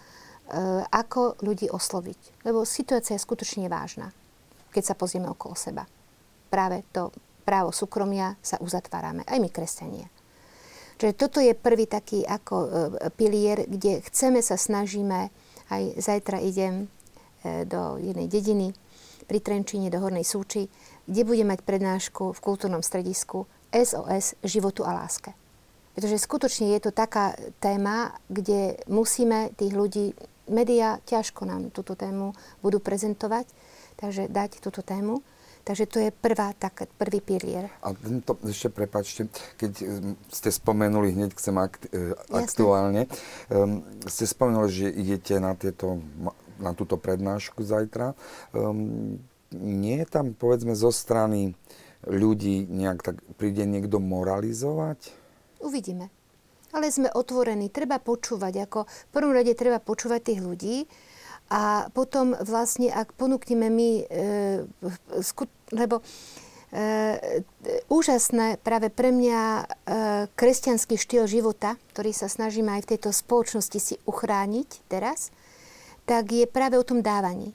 ako 0.92 1.40
ľudí 1.40 1.72
osloviť. 1.72 2.44
Lebo 2.44 2.68
situácia 2.68 3.16
je 3.16 3.24
skutočne 3.24 3.72
vážna 3.72 4.12
keď 4.72 4.92
sa 4.92 4.98
pozrieme 4.98 5.28
okolo 5.28 5.52
seba. 5.52 5.84
Práve 6.48 6.82
to 6.90 7.12
právo 7.44 7.70
súkromia 7.70 8.34
sa 8.40 8.56
uzatvárame, 8.58 9.22
aj 9.28 9.38
my 9.38 9.48
kresťania. 9.52 10.08
Čiže 10.96 11.18
toto 11.18 11.42
je 11.42 11.52
prvý 11.58 11.90
taký 11.90 12.22
ako 12.22 12.56
e, 12.62 12.68
pilier, 13.18 13.66
kde 13.66 14.00
chceme 14.06 14.38
sa 14.38 14.54
snažíme, 14.54 15.34
aj 15.68 15.82
zajtra 15.98 16.38
idem 16.38 16.86
e, 17.42 17.66
do 17.66 17.98
jednej 17.98 18.30
dediny, 18.30 18.70
pri 19.26 19.38
Trenčine 19.42 19.90
do 19.90 19.98
Hornej 20.02 20.26
Súči, 20.26 20.68
kde 21.06 21.22
budem 21.26 21.50
mať 21.50 21.64
prednášku 21.64 22.36
v 22.36 22.42
kultúrnom 22.42 22.84
stredisku 22.84 23.46
SOS 23.72 24.36
životu 24.44 24.84
a 24.84 24.92
láske. 24.92 25.32
Pretože 25.96 26.20
skutočne 26.20 26.72
je 26.76 26.80
to 26.88 26.90
taká 26.92 27.36
téma, 27.60 28.16
kde 28.28 28.80
musíme 28.88 29.52
tých 29.56 29.72
ľudí, 29.72 30.12
médiá 30.48 31.00
ťažko 31.04 31.44
nám 31.44 31.72
túto 31.72 31.96
tému 31.96 32.32
budú 32.64 32.80
prezentovať, 32.80 33.48
takže 34.02 34.26
dať 34.26 34.58
túto 34.58 34.82
tému. 34.82 35.22
Takže 35.62 35.86
to 35.86 36.02
je 36.02 36.10
prvá, 36.10 36.50
tak, 36.58 36.90
prvý 36.98 37.22
pilier. 37.22 37.70
A 37.86 37.94
tento, 37.94 38.34
ešte 38.42 38.66
prepačte, 38.66 39.30
keď 39.62 39.72
hm, 39.78 40.14
ste 40.26 40.50
spomenuli, 40.50 41.14
hneď 41.14 41.38
chcem 41.38 41.54
akt, 41.54 41.86
e, 41.94 42.18
aktuálne, 42.34 43.06
um, 43.46 43.78
ste 44.10 44.26
spomenuli, 44.26 44.66
že 44.66 44.90
idete 44.90 45.38
na, 45.38 45.54
tieto, 45.54 46.02
na 46.58 46.74
túto 46.74 46.98
prednášku 46.98 47.62
zajtra. 47.62 48.18
Um, 48.50 49.22
nie 49.54 50.02
je 50.02 50.06
tam, 50.10 50.34
povedzme, 50.34 50.74
zo 50.74 50.90
strany 50.90 51.54
ľudí 52.10 52.66
nejak 52.66 52.98
tak 52.98 53.16
príde 53.38 53.62
niekto 53.62 54.02
moralizovať? 54.02 55.14
Uvidíme. 55.62 56.10
Ale 56.74 56.90
sme 56.90 57.06
otvorení, 57.12 57.70
treba 57.70 58.02
počúvať. 58.02 58.66
Ako 58.66 58.88
v 58.88 59.10
prvom 59.14 59.30
rade 59.30 59.54
treba 59.54 59.78
počúvať 59.78 60.20
tých 60.34 60.40
ľudí, 60.42 60.76
A 61.52 61.92
potom 61.92 62.32
vlastne, 62.40 62.88
ak 62.88 63.12
ponúkneme 63.12 63.68
my, 63.68 63.90
e, 64.08 64.64
lebo 65.76 66.00
e, 66.00 67.44
úžasné 67.92 68.56
práve 68.64 68.88
pre 68.88 69.12
mňa 69.12 69.40
e, 69.60 69.64
kresťanský 70.32 70.96
štýl 70.96 71.28
života, 71.28 71.76
ktorý 71.92 72.16
sa 72.16 72.32
snažíme 72.32 72.72
aj 72.72 72.88
v 72.88 72.90
tejto 72.96 73.12
spoločnosti 73.12 73.78
si 73.84 73.94
uchrániť 74.08 74.88
teraz, 74.88 75.28
tak 76.08 76.32
je 76.32 76.48
práve 76.48 76.80
o 76.80 76.88
tom 76.88 77.04
dávaní 77.04 77.52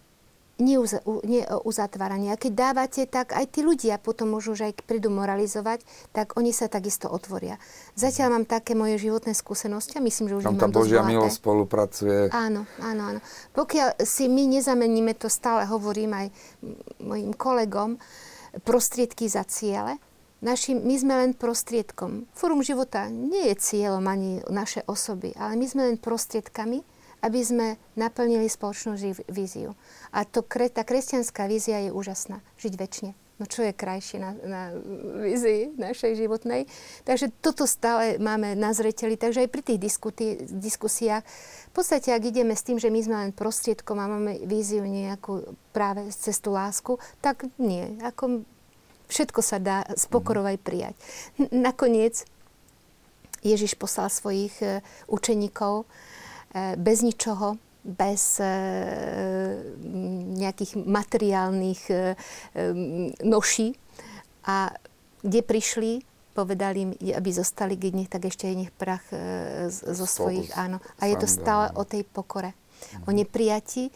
neuzatváranie. 0.58 2.34
A 2.34 2.40
keď 2.40 2.54
dávate, 2.54 3.06
tak 3.06 3.34
aj 3.34 3.46
tí 3.54 3.62
ľudia 3.62 4.02
potom 4.02 4.34
môžu, 4.34 4.58
že 4.58 4.74
aj 4.74 4.84
prídu 4.86 5.14
moralizovať, 5.14 5.86
tak 6.14 6.34
oni 6.34 6.50
sa 6.50 6.66
takisto 6.66 7.08
otvoria. 7.10 7.62
Zatiaľ 7.94 8.42
mám 8.42 8.46
také 8.50 8.74
moje 8.74 8.98
životné 8.98 9.38
skúsenosti 9.38 9.98
a 9.98 10.02
myslím, 10.02 10.34
že 10.34 10.36
už 10.42 10.44
Tam 10.50 10.58
tá 10.58 10.70
Božia 10.70 11.06
milosť 11.06 11.38
spolupracuje. 11.38 12.34
Áno, 12.34 12.66
áno, 12.82 13.02
áno. 13.16 13.20
Pokiaľ 13.54 14.02
si 14.02 14.26
my 14.26 14.50
nezameníme, 14.58 15.14
to 15.14 15.30
stále 15.30 15.66
hovorím 15.70 16.14
aj 16.14 16.28
mojim 17.06 17.32
kolegom, 17.38 18.02
prostriedky 18.66 19.30
za 19.30 19.46
ciele, 19.46 20.02
Našim, 20.38 20.86
my 20.86 20.94
sme 21.02 21.14
len 21.18 21.32
prostriedkom. 21.34 22.30
Fórum 22.38 22.62
života 22.62 23.10
nie 23.10 23.50
je 23.50 23.56
cieľom 23.58 24.06
ani 24.06 24.46
naše 24.54 24.86
osoby, 24.86 25.34
ale 25.34 25.58
my 25.58 25.66
sme 25.66 25.82
len 25.90 25.98
prostriedkami, 25.98 26.86
aby 27.22 27.40
sme 27.42 27.68
naplnili 27.98 28.46
spoločnú 28.46 28.98
víziu. 29.32 29.74
A 30.14 30.24
to, 30.24 30.46
tá 30.46 30.84
kresťanská 30.86 31.50
vízia 31.50 31.82
je 31.88 31.90
úžasná. 31.90 32.42
Žiť 32.62 32.74
väčšine. 32.78 33.12
No 33.38 33.46
čo 33.46 33.62
je 33.62 33.70
krajšie 33.70 34.18
na, 34.18 34.34
na 34.34 34.62
vízii 35.22 35.78
našej 35.78 36.18
životnej. 36.18 36.66
Takže 37.06 37.30
toto 37.38 37.70
stále 37.70 38.18
máme 38.18 38.58
na 38.58 38.74
zreteli. 38.74 39.14
Takže 39.14 39.46
aj 39.46 39.54
pri 39.54 39.62
tých 39.62 39.80
diskutí, 39.82 40.28
diskusiách, 40.50 41.22
v 41.70 41.74
podstate 41.74 42.10
ak 42.10 42.24
ideme 42.26 42.58
s 42.58 42.66
tým, 42.66 42.82
že 42.82 42.90
my 42.90 43.00
sme 43.06 43.16
len 43.22 43.32
prostriedkom 43.38 44.02
a 44.02 44.10
máme 44.10 44.42
víziu 44.50 44.82
nejakú 44.82 45.54
práve 45.70 46.10
cestu 46.10 46.50
lásku, 46.50 46.98
tak 47.22 47.46
nie. 47.62 48.02
Ako 48.02 48.42
všetko 49.06 49.40
sa 49.46 49.62
dá 49.62 49.86
z 49.94 50.10
pokorov 50.10 50.50
aj 50.50 50.58
prijať. 50.58 50.96
Nakoniec 51.54 52.26
Ježiš 53.46 53.78
poslal 53.78 54.10
svojich 54.10 54.58
e, 54.66 54.82
učeníkov 55.06 55.86
bez 56.56 57.04
ničoho, 57.04 57.60
bez 57.88 58.44
e, 58.44 58.52
nejakých 60.36 60.84
materiálnych 60.84 61.82
e, 61.88 61.96
noší. 63.24 63.72
A 64.44 64.76
kde 65.24 65.40
prišli, 65.40 65.92
povedali 66.36 66.78
im, 66.84 66.92
aby 67.16 67.30
zostali, 67.32 67.80
keď 67.80 67.92
nech, 67.96 68.12
tak 68.12 68.28
ešte 68.28 68.52
aj 68.52 68.56
nech 68.60 68.72
prach 68.76 69.08
e, 69.16 69.72
zo 69.72 70.04
svojich, 70.06 70.52
áno. 70.60 70.84
A 71.00 71.08
je 71.08 71.16
to 71.16 71.32
stále 71.32 71.72
o 71.80 71.88
tej 71.88 72.04
pokore, 72.04 72.52
o 73.08 73.16
neprijati. 73.16 73.88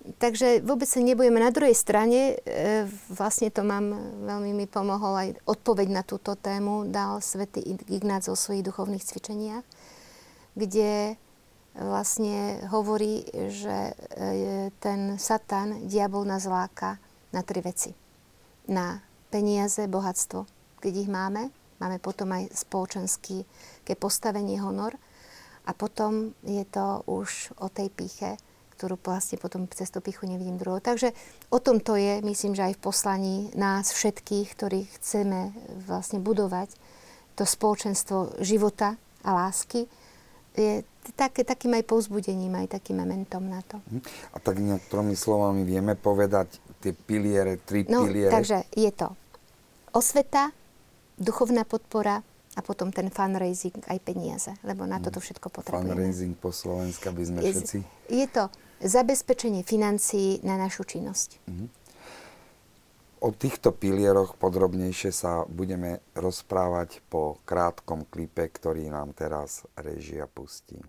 Takže 0.00 0.64
vôbec 0.64 0.88
sa 0.88 1.04
nebojeme. 1.04 1.36
Na 1.36 1.52
druhej 1.52 1.76
strane, 1.76 2.40
vlastne 3.12 3.52
to 3.52 3.60
mám, 3.60 3.92
veľmi 4.24 4.56
mi 4.56 4.64
pomohol 4.64 5.12
aj 5.12 5.28
odpoveď 5.44 5.92
na 5.92 6.00
túto 6.00 6.40
tému, 6.40 6.88
dal 6.88 7.20
svätý 7.20 7.60
Ignác 7.84 8.24
o 8.32 8.36
svojich 8.36 8.64
duchovných 8.64 9.04
cvičeniach, 9.04 9.60
kde 10.56 11.20
vlastne 11.74 12.66
hovorí, 12.70 13.22
že 13.50 13.94
e, 13.94 13.94
ten 14.82 15.16
Satan, 15.16 15.86
diabol 15.86 16.26
nás 16.26 16.46
láka 16.46 16.98
na 17.30 17.46
tri 17.46 17.62
veci. 17.62 17.94
Na 18.66 18.98
peniaze, 19.30 19.86
bohatstvo, 19.86 20.46
keď 20.82 20.92
ich 21.06 21.10
máme, 21.10 21.54
máme 21.78 22.02
potom 22.02 22.34
aj 22.34 22.50
spoločenský 22.52 23.46
ke 23.86 23.94
postavenie, 23.94 24.58
honor 24.58 24.98
a 25.66 25.70
potom 25.72 26.34
je 26.42 26.64
to 26.66 27.06
už 27.06 27.54
o 27.62 27.70
tej 27.70 27.88
píche, 27.94 28.34
ktorú 28.74 28.96
vlastne 28.96 29.36
potom 29.36 29.68
cez 29.68 29.92
tú 29.92 30.00
pichu 30.00 30.24
nevidím 30.24 30.56
druhou. 30.56 30.80
Takže 30.80 31.12
o 31.52 31.60
tom 31.60 31.84
to 31.84 32.00
je, 32.00 32.24
myslím, 32.24 32.56
že 32.56 32.72
aj 32.72 32.74
v 32.80 32.84
poslaní 32.84 33.36
nás 33.52 33.92
všetkých, 33.92 34.46
ktorí 34.56 34.88
chceme 34.98 35.52
vlastne 35.84 36.18
budovať 36.18 36.72
to 37.36 37.44
spoločenstvo 37.44 38.40
života 38.40 38.96
a 39.20 39.30
lásky, 39.36 39.84
je 40.56 40.82
také, 41.16 41.42
takým 41.42 41.74
aj 41.76 41.84
povzbudením, 41.88 42.54
aj 42.60 42.80
takým 42.80 43.00
momentom 43.00 43.42
na 43.44 43.60
to. 43.64 43.80
Mhm. 43.88 44.00
A 44.32 44.36
tak 44.38 44.60
niektorými 44.60 45.16
slovami 45.16 45.64
vieme 45.64 45.96
povedať 45.96 46.60
tie 46.80 46.92
piliere, 46.92 47.60
tri 47.60 47.84
no, 47.88 48.04
piliere. 48.04 48.32
takže 48.32 48.64
je 48.72 48.90
to 48.92 49.12
osveta, 49.92 50.54
duchovná 51.20 51.68
podpora 51.68 52.24
a 52.56 52.60
potom 52.64 52.90
ten 52.90 53.12
fundraising, 53.12 53.84
aj 53.86 53.98
peniaze, 54.02 54.52
lebo 54.66 54.86
na 54.88 54.98
toto 54.98 55.20
mhm. 55.20 55.24
všetko 55.28 55.46
potrebujeme. 55.50 55.92
Fundraising 55.92 56.34
po 56.38 56.50
slovensku, 56.50 57.04
aby 57.10 57.22
sme 57.22 57.38
je, 57.44 57.52
všetci... 57.52 57.76
Je 58.10 58.26
to 58.30 58.48
zabezpečenie 58.80 59.62
financií 59.62 60.40
na 60.40 60.56
našu 60.56 60.88
činnosť. 60.88 61.36
Mm-hmm. 61.44 61.68
O 63.20 63.36
týchto 63.36 63.76
pilieroch 63.76 64.40
podrobnejšie 64.40 65.12
sa 65.12 65.44
budeme 65.44 66.00
rozprávať 66.16 67.04
po 67.12 67.36
krátkom 67.44 68.08
klipe, 68.08 68.48
ktorý 68.48 68.88
nám 68.88 69.12
teraz 69.12 69.68
režia 69.76 70.24
pustí. 70.24 70.80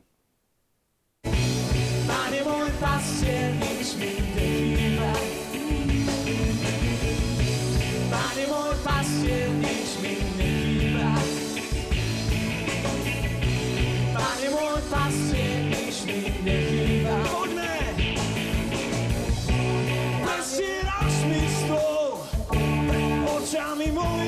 Pane 1.28 2.40
môj 2.48 2.72
pastier, 2.80 3.52
nič 9.60 9.91
očami 23.82 23.92
mojich 23.92 24.21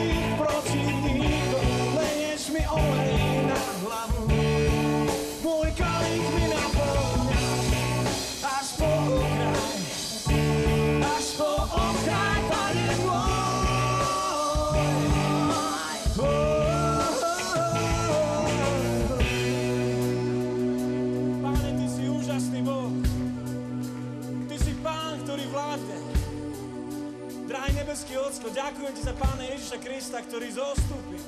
ďakujem 28.93 29.01
Ti 29.01 29.01
za 29.09 29.13
Pána 29.17 29.43
Ježiša 29.49 29.77
Krista, 29.81 30.17
ktorý 30.21 30.47
zostúpil 30.53 31.23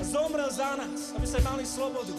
a 0.00 0.02
zomrel 0.04 0.48
za 0.48 0.80
nás, 0.80 1.12
aby 1.12 1.26
sme 1.28 1.40
mali 1.44 1.64
slobodu. 1.68 2.16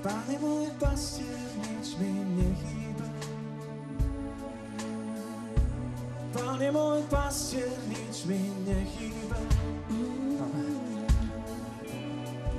Pane 0.00 0.36
môj 0.40 0.68
pastier, 0.80 1.36
nič 1.60 1.88
mi 2.00 2.12
nechýba. 2.40 3.06
Pane 6.32 6.68
môj 6.72 7.00
pastier, 7.12 7.74
nič 7.84 8.24
mi 8.24 8.40
nechýba. 8.64 9.38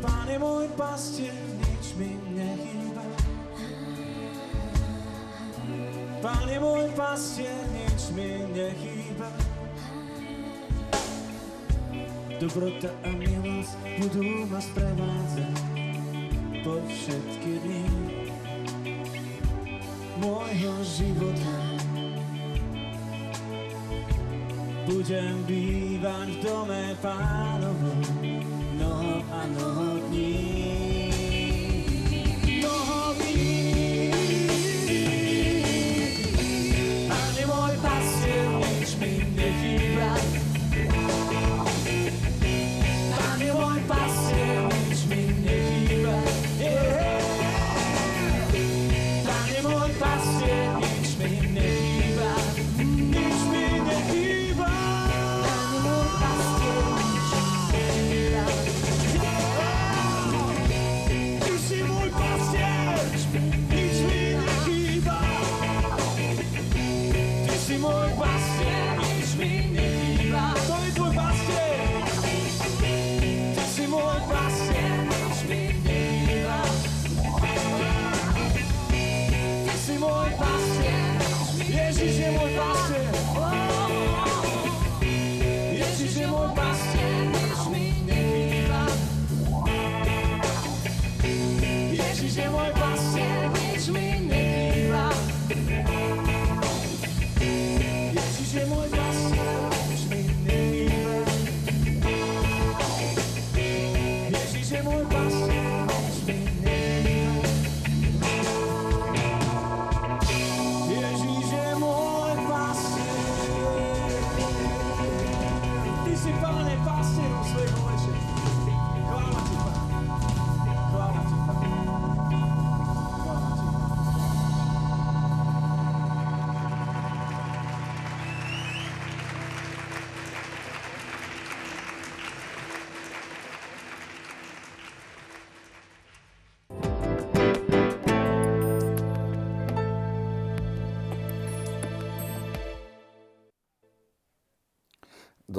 Pane 0.02 0.36
môj 0.38 0.70
pastier, 0.78 1.61
mi 2.02 2.18
nechýba. 2.34 3.06
Pane 6.22 6.56
môj 6.58 6.90
pastier, 6.98 7.62
nič 7.70 8.10
mi 8.18 8.42
nechýba. 8.50 9.30
Dobrota 12.42 12.90
a 13.06 13.10
milosť 13.14 13.78
budú 14.02 14.50
ma 14.50 14.58
sprevádzať 14.58 15.58
po 16.66 16.82
všetky 16.90 17.52
dny 17.62 17.86
môjho 20.18 20.76
života. 20.82 21.54
Budem 24.90 25.46
bývať 25.46 26.28
v 26.34 26.40
dome 26.42 26.84
pánovom 26.98 28.02
mnoho 28.74 29.22
a 29.30 29.42
mnoho 29.46 29.90
môj 30.10 30.91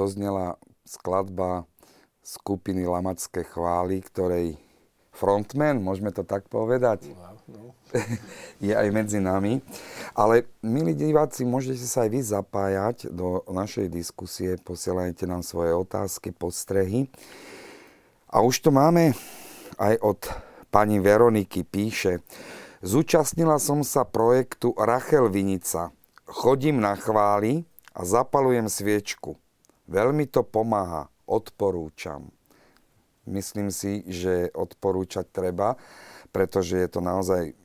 doznela 0.03 0.59
skladba 0.83 1.63
skupiny 2.19 2.83
Lamacké 2.83 3.47
chvály, 3.47 4.03
ktorej 4.03 4.59
frontman, 5.15 5.79
môžeme 5.79 6.11
to 6.11 6.27
tak 6.27 6.51
povedať, 6.51 7.07
je 8.65 8.73
aj 8.75 8.87
medzi 8.91 9.23
nami. 9.23 9.63
Ale, 10.11 10.51
milí 10.59 10.91
diváci, 10.91 11.47
môžete 11.47 11.87
sa 11.87 12.03
aj 12.03 12.09
vy 12.11 12.19
zapájať 12.19 12.97
do 13.15 13.47
našej 13.47 13.87
diskusie, 13.87 14.59
posielajte 14.59 15.23
nám 15.23 15.45
svoje 15.45 15.71
otázky, 15.71 16.35
postrehy. 16.35 17.07
A 18.27 18.43
už 18.43 18.59
to 18.59 18.69
máme 18.75 19.15
aj 19.79 19.95
od 20.03 20.19
pani 20.73 20.97
Veroniky, 20.99 21.63
píše, 21.63 22.25
zúčastnila 22.83 23.61
som 23.61 23.85
sa 23.85 24.03
projektu 24.03 24.73
Rachel 24.75 25.29
Vinica. 25.29 25.93
Chodím 26.25 26.81
na 26.81 26.97
chvály 26.97 27.63
a 27.93 28.01
zapalujem 28.01 28.65
sviečku. 28.65 29.42
Veľmi 29.87 30.29
to 30.31 30.47
pomáha, 30.47 31.11
odporúčam. 31.27 32.31
Myslím 33.23 33.71
si, 33.71 34.03
že 34.07 34.51
odporúčať 34.51 35.31
treba, 35.31 35.79
pretože 36.35 36.75
je 36.75 36.89
to 36.91 36.99
naozaj 36.99 37.55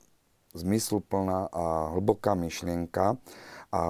zmysluplná 0.55 1.51
a 1.51 1.95
hlboká 1.95 2.39
myšlienka 2.39 3.19
a 3.75 3.81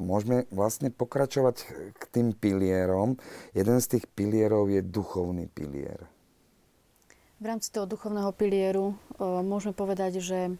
môžeme 0.00 0.48
vlastne 0.48 0.88
pokračovať 0.88 1.56
k 1.94 2.02
tým 2.08 2.32
pilierom. 2.32 3.20
Jeden 3.52 3.78
z 3.84 3.96
tých 3.96 4.04
pilierov 4.08 4.72
je 4.72 4.80
duchovný 4.80 5.46
pilier. 5.52 6.08
V 7.40 7.44
rámci 7.48 7.72
toho 7.72 7.88
duchovného 7.88 8.36
pilieru 8.36 8.92
e, 8.92 9.24
môžeme 9.40 9.72
povedať, 9.72 10.20
že 10.20 10.40
e, 10.48 10.52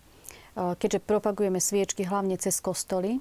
keďže 0.56 1.04
propagujeme 1.04 1.60
sviečky 1.60 2.08
hlavne 2.08 2.40
cez 2.40 2.56
kostoly, 2.56 3.20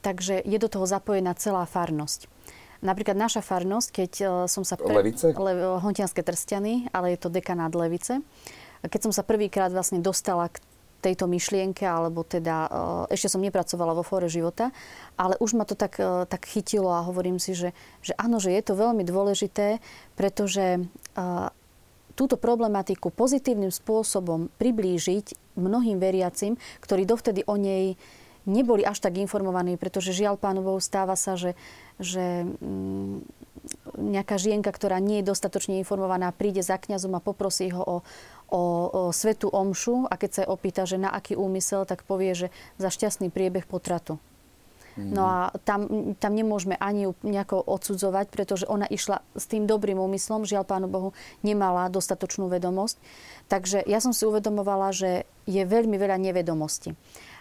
takže 0.00 0.40
je 0.40 0.56
do 0.56 0.68
toho 0.68 0.88
zapojená 0.88 1.36
celá 1.36 1.68
farnosť. 1.68 2.35
Napríklad 2.84 3.16
naša 3.16 3.40
farnosť, 3.40 3.88
keď 3.92 4.12
e, 4.20 4.26
som 4.50 4.62
sa... 4.64 4.76
Levice? 4.80 5.32
Le, 5.32 5.80
Hontianské 5.80 6.20
trstiany, 6.20 6.88
ale 6.92 7.16
je 7.16 7.18
to 7.20 7.28
dekanát 7.32 7.72
Levice. 7.72 8.20
Keď 8.84 9.00
som 9.08 9.12
sa 9.12 9.24
prvýkrát 9.24 9.72
vlastne 9.72 9.98
dostala 10.04 10.52
k 10.52 10.60
tejto 11.00 11.28
myšlienke, 11.28 11.84
alebo 11.84 12.24
teda 12.24 12.68
e, 13.08 13.16
ešte 13.16 13.32
som 13.32 13.40
nepracovala 13.40 13.96
vo 13.96 14.04
fóre 14.04 14.28
života, 14.28 14.72
ale 15.16 15.38
už 15.40 15.56
ma 15.56 15.64
to 15.64 15.72
tak, 15.72 15.96
e, 15.96 16.28
tak 16.28 16.44
chytilo 16.44 16.92
a 16.92 17.06
hovorím 17.06 17.40
si, 17.40 17.56
že, 17.56 17.72
že 18.04 18.12
áno, 18.20 18.36
že 18.36 18.52
je 18.52 18.62
to 18.64 18.76
veľmi 18.76 19.04
dôležité, 19.04 19.80
pretože 20.18 20.84
túto 22.16 22.40
problematiku 22.40 23.12
pozitívnym 23.12 23.68
spôsobom 23.68 24.48
priblížiť 24.56 25.56
mnohým 25.60 26.00
veriacim, 26.00 26.56
ktorí 26.80 27.04
dovtedy 27.04 27.44
o 27.44 27.60
nej 27.60 28.00
neboli 28.46 28.86
až 28.86 29.02
tak 29.02 29.18
informovaní, 29.18 29.76
pretože 29.76 30.14
žiaľ 30.16 30.38
Pánu 30.38 30.62
Bohu 30.62 30.80
stáva 30.80 31.18
sa, 31.18 31.34
že, 31.34 31.58
že 31.98 32.46
mm, 32.46 33.26
nejaká 33.98 34.38
žienka, 34.38 34.70
ktorá 34.70 35.02
nie 35.02 35.20
je 35.20 35.28
dostatočne 35.28 35.76
informovaná, 35.82 36.30
príde 36.30 36.62
za 36.62 36.78
kňazom 36.78 37.18
a 37.18 37.24
poprosí 37.24 37.68
ho 37.74 37.82
o, 37.82 37.96
o, 38.48 38.62
o 38.88 39.00
svetú 39.10 39.50
omšu 39.50 40.06
a 40.06 40.14
keď 40.14 40.30
sa 40.30 40.40
jej 40.46 40.50
opýta, 40.50 40.82
že 40.86 41.02
na 41.02 41.10
aký 41.10 41.34
úmysel, 41.34 41.82
tak 41.84 42.06
povie, 42.06 42.32
že 42.32 42.48
za 42.78 42.88
šťastný 42.88 43.34
priebeh 43.34 43.66
potratu. 43.66 44.22
No 44.96 45.28
a 45.28 45.38
tam, 45.68 46.16
tam 46.16 46.32
nemôžeme 46.32 46.72
ani 46.80 47.04
ju 47.04 47.12
nejako 47.20 47.60
odsudzovať, 47.60 48.32
pretože 48.32 48.64
ona 48.64 48.88
išla 48.88 49.20
s 49.36 49.44
tým 49.44 49.68
dobrým 49.68 50.00
úmyslom, 50.00 50.48
žiaľ 50.48 50.64
Pánu 50.64 50.88
Bohu, 50.88 51.12
nemala 51.44 51.92
dostatočnú 51.92 52.48
vedomosť. 52.48 52.96
Takže 53.52 53.84
ja 53.84 54.00
som 54.00 54.16
si 54.16 54.24
uvedomovala, 54.24 54.96
že 54.96 55.28
je 55.44 55.60
veľmi 55.68 56.00
veľa 56.00 56.16
nevedomostí. 56.16 56.96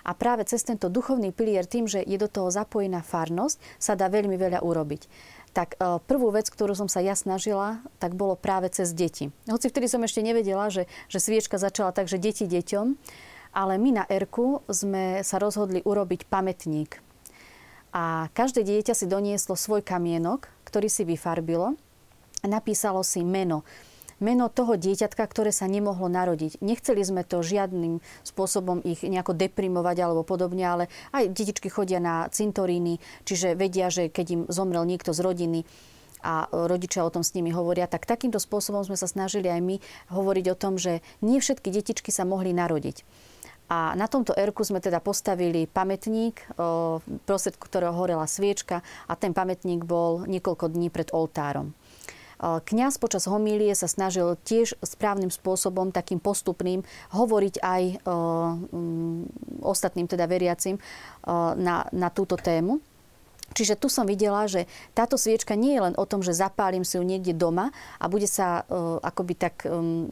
A 0.06 0.14
práve 0.14 0.46
cez 0.46 0.62
tento 0.62 0.88
duchovný 0.88 1.34
pilier, 1.34 1.66
tým, 1.66 1.90
že 1.90 2.06
je 2.06 2.16
do 2.22 2.30
toho 2.30 2.54
zapojená 2.54 3.02
farnosť, 3.02 3.58
sa 3.82 3.98
dá 3.98 4.06
veľmi 4.06 4.38
veľa 4.38 4.62
urobiť. 4.62 5.10
Tak 5.58 5.76
e, 5.76 5.98
prvú 6.06 6.30
vec, 6.30 6.46
ktorú 6.46 6.78
som 6.78 6.86
sa 6.86 7.02
ja 7.02 7.18
snažila, 7.18 7.82
tak 7.98 8.14
bolo 8.14 8.38
práve 8.38 8.70
cez 8.70 8.94
deti. 8.94 9.34
Hoci 9.50 9.74
vtedy 9.74 9.90
som 9.90 10.06
ešte 10.06 10.22
nevedela, 10.22 10.70
že, 10.70 10.86
že 11.10 11.18
sviečka 11.18 11.58
začala 11.58 11.90
tak, 11.90 12.06
že 12.06 12.22
deti 12.22 12.46
deťom, 12.46 12.94
ale 13.58 13.82
my 13.82 13.90
na 14.00 14.04
Erku 14.06 14.62
sme 14.70 15.26
sa 15.26 15.42
rozhodli 15.42 15.82
urobiť 15.82 16.28
pamätník 16.30 17.02
a 17.96 18.28
každé 18.36 18.68
dieťa 18.68 18.92
si 18.92 19.08
donieslo 19.08 19.56
svoj 19.56 19.80
kamienok, 19.80 20.52
ktorý 20.68 20.92
si 20.92 21.08
vyfarbilo 21.08 21.80
napísalo 22.48 23.02
si 23.02 23.26
meno. 23.26 23.66
Meno 24.24 24.48
toho 24.48 24.80
dieťatka, 24.80 25.28
ktoré 25.28 25.52
sa 25.52 25.68
nemohlo 25.68 26.08
narodiť. 26.08 26.64
Nechceli 26.64 27.04
sme 27.04 27.28
to 27.28 27.44
žiadnym 27.44 28.00
spôsobom 28.24 28.80
ich 28.88 29.04
nejako 29.04 29.36
deprimovať 29.36 29.98
alebo 30.00 30.24
podobne, 30.24 30.64
ale 30.64 30.84
aj 31.12 31.36
detičky 31.36 31.68
chodia 31.68 32.00
na 32.00 32.32
cintoríny, 32.32 33.04
čiže 33.28 33.60
vedia, 33.60 33.92
že 33.92 34.08
keď 34.08 34.26
im 34.32 34.42
zomrel 34.48 34.88
niekto 34.88 35.12
z 35.12 35.20
rodiny, 35.20 35.62
a 36.26 36.50
rodičia 36.50 37.06
o 37.06 37.14
tom 37.14 37.22
s 37.22 37.38
nimi 37.38 37.54
hovoria, 37.54 37.86
tak 37.86 38.10
takýmto 38.10 38.42
spôsobom 38.42 38.82
sme 38.82 38.98
sa 38.98 39.06
snažili 39.06 39.46
aj 39.46 39.62
my 39.62 39.76
hovoriť 40.10 40.46
o 40.50 40.58
tom, 40.58 40.82
že 40.82 41.06
nie 41.22 41.38
všetky 41.38 41.70
detičky 41.70 42.10
sa 42.10 42.26
mohli 42.26 42.50
narodiť. 42.50 43.06
A 43.70 43.94
na 43.94 44.10
tomto 44.10 44.34
erku 44.34 44.66
sme 44.66 44.82
teda 44.82 45.02
postavili 45.02 45.70
pamätník, 45.70 46.38
prostred 47.30 47.58
ktorého 47.58 47.94
horela 47.94 48.26
sviečka 48.26 48.82
a 49.06 49.14
ten 49.14 49.38
pamätník 49.38 49.86
bol 49.86 50.26
niekoľko 50.26 50.70
dní 50.70 50.90
pred 50.90 51.14
oltárom. 51.14 51.78
Kňaz 52.42 53.00
počas 53.00 53.28
homílie 53.32 53.72
sa 53.76 53.88
snažil 53.88 54.36
tiež 54.44 54.76
správnym 54.84 55.32
spôsobom, 55.32 55.96
takým 55.96 56.20
postupným, 56.20 56.84
hovoriť 57.16 57.56
aj 57.64 57.84
ostatným 59.64 60.08
teda 60.08 60.28
veriacim 60.28 60.76
na, 61.56 61.88
na 61.90 62.10
túto 62.12 62.36
tému. 62.36 62.80
Čiže 63.54 63.78
tu 63.80 63.88
som 63.88 64.04
videla, 64.04 64.50
že 64.50 64.66
táto 64.98 65.16
sviečka 65.16 65.54
nie 65.54 65.78
je 65.78 65.86
len 65.86 65.96
o 65.96 66.04
tom, 66.04 66.20
že 66.26 66.36
zapálim 66.36 66.82
si 66.84 66.98
ju 66.98 67.04
niekde 67.06 67.32
doma 67.32 67.70
a 68.02 68.10
bude 68.10 68.26
sa 68.26 68.66
uh, 68.66 68.98
akoby 69.00 69.34
tak, 69.38 69.64
um, 69.70 70.10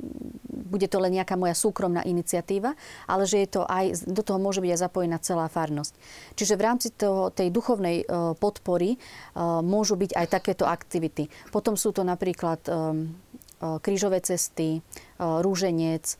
bude 0.47 0.87
to 0.87 1.01
len 1.01 1.17
nejaká 1.17 1.35
moja 1.35 1.57
súkromná 1.57 2.05
iniciatíva, 2.05 2.77
ale 3.09 3.23
že 3.27 3.43
je 3.43 3.49
to 3.59 3.61
aj, 3.67 4.05
do 4.07 4.23
toho 4.23 4.39
môže 4.39 4.63
byť 4.63 4.71
aj 4.71 4.83
zapojená 4.85 5.17
celá 5.19 5.51
farnosť. 5.51 5.93
Čiže 6.39 6.55
v 6.55 6.65
rámci 6.65 6.87
toho, 6.93 7.33
tej 7.33 7.51
duchovnej 7.51 8.05
uh, 8.05 8.31
podpory 8.37 8.95
uh, 8.95 9.59
môžu 9.59 9.99
byť 9.99 10.15
aj 10.15 10.27
takéto 10.29 10.63
aktivity. 10.63 11.27
Potom 11.51 11.75
sú 11.75 11.91
to 11.91 12.05
napríklad 12.07 12.63
um, 12.69 13.11
uh, 13.59 13.81
krížové 13.83 14.23
cesty, 14.23 14.79
uh, 14.79 15.43
rúženec, 15.43 16.15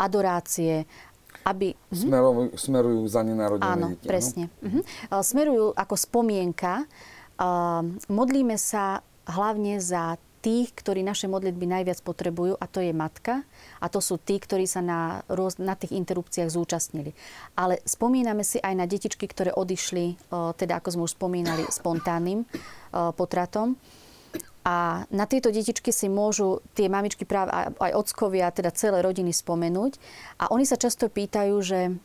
adorácie 0.00 0.88
aby... 1.42 1.74
Smerujú, 1.90 2.54
smerujú 2.54 3.00
za 3.10 3.20
nenarodené 3.26 3.66
Áno, 3.66 3.88
deti. 3.94 4.06
presne. 4.06 4.48
Mhm. 4.62 4.80
Smerujú 5.10 5.74
ako 5.74 5.94
spomienka. 5.98 6.86
Modlíme 8.06 8.56
sa 8.58 9.02
hlavne 9.26 9.78
za 9.82 10.18
tých, 10.42 10.74
ktorí 10.74 11.06
naše 11.06 11.30
modlitby 11.30 11.70
najviac 11.70 12.02
potrebujú, 12.02 12.58
a 12.58 12.66
to 12.66 12.82
je 12.82 12.90
matka, 12.90 13.46
a 13.78 13.86
to 13.86 14.02
sú 14.02 14.18
tí, 14.18 14.42
ktorí 14.42 14.66
sa 14.66 14.82
na, 14.82 15.22
na 15.62 15.74
tých 15.78 15.94
interrupciách 15.94 16.50
zúčastnili. 16.50 17.14
Ale 17.54 17.78
spomíname 17.86 18.42
si 18.42 18.58
aj 18.58 18.74
na 18.74 18.90
detičky, 18.90 19.30
ktoré 19.30 19.54
odišli, 19.54 20.18
teda 20.58 20.82
ako 20.82 20.88
sme 20.98 21.02
už 21.06 21.14
spomínali, 21.14 21.62
spontánnym 21.70 22.42
potratom. 22.90 23.78
A 24.62 25.06
na 25.10 25.26
tieto 25.26 25.50
detičky 25.50 25.90
si 25.90 26.06
môžu 26.06 26.62
tie 26.78 26.86
mamičky 26.86 27.26
práve 27.26 27.50
aj 27.50 27.92
ockovia, 27.98 28.54
teda 28.54 28.70
celé 28.70 29.02
rodiny 29.02 29.34
spomenúť. 29.34 29.98
A 30.38 30.54
oni 30.54 30.62
sa 30.62 30.78
často 30.78 31.10
pýtajú, 31.10 31.56
že 31.58 31.98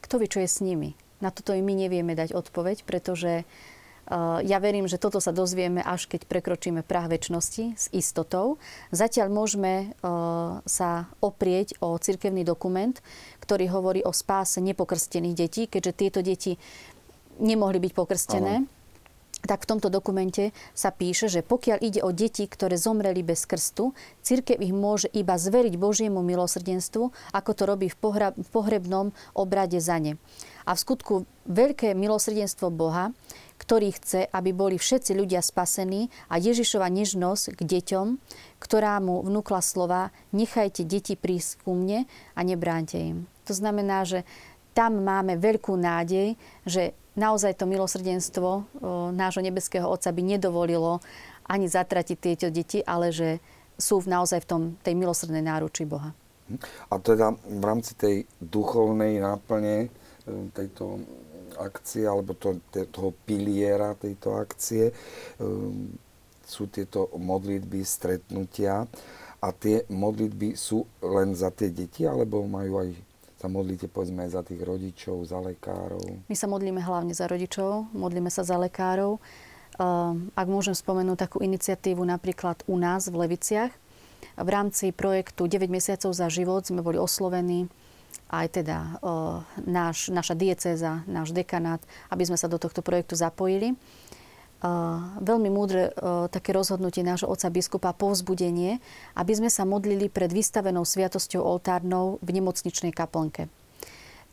kto 0.00 0.14
vie, 0.16 0.28
čo 0.32 0.40
je 0.40 0.48
s 0.48 0.64
nimi. 0.64 0.96
Na 1.20 1.28
toto 1.28 1.52
my 1.52 1.74
nevieme 1.74 2.16
dať 2.16 2.32
odpoveď, 2.32 2.86
pretože 2.88 3.42
uh, 3.42 4.40
ja 4.40 4.56
verím, 4.62 4.88
že 4.88 4.96
toto 4.96 5.20
sa 5.20 5.34
dozvieme, 5.34 5.84
až 5.84 6.08
keď 6.08 6.24
prekročíme 6.30 6.80
prah 6.86 7.10
väčšnosti 7.10 7.64
s 7.76 7.84
istotou. 7.92 8.56
Zatiaľ 8.88 9.28
môžeme 9.28 9.92
uh, 10.00 10.64
sa 10.64 11.10
oprieť 11.20 11.76
o 11.84 11.98
cirkevný 11.98 12.46
dokument, 12.46 12.96
ktorý 13.42 13.68
hovorí 13.68 14.00
o 14.06 14.14
spáse 14.14 14.62
nepokrstených 14.62 15.36
detí, 15.36 15.62
keďže 15.68 15.92
tieto 15.92 16.20
deti 16.22 16.56
nemohli 17.36 17.82
byť 17.82 17.92
pokrstené. 17.92 18.54
Ale 18.64 18.77
tak 19.46 19.62
v 19.64 19.70
tomto 19.70 19.88
dokumente 19.88 20.50
sa 20.74 20.90
píše, 20.90 21.30
že 21.30 21.46
pokiaľ 21.46 21.78
ide 21.78 22.00
o 22.02 22.10
deti, 22.10 22.44
ktoré 22.44 22.74
zomreli 22.74 23.22
bez 23.22 23.46
krstu, 23.46 23.94
církev 24.26 24.58
ich 24.58 24.74
môže 24.74 25.06
iba 25.14 25.38
zveriť 25.38 25.78
Božiemu 25.78 26.20
milosrdenstvu, 26.26 27.14
ako 27.30 27.50
to 27.54 27.62
robí 27.62 27.86
v, 27.86 27.96
pohra- 27.96 28.34
v 28.34 28.48
pohrebnom 28.50 29.14
obrade 29.38 29.78
za 29.78 30.02
ne. 30.02 30.18
A 30.66 30.74
v 30.74 30.82
skutku 30.82 31.14
veľké 31.48 31.94
milosrdenstvo 31.94 32.68
Boha, 32.68 33.14
ktorý 33.58 33.94
chce, 33.94 34.28
aby 34.30 34.50
boli 34.54 34.76
všetci 34.76 35.16
ľudia 35.16 35.42
spasení 35.42 36.12
a 36.30 36.38
Ježišova 36.38 36.86
nežnosť 36.92 37.58
k 37.58 37.60
deťom, 37.62 38.06
ktorá 38.62 39.00
mu 39.02 39.22
vnúkla 39.24 39.64
slova 39.64 40.14
nechajte 40.30 40.86
deti 40.86 41.18
prísť 41.18 41.64
ku 41.66 41.74
mne 41.74 42.06
a 42.36 42.40
nebránte 42.44 43.00
im. 43.00 43.26
To 43.48 43.52
znamená, 43.56 44.04
že 44.04 44.22
tam 44.76 45.02
máme 45.02 45.40
veľkú 45.42 45.74
nádej, 45.74 46.38
že 46.62 46.94
naozaj 47.18 47.58
to 47.58 47.66
milosrdenstvo 47.66 48.64
nášho 49.12 49.42
nebeského 49.42 49.84
Otca 49.84 50.14
by 50.14 50.22
nedovolilo 50.22 51.02
ani 51.48 51.66
zatratiť 51.66 52.16
tieto 52.16 52.48
deti, 52.48 52.80
ale 52.84 53.10
že 53.10 53.42
sú 53.78 54.02
naozaj 54.02 54.44
v 54.44 54.48
tom, 54.48 54.62
tej 54.82 54.94
milosrdnej 54.98 55.42
náruči 55.42 55.86
Boha. 55.86 56.14
A 56.88 56.94
teda 56.96 57.36
v 57.36 57.62
rámci 57.62 57.92
tej 57.94 58.24
duchovnej 58.40 59.20
náplne 59.20 59.86
e, 59.86 59.88
tejto 60.56 61.04
akcie, 61.60 62.08
alebo 62.08 62.32
to, 62.32 62.56
toho 62.72 63.12
piliera 63.28 63.92
tejto 63.94 64.34
akcie, 64.40 64.90
e, 64.90 64.92
sú 66.48 66.72
tieto 66.72 67.12
modlitby, 67.12 67.84
stretnutia. 67.84 68.88
A 69.38 69.48
tie 69.54 69.84
modlitby 69.86 70.56
sú 70.56 70.88
len 71.04 71.36
za 71.36 71.52
tie 71.52 71.70
deti, 71.70 72.08
alebo 72.08 72.42
majú 72.48 72.80
aj 72.82 72.88
sa 73.38 73.46
modlíte 73.46 73.86
povedzme 73.86 74.26
za 74.26 74.42
tých 74.42 74.58
rodičov, 74.66 75.22
za 75.22 75.38
lekárov? 75.38 76.26
My 76.26 76.34
sa 76.34 76.50
modlíme 76.50 76.82
hlavne 76.82 77.14
za 77.14 77.30
rodičov, 77.30 77.94
modlíme 77.94 78.28
sa 78.34 78.42
za 78.42 78.58
lekárov. 78.58 79.22
Ehm, 79.78 80.34
ak 80.34 80.46
môžem 80.50 80.74
spomenúť 80.74 81.30
takú 81.30 81.38
iniciatívu 81.38 82.02
napríklad 82.02 82.66
u 82.66 82.74
nás 82.74 83.06
v 83.06 83.22
Leviciach, 83.22 83.70
v 84.38 84.48
rámci 84.50 84.90
projektu 84.90 85.46
9 85.46 85.70
mesiacov 85.70 86.10
za 86.10 86.26
život 86.26 86.66
sme 86.66 86.82
boli 86.82 86.98
oslovení 86.98 87.70
aj 88.28 88.60
teda 88.60 89.00
náš, 89.64 90.12
naša 90.12 90.36
diecéza, 90.36 91.00
náš 91.08 91.32
dekanát, 91.32 91.80
aby 92.12 92.28
sme 92.28 92.36
sa 92.36 92.44
do 92.50 92.60
tohto 92.60 92.84
projektu 92.84 93.16
zapojili 93.16 93.72
veľmi 95.22 95.50
múdre 95.54 95.94
také 96.34 96.50
rozhodnutie 96.50 97.06
nášho 97.06 97.30
otca 97.30 97.46
biskupa, 97.46 97.94
povzbudenie, 97.94 98.82
aby 99.14 99.32
sme 99.34 99.50
sa 99.50 99.62
modlili 99.62 100.10
pred 100.10 100.34
vystavenou 100.34 100.82
sviatosťou 100.82 101.42
oltárnou 101.42 102.18
v 102.18 102.42
nemocničnej 102.42 102.90
kaplnke. 102.90 103.46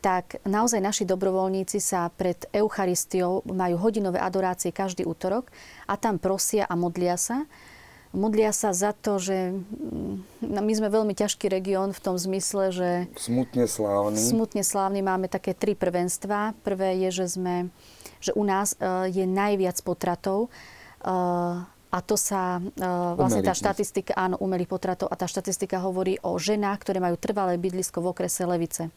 Tak 0.06 0.46
naozaj 0.46 0.86
naši 0.86 1.04
dobrovoľníci 1.06 1.82
sa 1.82 2.14
pred 2.14 2.38
Eucharistiou 2.54 3.42
majú 3.50 3.82
hodinové 3.82 4.22
adorácie 4.22 4.70
každý 4.70 5.02
útorok 5.02 5.50
a 5.90 5.98
tam 5.98 6.22
prosia 6.22 6.70
a 6.70 6.78
modlia 6.78 7.18
sa. 7.18 7.50
Modlia 8.14 8.54
sa 8.56 8.72
za 8.72 8.94
to, 8.94 9.18
že 9.18 9.52
mm, 9.52 10.46
my 10.46 10.74
sme 10.78 10.94
veľmi 10.94 11.18
ťažký 11.18 11.52
región 11.52 11.92
v 11.92 12.00
tom 12.00 12.16
zmysle, 12.16 12.72
že... 12.72 12.90
Smutne 13.18 13.68
slávny. 13.68 14.16
Smutne 14.16 14.64
slávny. 14.64 15.02
Máme 15.02 15.28
také 15.28 15.52
tri 15.52 15.74
prvenstva. 15.76 16.56
Prvé 16.64 16.96
je, 17.10 17.26
že 17.26 17.36
sme 17.36 17.74
že 18.26 18.32
u 18.34 18.44
nás 18.44 18.74
e, 18.74 19.14
je 19.14 19.26
najviac 19.30 19.78
potratov 19.86 20.48
e, 20.48 20.50
a 21.96 22.00
to 22.02 22.18
sa, 22.18 22.60
e, 22.60 22.90
vlastne 23.16 23.46
tá 23.46 23.54
štatistika, 23.54 24.18
áno, 24.18 24.42
umelých 24.42 24.68
potratov 24.68 25.14
a 25.14 25.16
tá 25.16 25.30
štatistika 25.30 25.78
hovorí 25.80 26.18
o 26.26 26.36
ženách, 26.36 26.82
ktoré 26.82 26.98
majú 26.98 27.16
trvalé 27.16 27.62
bydlisko 27.62 28.02
v 28.02 28.10
okrese 28.12 28.44
Levice. 28.44 28.90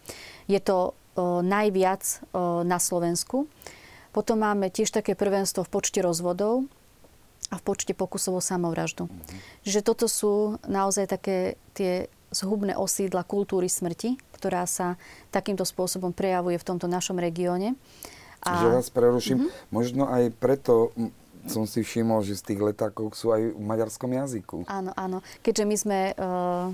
Je 0.50 0.58
to 0.58 0.96
najviac 1.42 2.22
na 2.62 2.78
Slovensku. 2.78 3.50
Potom 4.14 4.38
máme 4.38 4.70
tiež 4.70 4.94
také 4.94 5.18
prvenstvo 5.18 5.66
v 5.66 5.70
počte 5.70 5.98
rozvodov 5.98 6.70
a 7.50 7.58
v 7.58 7.62
počte 7.66 7.90
pokusov 7.90 8.38
o 8.38 8.42
samovraždu. 8.42 9.10
Mm-hmm. 9.10 9.38
Čiže 9.66 9.80
toto 9.82 10.06
sú 10.06 10.62
naozaj 10.66 11.10
také 11.10 11.58
tie 11.74 12.06
zhubné 12.30 12.76
osídla 12.76 13.24
kultúry 13.24 13.66
smrti, 13.72 14.20
ktorá 14.36 14.68
sa 14.68 15.00
takýmto 15.32 15.64
spôsobom 15.64 16.12
prejavuje 16.12 16.60
v 16.60 16.66
tomto 16.66 16.86
našom 16.86 17.16
regióne. 17.16 17.74
A... 18.42 18.50
Že 18.62 18.68
vás 18.78 18.88
preruším. 18.90 19.38
Mm-hmm. 19.46 19.70
Možno 19.74 20.02
aj 20.06 20.30
preto 20.38 20.94
som 21.48 21.64
si 21.64 21.80
všimol, 21.80 22.20
že 22.22 22.36
z 22.36 22.52
tých 22.52 22.60
letákov 22.60 23.16
sú 23.16 23.32
aj 23.32 23.56
v 23.56 23.62
maďarskom 23.64 24.12
jazyku. 24.12 24.68
Áno, 24.68 24.92
áno. 24.94 25.24
Keďže 25.40 25.64
my 25.64 25.76
sme 25.80 25.98
uh, 26.12 26.68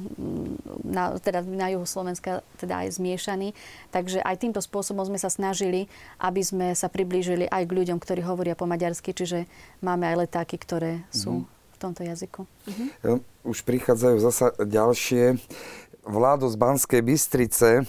na, 0.83 1.15
teda 1.23 1.47
na 1.47 1.71
juhu 1.71 1.87
Slovenska 1.87 2.43
teda 2.59 2.83
aj 2.83 2.99
zmiešaní, 2.99 3.55
takže 3.95 4.19
aj 4.21 4.37
týmto 4.43 4.59
spôsobom 4.59 5.07
sme 5.07 5.19
sa 5.23 5.31
snažili, 5.31 5.87
aby 6.19 6.43
sme 6.43 6.67
sa 6.75 6.91
priblížili 6.91 7.47
aj 7.47 7.71
k 7.71 7.77
ľuďom, 7.77 8.03
ktorí 8.03 8.27
hovoria 8.27 8.59
po 8.59 8.67
maďarsky, 8.67 9.15
čiže 9.15 9.47
máme 9.79 10.11
aj 10.11 10.27
letáky, 10.27 10.59
ktoré 10.59 11.07
sú 11.15 11.47
mm-hmm. 11.47 11.71
v 11.71 11.77
tomto 11.79 12.03
jazyku. 12.03 12.41
Mm-hmm. 12.43 13.19
Už 13.47 13.63
prichádzajú 13.63 14.17
zasa 14.19 14.51
ďalšie. 14.59 15.39
Vládo 16.05 16.51
z 16.51 16.57
Banskej 16.59 17.01
Bystrice 17.01 17.87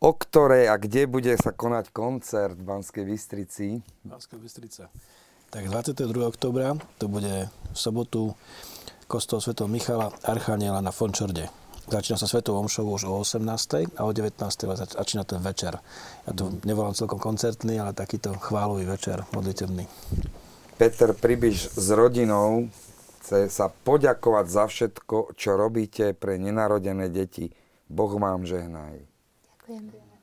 o 0.00 0.10
ktorej 0.16 0.72
a 0.72 0.80
kde 0.80 1.04
bude 1.04 1.32
sa 1.36 1.52
konať 1.52 1.92
koncert 1.92 2.56
v 2.56 2.64
Banskej 2.64 3.04
Bystrici. 3.04 3.84
Banská 4.00 4.40
Bystrica. 4.40 4.88
Tak 5.52 5.68
22. 5.68 6.08
oktobra 6.24 6.72
to 6.96 7.12
bude 7.12 7.52
v 7.52 7.76
sobotu 7.76 8.32
kostol 9.04 9.44
Sv. 9.44 9.52
Michala 9.68 10.08
Archaniela 10.24 10.80
na 10.80 10.88
Fončorde. 10.88 11.52
Začína 11.90 12.16
sa 12.16 12.30
Svetou 12.30 12.54
omšou 12.54 12.86
už 12.86 13.10
o 13.10 13.18
18. 13.18 13.98
a 13.98 14.06
o 14.06 14.10
19. 14.14 14.38
začína 14.94 15.26
ten 15.26 15.42
večer. 15.42 15.74
Ja 16.22 16.32
to 16.32 16.54
nevolám 16.62 16.94
celkom 16.94 17.18
koncertný, 17.18 17.82
ale 17.82 17.90
takýto 17.90 18.30
chválový 18.38 18.86
večer, 18.86 19.26
modlitebný. 19.34 19.90
Peter 20.78 21.10
Pribiš 21.12 21.74
s 21.74 21.86
rodinou 21.90 22.70
chce 23.20 23.50
sa 23.50 23.66
poďakovať 23.68 24.46
za 24.46 24.64
všetko, 24.70 25.34
čo 25.34 25.58
robíte 25.58 26.14
pre 26.14 26.38
nenarodené 26.38 27.10
deti. 27.10 27.50
Boh 27.90 28.14
vám 28.14 28.46
žehnaj. 28.46 29.09
Ďakujem. 29.70 30.18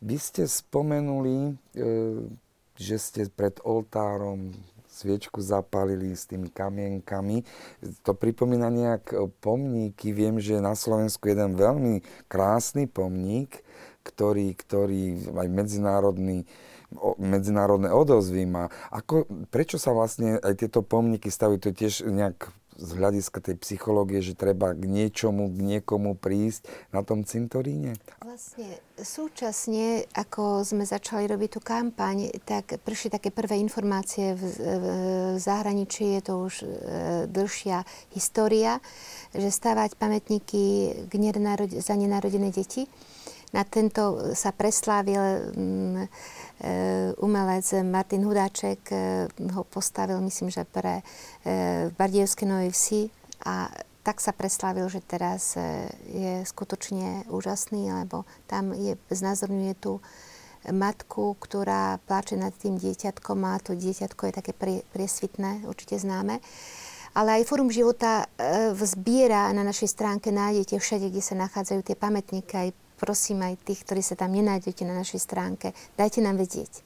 Vy 0.00 0.16
ste 0.16 0.48
spomenuli, 0.48 1.52
e, 1.52 1.84
že 2.80 2.96
ste 2.96 3.20
pred 3.28 3.60
oltárom 3.60 4.56
sviečku 4.88 5.42
zapálili 5.42 6.14
s 6.14 6.24
tými 6.24 6.48
kamienkami. 6.48 7.42
To 8.06 8.14
pripomína 8.14 8.70
nejak 8.70 9.36
pomníky. 9.42 10.14
Viem, 10.14 10.38
že 10.38 10.62
na 10.62 10.78
Slovensku 10.78 11.26
je 11.26 11.34
jeden 11.34 11.58
veľmi 11.58 12.00
krásny 12.30 12.86
pomník, 12.86 13.60
ktorý, 14.06 14.54
ktorý 14.54 15.34
aj 15.34 15.48
medzinárodný 15.50 16.48
medzinárodné 17.18 17.90
odozvy 17.90 18.46
má. 18.46 18.70
Ako, 18.94 19.26
prečo 19.50 19.82
sa 19.82 19.90
vlastne 19.90 20.38
aj 20.38 20.62
tieto 20.62 20.78
pomníky 20.86 21.26
stavujú? 21.26 21.58
To 21.58 21.68
je 21.74 21.78
tiež 21.86 21.94
nejak 22.06 22.54
z 22.76 22.90
hľadiska 22.94 23.38
tej 23.38 23.56
psychológie, 23.62 24.20
že 24.20 24.34
treba 24.34 24.74
k 24.74 24.84
niečomu, 24.86 25.46
k 25.50 25.58
niekomu 25.62 26.18
prísť 26.18 26.66
na 26.90 27.06
tom 27.06 27.22
cintoríne? 27.22 27.94
Vlastne 28.22 28.82
súčasne, 28.98 30.06
ako 30.14 30.66
sme 30.66 30.82
začali 30.84 31.30
robiť 31.30 31.50
tú 31.54 31.60
kampaň, 31.62 32.34
tak 32.42 32.78
prišli 32.82 33.14
také 33.14 33.30
prvé 33.30 33.58
informácie 33.62 34.34
v, 34.34 34.42
v 34.58 34.86
zahraničí, 35.38 36.18
je 36.18 36.22
to 36.22 36.34
už 36.42 36.54
e, 36.62 36.66
dlhšia 37.30 37.86
história, 38.14 38.82
že 39.34 39.50
stavať 39.50 39.94
pamätníky 39.98 40.62
k 41.06 41.12
nenarod- 41.14 41.78
za 41.78 41.94
nenarodené 41.94 42.50
deti. 42.50 42.86
Na 43.54 43.62
tento 43.62 44.34
sa 44.34 44.50
preslávil 44.50 45.54
mm, 45.54 46.02
Eh, 46.04 46.43
umelec 47.18 47.66
Martin 47.82 48.24
Hudáček 48.24 48.80
eh, 48.92 49.26
ho 49.52 49.62
postavil, 49.64 50.20
myslím, 50.20 50.50
že 50.50 50.64
pre 50.64 51.00
eh, 51.00 51.90
Bardievské 51.98 52.46
Novej 52.46 52.70
Vsi 52.70 53.02
a 53.44 53.68
tak 54.04 54.20
sa 54.20 54.36
preslávil, 54.36 54.84
že 54.92 55.00
teraz 55.00 55.56
je 56.12 56.44
skutočne 56.44 57.24
úžasný, 57.32 57.88
lebo 57.88 58.28
tam 58.44 58.76
je, 58.76 59.00
znázorňuje 59.08 59.80
tú 59.80 60.04
matku, 60.68 61.40
ktorá 61.40 61.96
pláče 62.04 62.36
nad 62.36 62.52
tým 62.52 62.76
dieťatkom 62.76 63.40
a 63.48 63.60
to 63.64 63.72
dieťatko 63.72 64.28
je 64.28 64.32
také 64.32 64.52
prie, 64.52 64.84
priesvitné, 64.92 65.64
určite 65.64 65.96
známe. 65.96 66.44
Ale 67.14 67.40
aj 67.40 67.46
Fórum 67.46 67.70
života 67.70 68.26
e, 68.26 68.74
zbiera 68.74 69.48
na 69.54 69.62
našej 69.62 69.86
stránke, 69.86 70.34
nájdete 70.34 70.82
všade, 70.82 71.14
kde 71.14 71.22
sa 71.22 71.38
nachádzajú 71.38 71.80
tie 71.86 71.96
pamätníky, 71.96 72.52
aj 72.58 72.68
prosím 72.98 73.44
aj 73.44 73.60
tých, 73.64 73.82
ktorí 73.84 74.02
sa 74.02 74.18
tam 74.18 74.32
nenájdete 74.32 74.82
na 74.86 74.96
našej 74.96 75.20
stránke, 75.20 75.76
dajte 75.98 76.24
nám 76.24 76.40
vedieť. 76.40 76.82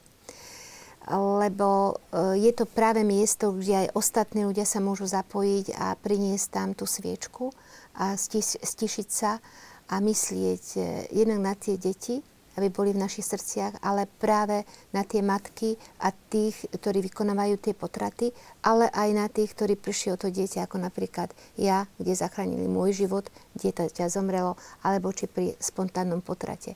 Lebo 1.08 1.96
e, 2.12 2.36
je 2.36 2.52
to 2.52 2.68
práve 2.68 3.00
miesto, 3.00 3.56
kde 3.56 3.88
aj 3.88 3.96
ostatní 3.96 4.44
ľudia 4.44 4.68
sa 4.68 4.84
môžu 4.84 5.08
zapojiť 5.08 5.72
a 5.72 5.96
priniesť 5.96 6.46
tam 6.52 6.68
tú 6.76 6.84
sviečku 6.84 7.48
a 7.96 8.12
stiš, 8.20 8.60
stišiť 8.60 9.08
sa 9.08 9.40
a 9.88 9.94
myslieť 10.04 10.64
e, 10.76 10.80
jednak 11.16 11.40
na 11.40 11.54
tie 11.56 11.80
deti, 11.80 12.20
aby 12.58 12.68
boli 12.74 12.90
v 12.90 13.02
našich 13.06 13.24
srdciach, 13.24 13.78
ale 13.80 14.10
práve 14.18 14.66
na 14.90 15.06
tie 15.06 15.22
matky 15.22 15.78
a 16.02 16.10
tých, 16.10 16.66
ktorí 16.74 17.00
vykonávajú 17.06 17.54
tie 17.62 17.72
potraty, 17.78 18.34
ale 18.66 18.90
aj 18.90 19.08
na 19.14 19.26
tých, 19.30 19.54
ktorí 19.54 19.78
prišli 19.78 20.18
o 20.18 20.20
to 20.20 20.28
dieťa, 20.28 20.66
ako 20.66 20.82
napríklad 20.82 21.30
ja, 21.54 21.86
kde 22.02 22.18
zachránili 22.18 22.66
môj 22.66 23.06
život, 23.06 23.30
dieťa 23.54 24.10
zomrelo, 24.10 24.58
alebo 24.82 25.14
či 25.14 25.30
pri 25.30 25.54
spontánnom 25.62 26.18
potrate. 26.18 26.74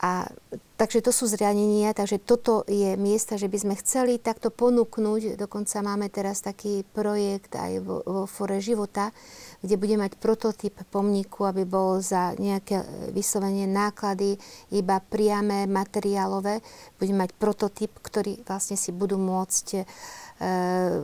A, 0.00 0.32
takže 0.80 1.04
to 1.04 1.12
sú 1.12 1.28
zranenia, 1.28 1.92
takže 1.92 2.16
toto 2.24 2.64
je 2.64 2.96
miesta, 2.96 3.36
že 3.36 3.52
by 3.52 3.58
sme 3.60 3.74
chceli 3.84 4.16
takto 4.16 4.48
ponúknuť. 4.48 5.36
Dokonca 5.36 5.84
máme 5.84 6.08
teraz 6.08 6.40
taký 6.40 6.88
projekt 6.96 7.52
aj 7.52 7.84
vo, 7.84 8.00
vo 8.08 8.24
Fore 8.24 8.64
života, 8.64 9.12
kde 9.60 9.76
bude 9.76 10.00
mať 10.00 10.16
prototyp 10.16 10.72
pomníku, 10.88 11.44
aby 11.44 11.68
bol 11.68 12.00
za 12.00 12.32
nejaké 12.40 12.80
vyslovenie 13.12 13.68
náklady 13.68 14.40
iba 14.72 15.04
priame 15.04 15.68
materiálové. 15.68 16.64
Bude 16.96 17.12
mať 17.12 17.36
prototyp, 17.36 17.92
ktorý 18.00 18.40
vlastne 18.48 18.80
si 18.80 18.96
budú 18.96 19.20
môcť 19.20 19.66
e, 19.76 19.82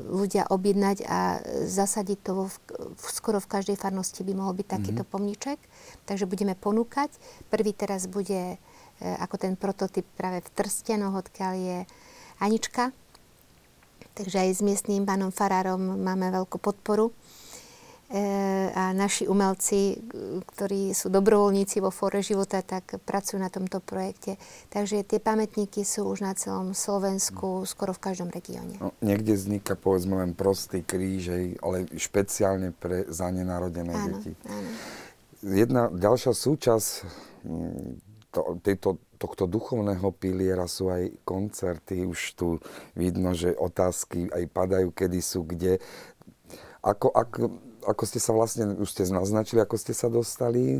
ľudia 0.08 0.48
objednať 0.48 1.04
a 1.04 1.44
zasadiť 1.68 2.18
to 2.24 2.32
vo, 2.32 2.44
v, 2.48 3.06
skoro 3.12 3.44
v 3.44 3.50
každej 3.60 3.76
farnosti 3.76 4.24
by 4.24 4.32
mohol 4.32 4.56
byť 4.56 4.68
takýto 4.72 5.04
mm-hmm. 5.04 5.12
pomníček. 5.12 5.60
Takže 6.08 6.24
budeme 6.24 6.56
ponúkať. 6.56 7.12
Prvý 7.52 7.76
teraz 7.76 8.08
bude 8.08 8.56
E, 8.56 8.75
ako 9.00 9.36
ten 9.36 9.54
prototyp 9.56 10.04
práve 10.16 10.40
v 10.40 10.52
Trstenoch, 10.56 11.12
odkiaľ 11.12 11.52
je 11.56 11.78
Anička. 12.40 12.92
Takže 14.16 14.48
aj 14.48 14.50
s 14.56 14.60
miestným 14.64 15.04
pánom 15.04 15.28
Farárom 15.28 16.00
máme 16.00 16.32
veľkú 16.32 16.56
podporu. 16.56 17.12
E, 18.06 18.22
a 18.70 18.94
naši 18.94 19.26
umelci, 19.26 19.98
ktorí 20.54 20.94
sú 20.94 21.10
dobrovoľníci 21.10 21.82
vo 21.82 21.90
Fóre 21.90 22.22
života, 22.22 22.62
tak 22.62 23.02
pracujú 23.02 23.42
na 23.42 23.50
tomto 23.50 23.82
projekte. 23.82 24.38
Takže 24.70 25.02
tie 25.02 25.18
pamätníky 25.18 25.82
sú 25.82 26.06
už 26.06 26.22
na 26.22 26.32
celom 26.38 26.70
Slovensku, 26.70 27.66
skoro 27.66 27.90
v 27.90 28.00
každom 28.06 28.30
regióne. 28.30 28.78
No, 28.78 28.94
niekde 29.02 29.34
vzniká 29.34 29.74
povedzme 29.74 30.22
len 30.22 30.38
prostý 30.38 30.86
kríž, 30.86 31.58
ale 31.58 31.90
špeciálne 31.98 32.70
pre 32.72 33.10
za 33.10 33.26
nenarodené 33.28 33.92
áno, 33.92 34.22
deti. 34.22 34.32
Áno. 34.48 34.70
Jedna 35.42 35.90
ďalšia 35.90 36.30
súčasť 36.30 36.88
to, 38.36 38.60
tejto, 38.60 39.00
tohto 39.16 39.48
duchovného 39.48 40.12
piliera 40.12 40.68
sú 40.68 40.92
aj 40.92 41.08
koncerty. 41.24 42.04
Už 42.04 42.36
tu 42.36 42.60
vidno, 42.92 43.32
že 43.32 43.56
otázky 43.56 44.28
aj 44.28 44.44
padajú, 44.52 44.92
kedy 44.92 45.24
sú 45.24 45.48
kde. 45.48 45.80
Ako, 46.84 47.16
ako, 47.16 47.56
ako 47.88 48.02
ste 48.04 48.20
sa 48.20 48.36
vlastne, 48.36 48.76
už 48.76 48.92
ste 48.92 49.08
naznačili, 49.08 49.64
ako 49.64 49.80
ste 49.80 49.96
sa 49.96 50.12
dostali 50.12 50.76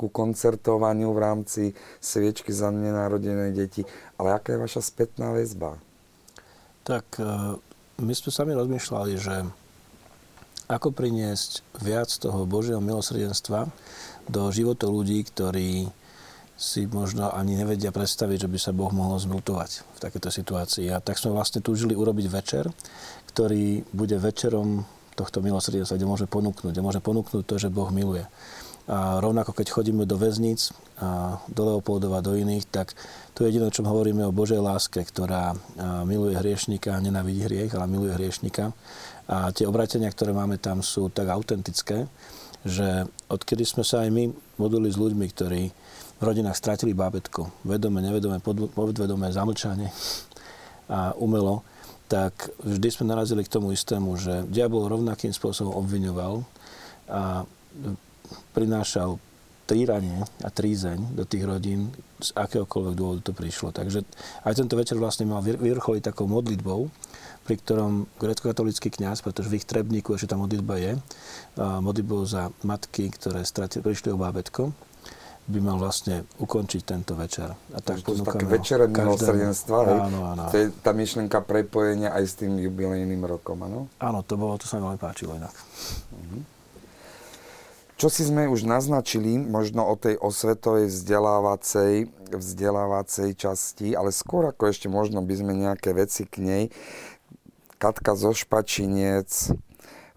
ku 0.00 0.08
koncertovaniu 0.08 1.12
v 1.12 1.20
rámci 1.20 1.62
sviečky 2.00 2.48
za 2.48 2.72
nenárodené 2.72 3.52
deti, 3.52 3.84
ale 4.16 4.40
aká 4.40 4.56
je 4.56 4.64
vaša 4.64 4.80
spätná 4.80 5.36
väzba? 5.36 5.76
Tak 6.88 7.20
e, 7.20 7.60
my 8.00 8.12
sme 8.16 8.30
sami 8.32 8.56
rozmýšľali, 8.56 9.14
že 9.20 9.44
ako 10.66 10.90
priniesť 10.90 11.62
viac 11.78 12.10
toho 12.10 12.42
Božieho 12.42 12.82
milosrdenstva 12.82 13.70
do 14.26 14.50
života 14.50 14.90
ľudí, 14.90 15.22
ktorí 15.22 15.86
si 16.56 16.88
možno 16.88 17.28
ani 17.36 17.52
nevedia 17.52 17.92
predstaviť, 17.92 18.48
že 18.48 18.50
by 18.50 18.58
sa 18.58 18.72
Boh 18.72 18.88
mohol 18.88 19.20
zmlutovať 19.20 19.70
v 19.84 19.98
takéto 20.00 20.32
situácii. 20.32 20.88
A 20.88 21.04
tak 21.04 21.20
sme 21.20 21.36
vlastne 21.36 21.60
túžili 21.60 21.92
urobiť 21.92 22.26
večer, 22.32 22.64
ktorý 23.28 23.84
bude 23.92 24.16
večerom 24.16 24.88
tohto 25.12 25.44
milosrdenstva, 25.44 26.00
kde 26.00 26.08
môže 26.08 26.26
ponúknuť, 26.28 26.72
kde 26.72 26.84
môže 26.84 27.00
ponúknuť 27.04 27.44
to, 27.44 27.56
že 27.60 27.68
Boh 27.68 27.92
miluje. 27.92 28.24
A 28.86 29.18
rovnako, 29.18 29.50
keď 29.52 29.74
chodíme 29.74 30.06
do 30.06 30.14
väzníc, 30.14 30.70
a 30.96 31.36
do 31.50 31.62
Leopoldova, 31.74 32.24
do 32.24 32.38
iných, 32.38 32.64
tak 32.70 32.96
to 33.36 33.44
je 33.44 33.52
jediné, 33.52 33.68
o 33.68 33.74
čom 33.74 33.84
hovoríme 33.84 34.24
o 34.24 34.32
Božej 34.32 34.62
láske, 34.62 35.02
ktorá 35.02 35.52
miluje 36.08 36.38
hriešnika 36.38 36.94
a 36.96 37.02
nenávidí 37.02 37.44
hriech, 37.44 37.74
ale 37.76 37.90
miluje 37.90 38.16
hriešnika. 38.16 38.72
A 39.26 39.50
tie 39.52 39.66
obratenia, 39.66 40.08
ktoré 40.08 40.32
máme 40.32 40.56
tam, 40.56 40.80
sú 40.86 41.10
tak 41.10 41.28
autentické, 41.28 42.06
že 42.62 43.04
odkedy 43.26 43.66
sme 43.66 43.82
sa 43.82 44.06
aj 44.06 44.10
my 44.14 44.30
modlili 44.56 44.88
s 44.88 44.96
ľuďmi, 44.96 45.26
ktorí 45.34 45.62
v 46.16 46.22
rodinách 46.24 46.56
stratili 46.56 46.96
bábetko, 46.96 47.52
vedome, 47.68 48.00
nevedome, 48.00 48.40
podvedome, 48.72 49.28
zamlčanie 49.28 49.92
a 50.88 51.12
umelo, 51.20 51.60
tak 52.06 52.54
vždy 52.62 52.88
sme 52.88 53.10
narazili 53.10 53.42
k 53.42 53.52
tomu 53.52 53.74
istému, 53.74 54.14
že 54.16 54.46
diabol 54.46 54.86
rovnakým 54.86 55.34
spôsobom 55.34 55.74
obviňoval 55.76 56.46
a 57.10 57.44
prinášal 58.54 59.18
týranie 59.66 60.22
a 60.46 60.48
trízeň 60.48 61.18
do 61.18 61.26
tých 61.26 61.42
rodín, 61.42 61.90
z 62.22 62.30
akéhokoľvek 62.38 62.94
dôvodu 62.94 63.20
to 63.26 63.34
prišlo. 63.34 63.74
Takže 63.74 64.06
aj 64.46 64.54
tento 64.54 64.78
večer 64.78 64.94
vlastne 64.96 65.26
mal 65.26 65.42
vyvrcholiť 65.42 66.06
takou 66.06 66.30
modlitbou, 66.30 66.86
pri 67.42 67.54
ktorom 67.58 68.06
grecko-katolický 68.22 68.94
kňaz, 68.94 69.26
pretože 69.26 69.50
v 69.50 69.58
ich 69.58 69.66
trebníku 69.66 70.14
ešte 70.14 70.30
tá 70.32 70.36
modlitba 70.38 70.78
je, 70.78 70.92
modlitbou 71.58 72.22
za 72.24 72.54
matky, 72.62 73.10
ktoré 73.10 73.42
stratili, 73.42 73.82
prišli 73.82 74.14
o 74.14 74.18
bábetko 74.18 74.70
by 75.46 75.58
mal 75.62 75.78
vlastne 75.78 76.26
ukončiť 76.42 76.82
tento 76.82 77.14
večer. 77.14 77.54
A 77.54 77.78
tak 77.78 78.02
to 78.02 78.18
sú 78.18 78.26
také 78.26 78.46
večere 78.50 78.90
milosrdenstva, 78.90 79.78
hej? 79.86 79.98
Áno, 80.10 80.20
áno. 80.34 80.42
To 80.50 80.56
je 80.58 80.66
tá 80.82 80.90
myšlienka 80.90 81.38
prepojenia 81.46 82.10
aj 82.10 82.24
s 82.26 82.34
tým 82.34 82.58
jubilejným 82.58 83.22
rokom, 83.22 83.62
áno? 83.62 83.86
Áno, 84.02 84.26
to 84.26 84.34
bolo, 84.34 84.58
to 84.58 84.66
sa 84.66 84.82
mi 84.82 84.90
veľmi 84.90 84.98
páčilo 84.98 85.38
inak. 85.38 85.54
Uh-huh. 85.54 86.42
Čo 87.96 88.12
si 88.12 88.28
sme 88.28 88.44
už 88.44 88.68
naznačili, 88.68 89.40
možno 89.40 89.86
o 89.88 89.96
tej 89.96 90.20
osvetovej 90.20 90.92
vzdelávacej, 90.92 92.12
vzdelávacej 92.28 93.28
časti, 93.38 93.96
ale 93.96 94.12
skôr 94.12 94.52
ako 94.52 94.68
ešte 94.68 94.90
možno 94.90 95.24
by 95.24 95.34
sme 95.38 95.56
nejaké 95.56 95.96
veci 95.96 96.28
k 96.28 96.44
nej. 96.44 96.64
Katka 97.80 98.12
zo 98.12 98.36
Špačiniec, 98.36 99.54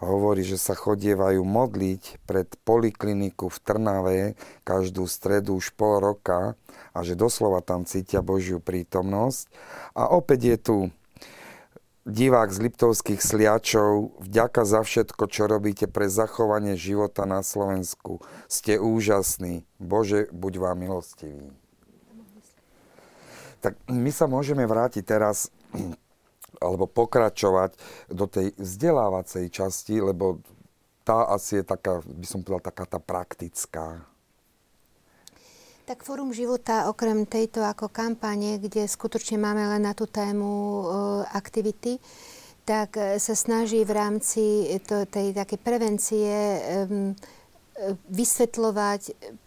hovorí, 0.06 0.48
že 0.48 0.56
sa 0.56 0.78
chodievajú 0.78 1.44
modliť 1.44 2.24
pred 2.24 2.48
polikliniku 2.64 3.52
v 3.52 3.58
Trnave 3.60 4.20
každú 4.64 5.04
stredu 5.10 5.60
už 5.60 5.76
pol 5.76 6.00
roka 6.00 6.56
a 6.96 7.00
že 7.04 7.20
doslova 7.20 7.60
tam 7.60 7.84
cítia 7.84 8.24
Božiu 8.24 8.64
prítomnosť. 8.64 9.52
A 9.96 10.08
opäť 10.08 10.40
je 10.56 10.58
tu 10.58 10.76
divák 12.10 12.50
z 12.50 12.60
Liptovských 12.66 13.22
sliačov, 13.22 14.18
vďaka 14.24 14.66
za 14.66 14.82
všetko, 14.82 15.24
čo 15.30 15.46
robíte 15.46 15.86
pre 15.86 16.10
zachovanie 16.10 16.74
života 16.80 17.28
na 17.30 17.46
Slovensku. 17.46 18.24
Ste 18.50 18.82
úžasní. 18.82 19.68
Bože, 19.78 20.32
buď 20.34 20.54
vám 20.58 20.78
milostivý. 20.80 21.54
Tak 23.60 23.76
my 23.92 24.10
sa 24.10 24.26
môžeme 24.26 24.64
vrátiť 24.64 25.04
teraz 25.04 25.52
alebo 26.60 26.86
pokračovať 26.86 27.76
do 28.12 28.28
tej 28.28 28.54
vzdelávacej 28.60 29.48
časti, 29.50 30.04
lebo 30.04 30.44
tá 31.08 31.26
asi 31.32 31.60
je 31.60 31.66
taká, 31.66 32.04
by 32.06 32.28
som 32.28 32.46
povedal, 32.46 32.70
taká 32.70 32.86
tá 32.86 33.00
praktická. 33.02 34.06
Tak 35.90 36.06
Fórum 36.06 36.30
života 36.30 36.86
okrem 36.86 37.26
tejto 37.26 37.66
ako 37.66 37.90
kampane, 37.90 38.62
kde 38.62 38.86
skutočne 38.86 39.42
máme 39.42 39.66
len 39.74 39.90
na 39.90 39.98
tú 39.98 40.06
tému 40.06 40.46
e, 40.54 40.84
aktivity, 41.34 41.98
tak 42.62 42.94
e, 43.02 43.18
sa 43.18 43.34
snaží 43.34 43.82
v 43.82 43.98
rámci 43.98 44.70
to, 44.86 45.10
tej 45.10 45.34
také 45.34 45.58
prevencie 45.58 46.30
e, 46.30 46.60
vysvetľovať 48.12 49.02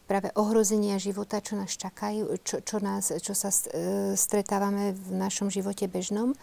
práve 0.08 0.28
ohrozenia 0.34 0.96
života, 0.96 1.38
čo 1.38 1.54
nás 1.54 1.76
čakajú, 1.76 2.32
čo, 2.42 2.58
čo, 2.64 2.82
nás, 2.82 3.12
čo 3.22 3.38
sa 3.38 3.52
e, 3.52 4.18
stretávame 4.18 4.96
v 4.96 5.08
našom 5.14 5.52
živote 5.52 5.86
bežnom. 5.86 6.34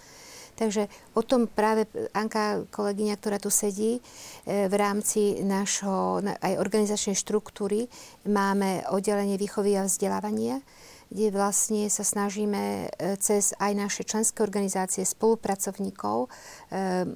Takže 0.59 0.91
o 1.15 1.23
tom 1.23 1.47
práve 1.47 1.87
Anka, 2.11 2.67
kolegyňa, 2.67 3.15
ktorá 3.15 3.39
tu 3.39 3.47
sedí, 3.47 3.95
e, 3.95 4.67
v 4.67 4.75
rámci 4.75 5.39
nášho 5.39 6.19
aj 6.19 6.59
organizačnej 6.59 7.15
štruktúry 7.15 7.87
máme 8.27 8.83
oddelenie 8.91 9.39
výchovy 9.39 9.79
a 9.79 9.87
vzdelávania, 9.87 10.59
kde 11.07 11.31
vlastne 11.31 11.87
sa 11.87 12.03
snažíme 12.03 12.91
e, 12.91 13.15
cez 13.23 13.55
aj 13.55 13.71
naše 13.71 14.03
členské 14.03 14.43
organizácie 14.43 15.07
spolupracovníkov 15.07 16.27
e, 16.27 16.29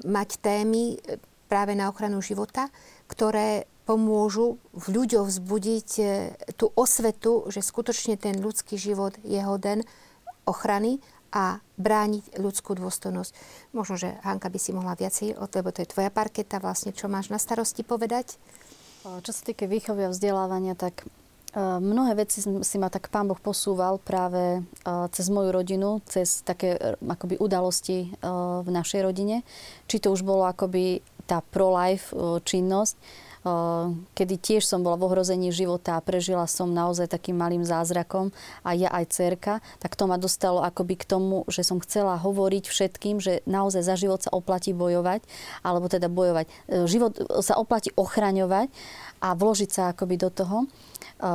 mať 0.07 0.29
témy 0.39 0.95
práve 1.51 1.75
na 1.75 1.91
ochranu 1.91 2.23
života, 2.23 2.71
ktoré 3.11 3.67
pomôžu 3.83 4.55
v 4.71 5.03
ľuďoch 5.03 5.27
vzbudiť 5.27 5.89
tú 6.55 6.71
osvetu, 6.71 7.51
že 7.51 7.59
skutočne 7.59 8.15
ten 8.15 8.39
ľudský 8.39 8.79
život 8.79 9.19
je 9.27 9.43
hoden 9.43 9.83
ochrany 10.47 11.03
a 11.33 11.57
brániť 11.81 12.37
ľudskú 12.37 12.77
dôstojnosť. 12.77 13.33
Možno, 13.73 13.97
že 13.97 14.13
Hanka 14.21 14.53
by 14.53 14.59
si 14.61 14.69
mohla 14.69 14.93
viacej, 14.93 15.33
lebo 15.33 15.73
to 15.73 15.81
je 15.81 15.89
tvoja 15.89 16.13
parketa, 16.13 16.61
vlastne 16.61 16.93
čo 16.93 17.09
máš 17.09 17.33
na 17.33 17.41
starosti 17.41 17.81
povedať? 17.81 18.37
Čo 19.03 19.31
sa 19.35 19.41
týka 19.43 19.67
výchovy 19.67 20.07
a 20.07 20.13
vzdelávania, 20.13 20.79
tak 20.79 21.03
e, 21.03 21.05
mnohé 21.59 22.15
veci 22.23 22.39
si 22.39 22.77
ma 22.79 22.87
tak 22.87 23.11
pán 23.11 23.27
Boh 23.27 23.35
posúval 23.35 23.99
práve 23.99 24.61
e, 24.63 24.89
cez 25.11 25.27
moju 25.27 25.51
rodinu, 25.51 25.99
cez 26.07 26.39
také 26.39 26.79
e, 26.79 26.95
akoby 26.95 27.35
udalosti 27.35 28.15
v 28.63 28.69
našej 28.69 29.01
rodine. 29.03 29.43
Či 29.91 30.07
to 30.07 30.15
už 30.15 30.23
bolo 30.23 30.47
akoby 30.47 31.03
tá 31.27 31.43
pro-life 31.43 32.15
činnosť, 32.47 32.95
kedy 34.15 34.35
tiež 34.39 34.63
som 34.63 34.87
bola 34.87 34.95
v 34.95 35.11
ohrození 35.11 35.51
života 35.51 35.99
a 35.99 36.03
prežila 36.03 36.47
som 36.47 36.71
naozaj 36.71 37.11
takým 37.11 37.35
malým 37.35 37.67
zázrakom 37.67 38.31
a 38.63 38.71
ja 38.71 38.87
aj 38.87 39.11
cerka, 39.11 39.53
tak 39.83 39.99
to 39.99 40.07
ma 40.07 40.15
dostalo 40.15 40.63
akoby 40.63 40.95
k 40.95 41.07
tomu, 41.07 41.43
že 41.51 41.67
som 41.67 41.83
chcela 41.83 42.15
hovoriť 42.15 42.71
všetkým, 42.71 43.19
že 43.19 43.43
naozaj 43.43 43.83
za 43.83 43.99
život 43.99 44.23
sa 44.23 44.31
oplatí 44.31 44.71
bojovať, 44.71 45.27
alebo 45.59 45.91
teda 45.91 46.07
bojovať. 46.07 46.45
E, 46.47 46.87
život 46.87 47.19
sa 47.43 47.59
oplatí 47.59 47.91
ochraňovať 47.99 48.71
a 49.19 49.35
vložiť 49.35 49.69
sa 49.69 49.83
akoby 49.91 50.15
do 50.23 50.31
toho, 50.31 50.57
e, 50.63 50.67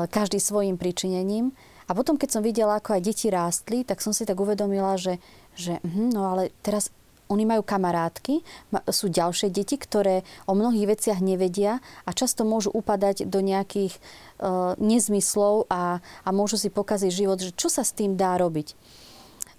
každý 0.09 0.40
svojim 0.40 0.80
pričinením. 0.80 1.52
A 1.88 1.96
potom, 1.96 2.16
keď 2.16 2.40
som 2.40 2.42
videla, 2.44 2.80
ako 2.80 2.96
aj 2.96 3.02
deti 3.04 3.28
rástli, 3.28 3.84
tak 3.84 4.00
som 4.00 4.16
si 4.16 4.24
tak 4.24 4.36
uvedomila, 4.40 4.96
že, 4.96 5.20
že 5.56 5.80
hm, 5.84 6.12
no 6.12 6.24
ale 6.32 6.52
teraz 6.64 6.88
oni 7.29 7.45
majú 7.45 7.62
kamarátky, 7.64 8.41
sú 8.89 9.12
ďalšie 9.12 9.53
deti, 9.53 9.76
ktoré 9.76 10.24
o 10.49 10.57
mnohých 10.57 10.97
veciach 10.97 11.20
nevedia 11.20 11.81
a 12.09 12.11
často 12.16 12.49
môžu 12.49 12.72
upadať 12.72 13.29
do 13.29 13.45
nejakých 13.45 13.97
uh, 13.97 14.74
nezmyslov 14.81 15.68
a, 15.68 16.01
a 16.01 16.29
môžu 16.33 16.57
si 16.57 16.72
pokaziť 16.72 17.12
život, 17.12 17.39
že 17.41 17.53
čo 17.53 17.68
sa 17.68 17.85
s 17.85 17.93
tým 17.93 18.16
dá 18.16 18.37
robiť. 18.41 18.74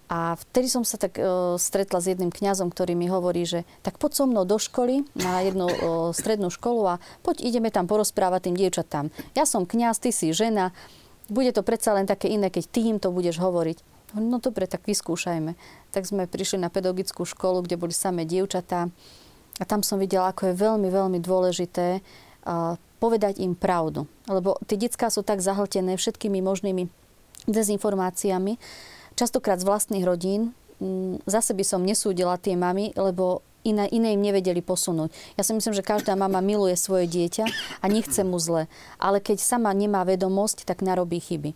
A 0.10 0.34
vtedy 0.42 0.74
som 0.74 0.82
sa 0.82 0.98
tak 0.98 1.22
uh, 1.22 1.54
stretla 1.62 2.02
s 2.02 2.10
jedným 2.10 2.34
kňazom, 2.34 2.74
ktorý 2.74 2.98
mi 2.98 3.06
hovorí, 3.06 3.46
že 3.46 3.62
tak 3.86 4.02
poď 4.02 4.12
so 4.18 4.26
mnou 4.26 4.42
do 4.42 4.58
školy, 4.58 5.06
na 5.14 5.46
jednu 5.46 5.70
uh, 5.70 5.78
strednú 6.18 6.50
školu 6.50 6.98
a 6.98 7.00
poď 7.22 7.46
ideme 7.46 7.70
tam 7.70 7.86
porozprávať 7.86 8.50
tým 8.50 8.58
dievčatám. 8.58 9.14
Ja 9.38 9.46
som 9.46 9.70
kňaz, 9.70 10.02
ty 10.02 10.10
si 10.10 10.34
žena, 10.34 10.74
bude 11.30 11.54
to 11.54 11.62
predsa 11.62 11.94
len 11.94 12.10
také 12.10 12.34
iné, 12.34 12.50
keď 12.50 12.64
ty 12.74 12.90
im 12.90 12.98
to 12.98 13.14
budeš 13.14 13.38
hovoriť. 13.38 13.99
No 14.18 14.42
dobre, 14.42 14.66
tak 14.66 14.90
vyskúšajme. 14.90 15.54
Tak 15.94 16.04
sme 16.10 16.26
prišli 16.26 16.58
na 16.58 16.74
pedagogickú 16.74 17.26
školu, 17.30 17.66
kde 17.66 17.78
boli 17.78 17.94
samé 17.94 18.26
dievčatá. 18.26 18.90
A 19.60 19.64
tam 19.68 19.84
som 19.86 20.02
videla, 20.02 20.32
ako 20.32 20.50
je 20.50 20.58
veľmi, 20.58 20.90
veľmi 20.90 21.20
dôležité 21.22 22.02
povedať 23.00 23.40
im 23.40 23.54
pravdu. 23.54 24.10
Lebo 24.26 24.58
tie 24.66 24.80
detská 24.80 25.14
sú 25.14 25.22
tak 25.22 25.44
zahltené 25.44 25.94
všetkými 26.00 26.42
možnými 26.42 26.90
dezinformáciami, 27.46 28.58
častokrát 29.14 29.62
z 29.62 29.68
vlastných 29.68 30.08
rodín. 30.08 30.58
Zase 31.28 31.54
by 31.54 31.64
som 31.68 31.86
nesúdila 31.86 32.40
tie 32.40 32.56
mamy, 32.56 32.96
lebo 32.96 33.44
iné, 33.68 33.86
iné 33.92 34.16
im 34.16 34.24
nevedeli 34.24 34.64
posunúť. 34.64 35.12
Ja 35.36 35.44
si 35.44 35.52
myslím, 35.52 35.76
že 35.76 35.84
každá 35.84 36.16
mama 36.16 36.40
miluje 36.40 36.74
svoje 36.80 37.06
dieťa 37.12 37.46
a 37.84 37.86
nechce 37.92 38.24
mu 38.24 38.40
zle. 38.40 38.72
Ale 38.96 39.20
keď 39.20 39.44
sama 39.44 39.76
nemá 39.76 40.08
vedomosť, 40.08 40.64
tak 40.64 40.82
narobí 40.82 41.20
chyby. 41.20 41.52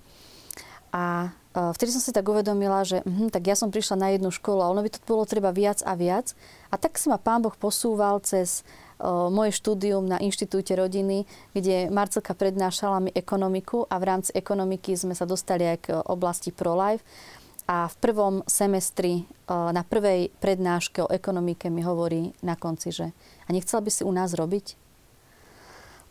A 0.92 1.32
vtedy 1.54 1.94
som 1.94 2.02
si 2.02 2.10
tak 2.10 2.26
uvedomila, 2.26 2.82
že 2.82 3.06
hm, 3.06 3.30
tak 3.30 3.46
ja 3.46 3.54
som 3.54 3.70
prišla 3.70 3.96
na 4.02 4.10
jednu 4.10 4.34
školu 4.34 4.66
a 4.66 4.72
ono 4.74 4.82
by 4.82 4.90
to 4.90 5.06
bolo 5.06 5.22
treba 5.30 5.54
viac 5.54 5.86
a 5.86 5.94
viac. 5.94 6.34
A 6.74 6.82
tak 6.82 6.98
si 6.98 7.14
ma 7.14 7.22
pán 7.22 7.46
Boh 7.46 7.54
posúval 7.54 8.26
cez 8.26 8.66
uh, 8.98 9.30
moje 9.30 9.54
štúdium 9.54 10.02
na 10.02 10.18
Inštitúte 10.18 10.74
rodiny, 10.74 11.30
kde 11.54 11.94
Marcelka 11.94 12.34
prednášala 12.34 13.06
mi 13.06 13.14
ekonomiku 13.14 13.86
a 13.86 14.02
v 14.02 14.08
rámci 14.10 14.34
ekonomiky 14.34 14.98
sme 14.98 15.14
sa 15.14 15.30
dostali 15.30 15.70
aj 15.70 15.78
k 15.78 15.88
oblasti 16.10 16.50
ProLife. 16.50 17.06
A 17.64 17.88
v 17.88 17.96
prvom 18.02 18.44
semestri, 18.50 19.24
uh, 19.46 19.70
na 19.70 19.86
prvej 19.86 20.34
prednáške 20.42 21.06
o 21.06 21.12
ekonomike 21.14 21.70
mi 21.70 21.86
hovorí 21.86 22.34
na 22.42 22.58
konci, 22.58 22.90
že 22.90 23.14
a 23.46 23.50
nechcela 23.54 23.86
by 23.86 23.92
si 23.94 24.02
u 24.02 24.10
nás 24.10 24.34
robiť? 24.34 24.74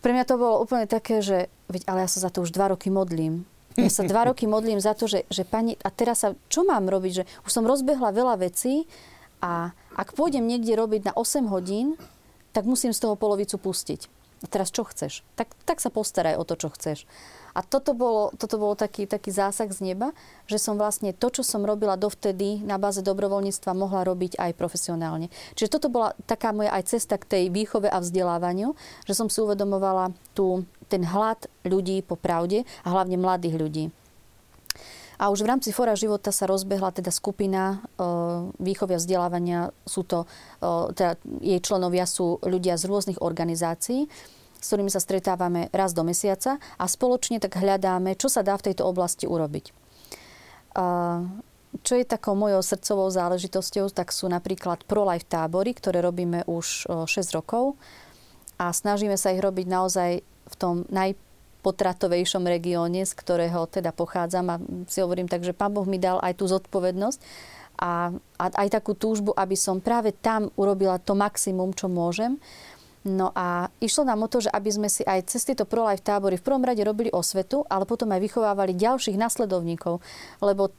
Pre 0.03 0.11
mňa 0.15 0.25
to 0.27 0.39
bolo 0.39 0.63
úplne 0.63 0.87
také, 0.87 1.19
že 1.19 1.51
veď, 1.67 1.83
ale 1.91 2.07
ja 2.07 2.09
sa 2.11 2.23
za 2.23 2.31
to 2.31 2.47
už 2.47 2.55
dva 2.55 2.71
roky 2.71 2.91
modlím 2.91 3.43
ja 3.77 3.91
sa 3.91 4.05
dva 4.05 4.29
roky 4.29 4.45
modlím 4.45 4.81
za 4.81 4.93
to, 4.93 5.09
že, 5.09 5.25
že 5.33 5.45
pani, 5.49 5.79
a 5.81 5.89
teraz 5.89 6.25
sa, 6.25 6.37
čo 6.53 6.67
mám 6.67 6.89
robiť? 6.89 7.13
Že 7.23 7.25
už 7.47 7.51
som 7.51 7.65
rozbehla 7.65 8.13
veľa 8.13 8.41
vecí 8.43 8.85
a 9.43 9.73
ak 9.97 10.15
pôjdem 10.17 10.45
niekde 10.45 10.77
robiť 10.77 11.11
na 11.11 11.13
8 11.17 11.49
hodín, 11.49 11.97
tak 12.53 12.69
musím 12.69 12.93
z 12.93 13.03
toho 13.03 13.17
polovicu 13.17 13.57
pustiť. 13.57 14.09
A 14.43 14.51
teraz 14.51 14.75
čo 14.75 14.83
chceš? 14.83 15.23
Tak, 15.39 15.55
tak 15.63 15.79
sa 15.79 15.89
postaraj 15.89 16.35
o 16.35 16.43
to, 16.43 16.59
čo 16.59 16.69
chceš. 16.75 17.07
A 17.53 17.61
toto 17.61 17.93
bolo, 17.93 18.33
toto 18.35 18.57
bolo 18.57 18.73
taký, 18.73 19.05
taký 19.05 19.29
zásah 19.29 19.69
z 19.69 19.93
neba, 19.93 20.17
že 20.49 20.57
som 20.57 20.81
vlastne 20.81 21.13
to, 21.13 21.29
čo 21.29 21.45
som 21.45 21.63
robila 21.69 22.01
dovtedy 22.01 22.65
na 22.65 22.81
báze 22.81 23.05
dobrovoľníctva, 23.05 23.77
mohla 23.77 24.09
robiť 24.09 24.41
aj 24.41 24.57
profesionálne. 24.57 25.29
Čiže 25.55 25.79
toto 25.79 25.93
bola 25.93 26.17
taká 26.25 26.57
moja 26.57 26.73
aj 26.73 26.97
cesta 26.97 27.21
k 27.21 27.29
tej 27.29 27.45
výchove 27.53 27.93
a 27.93 28.01
vzdelávaniu, 28.01 28.73
že 29.05 29.13
som 29.13 29.29
si 29.29 29.39
uvedomovala 29.45 30.17
tú, 30.33 30.65
ten 30.93 31.09
hlad 31.09 31.49
ľudí 31.65 32.05
po 32.05 32.21
pravde 32.21 32.69
a 32.85 32.93
hlavne 32.93 33.17
mladých 33.17 33.57
ľudí. 33.57 33.85
A 35.23 35.31
už 35.31 35.47
v 35.47 35.51
rámci 35.55 35.71
Fora 35.71 35.95
života 35.95 36.35
sa 36.35 36.51
rozbehla 36.51 36.91
teda 36.91 37.15
skupina 37.15 37.79
e, 37.79 38.05
výchovia 38.59 38.99
vzdelávania. 38.99 39.71
Sú 39.87 40.03
to, 40.03 40.27
e, 40.59 40.93
teda 40.99 41.15
jej 41.39 41.63
členovia 41.63 42.11
sú 42.11 42.43
ľudia 42.43 42.75
z 42.75 42.91
rôznych 42.91 43.23
organizácií 43.23 44.11
s 44.63 44.71
ktorými 44.71 44.95
sa 44.95 45.03
stretávame 45.03 45.67
raz 45.75 45.91
do 45.91 46.07
mesiaca 46.07 46.63
a 46.79 46.87
spoločne 46.87 47.43
tak 47.43 47.59
hľadáme, 47.59 48.15
čo 48.15 48.31
sa 48.31 48.47
dá 48.47 48.55
v 48.55 48.71
tejto 48.71 48.87
oblasti 48.87 49.27
urobiť. 49.27 49.75
Čo 51.83 51.93
je 51.99 52.05
takou 52.07 52.39
mojou 52.39 52.63
srdcovou 52.63 53.11
záležitosťou, 53.11 53.91
tak 53.91 54.15
sú 54.15 54.31
napríklad 54.31 54.87
pro-life 54.87 55.27
tábory, 55.27 55.75
ktoré 55.75 55.99
robíme 55.99 56.47
už 56.47 56.87
6 56.87 57.11
rokov 57.35 57.75
a 58.55 58.71
snažíme 58.71 59.19
sa 59.19 59.35
ich 59.35 59.43
robiť 59.43 59.67
naozaj 59.67 60.11
v 60.53 60.57
tom 60.61 60.75
najpotratovejšom 60.93 62.45
regióne, 62.45 63.09
z 63.09 63.13
ktorého 63.17 63.65
teda 63.67 63.91
pochádzam 63.97 64.47
a 64.53 64.57
si 64.87 65.01
hovorím 65.01 65.27
tak, 65.27 65.43
že 65.43 65.57
Pán 65.57 65.73
Boh 65.73 65.89
mi 65.89 65.97
dal 65.97 66.21
aj 66.21 66.39
tú 66.39 66.45
zodpovednosť 66.47 67.19
a, 67.81 68.13
a 68.39 68.45
aj 68.53 68.69
takú 68.69 68.93
túžbu, 68.93 69.33
aby 69.33 69.57
som 69.57 69.81
práve 69.81 70.13
tam 70.13 70.53
urobila 70.55 71.01
to 71.01 71.17
maximum, 71.17 71.73
čo 71.73 71.89
môžem. 71.89 72.37
No 73.03 73.35
a 73.35 73.67
išlo 73.83 74.07
nám 74.07 74.23
o 74.23 74.31
to, 74.31 74.47
že 74.47 74.55
aby 74.55 74.71
sme 74.71 74.87
si 74.87 75.03
aj 75.03 75.27
cez 75.27 75.43
tieto 75.43 75.67
pro-life 75.67 76.07
tábory 76.07 76.39
v 76.39 76.47
prvom 76.47 76.63
rade 76.63 76.79
robili 76.87 77.11
osvetu, 77.11 77.67
ale 77.67 77.83
potom 77.83 78.07
aj 78.15 78.23
vychovávali 78.23 78.79
ďalších 78.79 79.19
nasledovníkov. 79.19 79.99
Lebo 80.39 80.71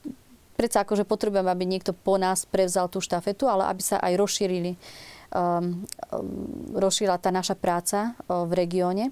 predsa 0.55 0.88
akože 0.88 1.03
potrebujeme, 1.03 1.51
aby 1.51 1.67
niekto 1.67 1.91
po 1.91 2.15
nás 2.15 2.47
prevzal 2.47 2.88
tú 2.88 3.03
štafetu, 3.03 3.51
ale 3.51 3.67
aby 3.67 3.84
sa 3.84 3.99
aj 3.99 4.15
rozšírili, 4.15 4.80
um, 5.36 5.84
um, 6.15 6.80
rozšírila 6.80 7.19
tá 7.19 7.28
naša 7.28 7.59
práca 7.59 8.15
uh, 8.15 8.47
v 8.47 8.55
regióne. 8.55 9.11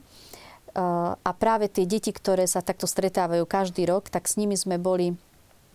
Uh, 0.72 1.20
a 1.20 1.32
práve 1.36 1.68
tie 1.68 1.84
deti, 1.84 2.16
ktoré 2.16 2.48
sa 2.48 2.64
takto 2.64 2.88
stretávajú 2.88 3.44
každý 3.44 3.84
rok, 3.88 4.08
tak 4.08 4.32
s 4.32 4.40
nimi 4.40 4.56
sme 4.56 4.80
boli 4.80 5.20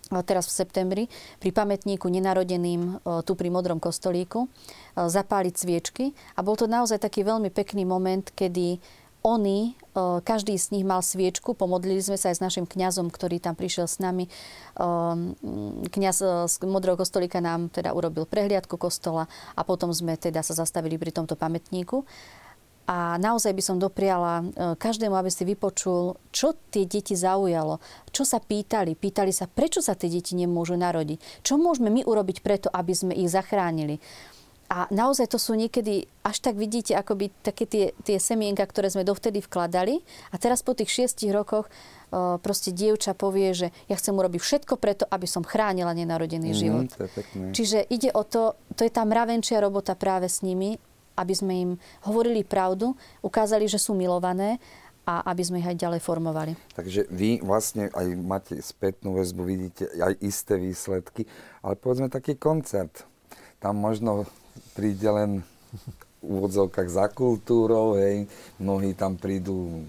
teraz 0.06 0.46
v 0.46 0.56
septembri 0.62 1.04
pri 1.42 1.50
pamätníku 1.50 2.06
nenarodeným 2.06 3.02
tu 3.26 3.32
pri 3.34 3.50
Modrom 3.50 3.82
kostolíku 3.82 4.46
zapáliť 4.94 5.54
sviečky. 5.58 6.14
A 6.38 6.46
bol 6.46 6.54
to 6.54 6.70
naozaj 6.70 7.02
taký 7.02 7.26
veľmi 7.26 7.50
pekný 7.50 7.82
moment, 7.82 8.22
kedy 8.22 8.78
oni, 9.26 9.74
každý 10.22 10.54
z 10.54 10.70
nich 10.70 10.86
mal 10.86 11.02
sviečku, 11.02 11.58
pomodlili 11.58 11.98
sme 11.98 12.14
sa 12.14 12.30
aj 12.30 12.38
s 12.38 12.44
našim 12.44 12.70
kňazom, 12.70 13.10
ktorý 13.10 13.42
tam 13.42 13.58
prišiel 13.58 13.90
s 13.90 13.98
nami. 13.98 14.30
Kňaz 15.90 16.16
z 16.46 16.54
Modrého 16.62 16.94
kostolíka 16.94 17.42
nám 17.42 17.66
teda 17.74 17.90
urobil 17.90 18.30
prehliadku 18.30 18.78
kostola 18.78 19.26
a 19.58 19.66
potom 19.66 19.90
sme 19.90 20.14
teda 20.14 20.46
sa 20.46 20.54
zastavili 20.54 20.94
pri 21.02 21.10
tomto 21.10 21.34
pamätníku. 21.34 22.06
A 22.86 23.18
naozaj 23.18 23.50
by 23.50 23.62
som 23.62 23.82
dopriala 23.82 24.40
e, 24.40 24.44
každému, 24.78 25.18
aby 25.18 25.26
si 25.26 25.42
vypočul, 25.42 26.14
čo 26.30 26.54
tie 26.70 26.86
deti 26.86 27.18
zaujalo, 27.18 27.82
čo 28.14 28.22
sa 28.22 28.38
pýtali. 28.38 28.94
Pýtali 28.94 29.34
sa, 29.34 29.50
prečo 29.50 29.82
sa 29.82 29.98
tie 29.98 30.06
deti 30.06 30.38
nemôžu 30.38 30.78
narodiť. 30.78 31.42
Čo 31.42 31.58
môžeme 31.58 31.90
my 31.90 32.06
urobiť 32.06 32.46
preto, 32.46 32.70
aby 32.70 32.94
sme 32.94 33.12
ich 33.18 33.26
zachránili. 33.26 33.98
A 34.66 34.90
naozaj 34.90 35.30
to 35.30 35.38
sú 35.38 35.54
niekedy, 35.54 36.10
až 36.26 36.42
tak 36.42 36.58
vidíte, 36.58 36.98
akoby 36.98 37.30
také 37.42 37.70
tie, 37.70 37.84
tie 38.02 38.18
semienka, 38.18 38.66
ktoré 38.66 38.90
sme 38.90 39.06
dovtedy 39.06 39.38
vkladali. 39.38 40.02
A 40.34 40.42
teraz 40.42 40.66
po 40.66 40.74
tých 40.74 40.90
šiestich 40.90 41.30
rokoch 41.30 41.70
uh, 41.70 42.42
proste 42.42 42.74
dievča 42.74 43.14
povie, 43.14 43.54
že 43.54 43.70
ja 43.86 43.94
chcem 43.94 44.18
urobiť 44.18 44.42
všetko 44.42 44.74
preto, 44.74 45.06
aby 45.06 45.30
som 45.30 45.46
chránila 45.46 45.94
nenarodený 45.94 46.50
mm, 46.50 46.58
život. 46.58 46.86
To 46.98 47.06
je 47.06 47.12
pekné. 47.14 47.44
Čiže 47.54 47.78
ide 47.86 48.10
o 48.10 48.26
to, 48.26 48.58
to 48.74 48.82
je 48.82 48.90
tá 48.90 49.06
mravenčia 49.06 49.62
robota 49.62 49.94
práve 49.94 50.26
s 50.26 50.42
nimi, 50.42 50.82
aby 51.16 51.34
sme 51.34 51.52
im 51.56 51.70
hovorili 52.04 52.44
pravdu, 52.44 52.92
ukázali, 53.24 53.66
že 53.66 53.80
sú 53.80 53.96
milované 53.96 54.60
a 55.06 55.22
aby 55.30 55.42
sme 55.46 55.62
ich 55.62 55.70
aj 55.70 55.78
ďalej 55.78 56.00
formovali. 56.02 56.52
Takže 56.74 57.06
vy 57.08 57.38
vlastne 57.40 57.88
aj 57.94 58.06
máte 58.18 58.54
spätnú 58.58 59.16
väzbu, 59.16 59.42
vidíte 59.46 59.86
aj 60.02 60.18
isté 60.18 60.58
výsledky, 60.58 61.24
ale 61.62 61.78
povedzme 61.78 62.10
taký 62.10 62.34
koncert. 62.34 63.06
Tam 63.62 63.78
možno 63.78 64.26
príde 64.74 65.06
len 65.06 65.46
v 66.18 66.26
úvodzovkách 66.26 66.88
za 66.90 67.06
kultúrou, 67.06 67.94
hej. 67.96 68.26
Mnohí 68.58 68.98
tam 68.98 69.14
prídu 69.14 69.86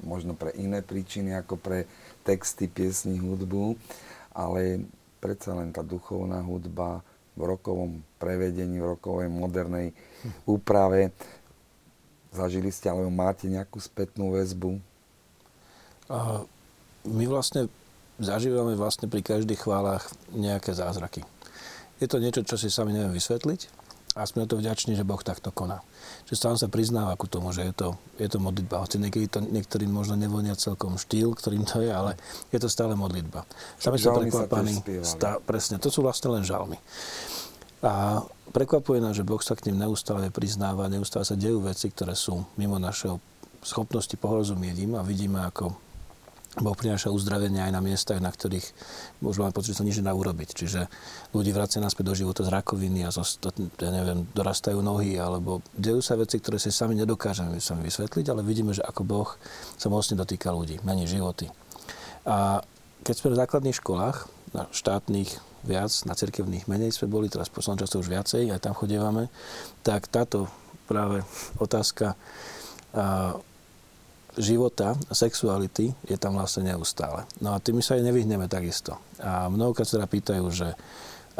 možno 0.00 0.32
pre 0.32 0.56
iné 0.56 0.80
príčiny, 0.80 1.36
ako 1.36 1.60
pre 1.60 1.84
texty, 2.24 2.64
piesni, 2.64 3.20
hudbu, 3.20 3.76
ale 4.32 4.88
predsa 5.20 5.52
len 5.52 5.68
tá 5.68 5.84
duchovná 5.84 6.40
hudba 6.40 7.04
v 7.34 7.42
rokovom 7.42 8.02
prevedení, 8.18 8.78
v 8.78 8.96
rokovej 8.96 9.28
modernej 9.30 9.94
úprave. 10.44 11.14
Zažili 12.30 12.70
ste, 12.70 12.90
alebo 12.90 13.10
máte 13.10 13.50
nejakú 13.50 13.82
spätnú 13.82 14.34
väzbu? 14.34 14.78
My 17.06 17.24
vlastne 17.26 17.66
zažívame 18.20 18.76
vlastne 18.76 19.08
pri 19.08 19.24
každých 19.24 19.64
chválach 19.64 20.04
nejaké 20.36 20.76
zázraky. 20.76 21.24
Je 22.00 22.06
to 22.08 22.20
niečo, 22.20 22.44
čo 22.44 22.60
si 22.60 22.68
sami 22.68 22.92
neviem 22.92 23.16
vysvetliť, 23.16 23.79
A 24.18 24.26
sme 24.26 24.42
to 24.42 24.58
vďační, 24.58 24.98
že 24.98 25.06
Boh 25.06 25.22
takto 25.22 25.54
koná. 25.54 25.86
Že 26.26 26.34
sám 26.34 26.56
sa 26.58 26.66
priznáva 26.66 27.14
ku 27.14 27.30
tomu, 27.30 27.54
že 27.54 27.62
je 27.70 27.74
to, 27.74 27.88
je 28.18 28.26
to 28.26 28.42
modlitba. 28.42 28.82
Hoci 28.82 28.98
niekedy 28.98 29.30
to 29.30 29.38
niektorým 29.38 29.86
možno 29.86 30.18
nevonia 30.18 30.58
celkom 30.58 30.98
štýl, 30.98 31.38
ktorým 31.38 31.62
to 31.62 31.78
je, 31.78 31.94
ale 31.94 32.18
je 32.50 32.58
to 32.58 32.66
stále 32.66 32.98
modlitba. 32.98 33.46
Sami 33.78 34.02
sa. 34.02 34.10
Stá, 35.06 35.30
presne, 35.38 35.78
to 35.78 35.94
sú 35.94 36.02
vlastne 36.02 36.34
len 36.34 36.42
žalmy. 36.42 36.74
A 37.86 38.26
prekvapuje 38.50 38.98
nás, 38.98 39.14
že 39.14 39.22
Boh 39.22 39.40
sa 39.40 39.54
k 39.54 39.70
ním 39.70 39.86
neustále 39.86 40.26
priznáva, 40.34 40.90
neustále 40.90 41.22
sa 41.22 41.38
dejú 41.38 41.62
veci, 41.62 41.86
ktoré 41.88 42.18
sú 42.18 42.42
mimo 42.58 42.82
našeho 42.82 43.22
schopnosti 43.62 44.12
porozumieť 44.18 44.76
im 44.90 44.92
a 44.98 45.06
vidíme, 45.06 45.38
ako 45.46 45.70
Boh 46.58 46.74
prináša 46.74 47.14
uzdravenie 47.14 47.62
aj 47.62 47.70
na 47.70 47.78
miestach, 47.78 48.18
na 48.18 48.26
ktorých 48.26 48.66
možno 49.22 49.46
máme 49.46 49.54
pocit, 49.54 49.70
že 49.70 49.78
sa 49.78 49.86
nič 49.86 50.02
nedá 50.02 50.10
urobiť. 50.10 50.50
Čiže 50.50 50.90
ľudí 51.30 51.54
vracia 51.54 51.78
naspäť 51.78 52.10
do 52.10 52.14
života 52.18 52.42
z 52.42 52.50
rakoviny 52.50 53.06
a 53.06 53.14
zo, 53.14 53.22
ja 53.78 53.90
neviem, 53.94 54.26
dorastajú 54.34 54.82
nohy, 54.82 55.14
alebo 55.14 55.62
dejú 55.78 56.02
sa 56.02 56.18
veci, 56.18 56.42
ktoré 56.42 56.58
si 56.58 56.74
sami 56.74 56.98
nedokážeme 56.98 57.54
sami 57.62 57.86
vysvetliť, 57.86 58.26
ale 58.34 58.42
vidíme, 58.42 58.74
že 58.74 58.82
ako 58.82 59.02
Boh 59.06 59.30
sa 59.78 59.86
mocne 59.86 60.18
dotýka 60.18 60.50
ľudí, 60.50 60.82
mení 60.82 61.06
životy. 61.06 61.46
A 62.26 62.66
keď 63.06 63.14
sme 63.14 63.28
v 63.30 63.40
základných 63.46 63.78
školách, 63.78 64.26
na 64.50 64.66
štátnych 64.74 65.30
viac, 65.62 65.94
na 66.02 66.18
cirkevných 66.18 66.66
menej 66.66 66.90
sme 66.90 67.06
boli, 67.06 67.30
teraz 67.30 67.46
v 67.46 67.62
poslednom 67.62 67.86
čase 67.86 68.02
už 68.02 68.10
viacej, 68.10 68.50
aj 68.50 68.66
tam 68.66 68.74
chodievame, 68.74 69.30
tak 69.86 70.10
táto 70.10 70.50
práve 70.90 71.22
otázka 71.62 72.18
a, 72.90 73.38
života 74.40 74.96
sexuality 75.12 75.92
je 76.08 76.16
tam 76.16 76.36
vlastne 76.36 76.72
neustále. 76.72 77.24
No 77.40 77.54
a 77.54 77.62
tým 77.62 77.80
sa 77.84 77.96
aj 77.96 78.04
nevyhneme 78.04 78.48
takisto. 78.50 78.96
A 79.20 79.46
mnohokrát 79.48 79.86
sa 79.86 80.00
teda 80.00 80.08
pýtajú, 80.08 80.46
že 80.50 80.68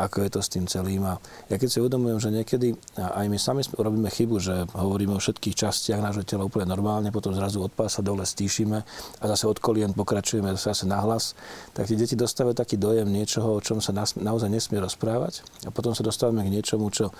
ako 0.01 0.25
je 0.25 0.31
to 0.33 0.41
s 0.41 0.49
tým 0.49 0.65
celým. 0.65 1.03
A 1.05 1.21
ja 1.53 1.61
keď 1.61 1.69
si 1.69 1.79
uvedomujem, 1.83 2.19
že 2.23 2.31
niekedy 2.33 2.69
aj 2.97 3.27
my 3.29 3.37
sami 3.37 3.61
robíme 3.77 4.09
chybu, 4.09 4.37
že 4.41 4.55
hovoríme 4.73 5.13
o 5.13 5.21
všetkých 5.21 5.59
častiach 5.67 6.01
nášho 6.01 6.25
tela 6.25 6.49
úplne 6.49 6.65
normálne, 6.71 7.13
potom 7.13 7.37
zrazu 7.37 7.61
od 7.61 7.75
pása 7.75 8.01
dole 8.01 8.25
stíšime 8.25 8.81
a 9.21 9.25
zase 9.29 9.45
od 9.45 9.61
kolien 9.61 9.93
pokračujeme 9.93 10.57
zase 10.57 10.89
nahlas, 10.89 11.37
tak 11.77 11.91
tie 11.91 12.01
deti 12.01 12.17
dostávajú 12.17 12.57
taký 12.57 12.81
dojem 12.81 13.13
niečoho, 13.13 13.59
o 13.59 13.61
čom 13.61 13.85
sa 13.85 13.93
naozaj 13.93 14.49
nesmie 14.49 14.81
rozprávať 14.81 15.45
a 15.67 15.75
potom 15.75 15.93
sa 15.93 16.07
dostávame 16.07 16.47
k 16.49 16.55
niečomu, 16.55 16.89
čo 16.89 17.13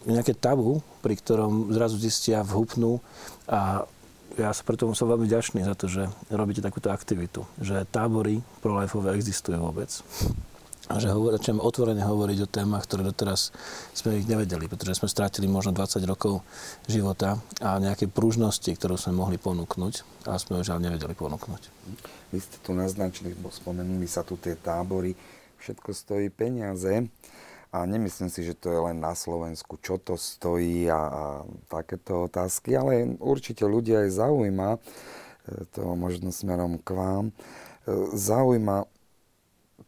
nejaké 0.00 0.32
tabu, 0.32 0.80
pri 1.04 1.12
ktorom 1.18 1.76
zrazu 1.76 2.00
zistia, 2.00 2.40
vhupnú 2.40 3.04
a 3.44 3.84
ja 4.40 4.50
sa 4.56 4.64
preto 4.64 4.88
som 4.96 5.06
veľmi 5.06 5.28
vďačný 5.28 5.60
za 5.62 5.76
to, 5.76 5.86
že 5.86 6.08
robíte 6.32 6.64
takúto 6.64 6.88
aktivitu. 6.88 7.44
Že 7.60 7.84
tábory 7.88 8.40
pro-lifeové 8.64 9.12
existujú 9.14 9.60
vôbec. 9.60 9.88
A 10.90 10.98
že 10.98 11.06
začneme 11.06 11.62
otvorene 11.62 12.02
hovoriť 12.02 12.38
o 12.42 12.50
témach, 12.50 12.82
ktoré 12.82 13.06
doteraz 13.06 13.54
sme 13.94 14.18
ich 14.18 14.26
nevedeli, 14.26 14.66
pretože 14.66 14.98
sme 14.98 15.06
strátili 15.06 15.46
možno 15.46 15.70
20 15.70 16.02
rokov 16.02 16.42
života 16.90 17.38
a 17.62 17.78
nejaké 17.78 18.10
pružnosti, 18.10 18.66
ktorú 18.66 18.98
sme 18.98 19.14
mohli 19.14 19.38
ponúknuť 19.38 20.26
a 20.26 20.34
sme 20.34 20.58
ho 20.58 20.66
žiaľ 20.66 20.82
nevedeli 20.82 21.14
ponúknuť. 21.14 21.62
Vy 22.34 22.38
ste 22.42 22.58
tu 22.58 22.74
naznačili, 22.74 23.38
spomenuli 23.38 24.10
sa 24.10 24.26
tu 24.26 24.34
tie 24.34 24.58
tábory, 24.58 25.14
všetko 25.62 25.94
stojí 25.94 26.26
peniaze. 26.26 27.06
A 27.70 27.86
nemyslím 27.86 28.26
si, 28.26 28.42
že 28.42 28.58
to 28.58 28.66
je 28.74 28.80
len 28.82 28.98
na 28.98 29.14
Slovensku, 29.14 29.78
čo 29.78 29.94
to 30.02 30.18
stojí 30.18 30.90
a, 30.90 30.98
a 30.98 31.24
takéto 31.70 32.26
otázky, 32.26 32.74
ale 32.74 33.14
určite 33.22 33.62
ľudia 33.62 34.02
aj 34.06 34.18
zaujíma, 34.18 34.70
e, 34.74 34.78
to 35.70 35.94
možno 35.94 36.34
smerom 36.34 36.82
k 36.82 36.90
vám, 36.90 37.24
e, 37.30 37.34
zaujíma 38.18 38.90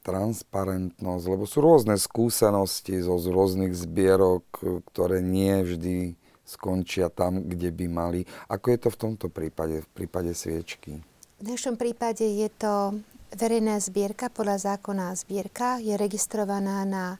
transparentnosť, 0.06 1.24
lebo 1.26 1.42
sú 1.46 1.58
rôzne 1.62 1.98
skúsenosti 1.98 3.02
zo 3.02 3.18
z 3.18 3.26
rôznych 3.30 3.74
zbierok, 3.74 4.44
e, 4.62 4.78
ktoré 4.86 5.18
nie 5.18 5.62
vždy 5.66 6.14
skončia 6.46 7.10
tam, 7.10 7.42
kde 7.46 7.74
by 7.74 7.86
mali. 7.90 8.20
Ako 8.46 8.74
je 8.74 8.78
to 8.78 8.88
v 8.94 9.00
tomto 9.00 9.26
prípade, 9.26 9.82
v 9.82 9.88
prípade 9.90 10.34
sviečky? 10.34 11.02
V 11.42 11.46
našom 11.50 11.74
prípade 11.74 12.22
je 12.22 12.46
to 12.54 13.02
verejná 13.32 13.80
zbierka 13.80 14.28
podľa 14.28 14.76
zákona 14.76 15.16
zbierka, 15.16 15.80
je 15.80 15.96
registrovaná 15.96 16.84
na 16.84 17.16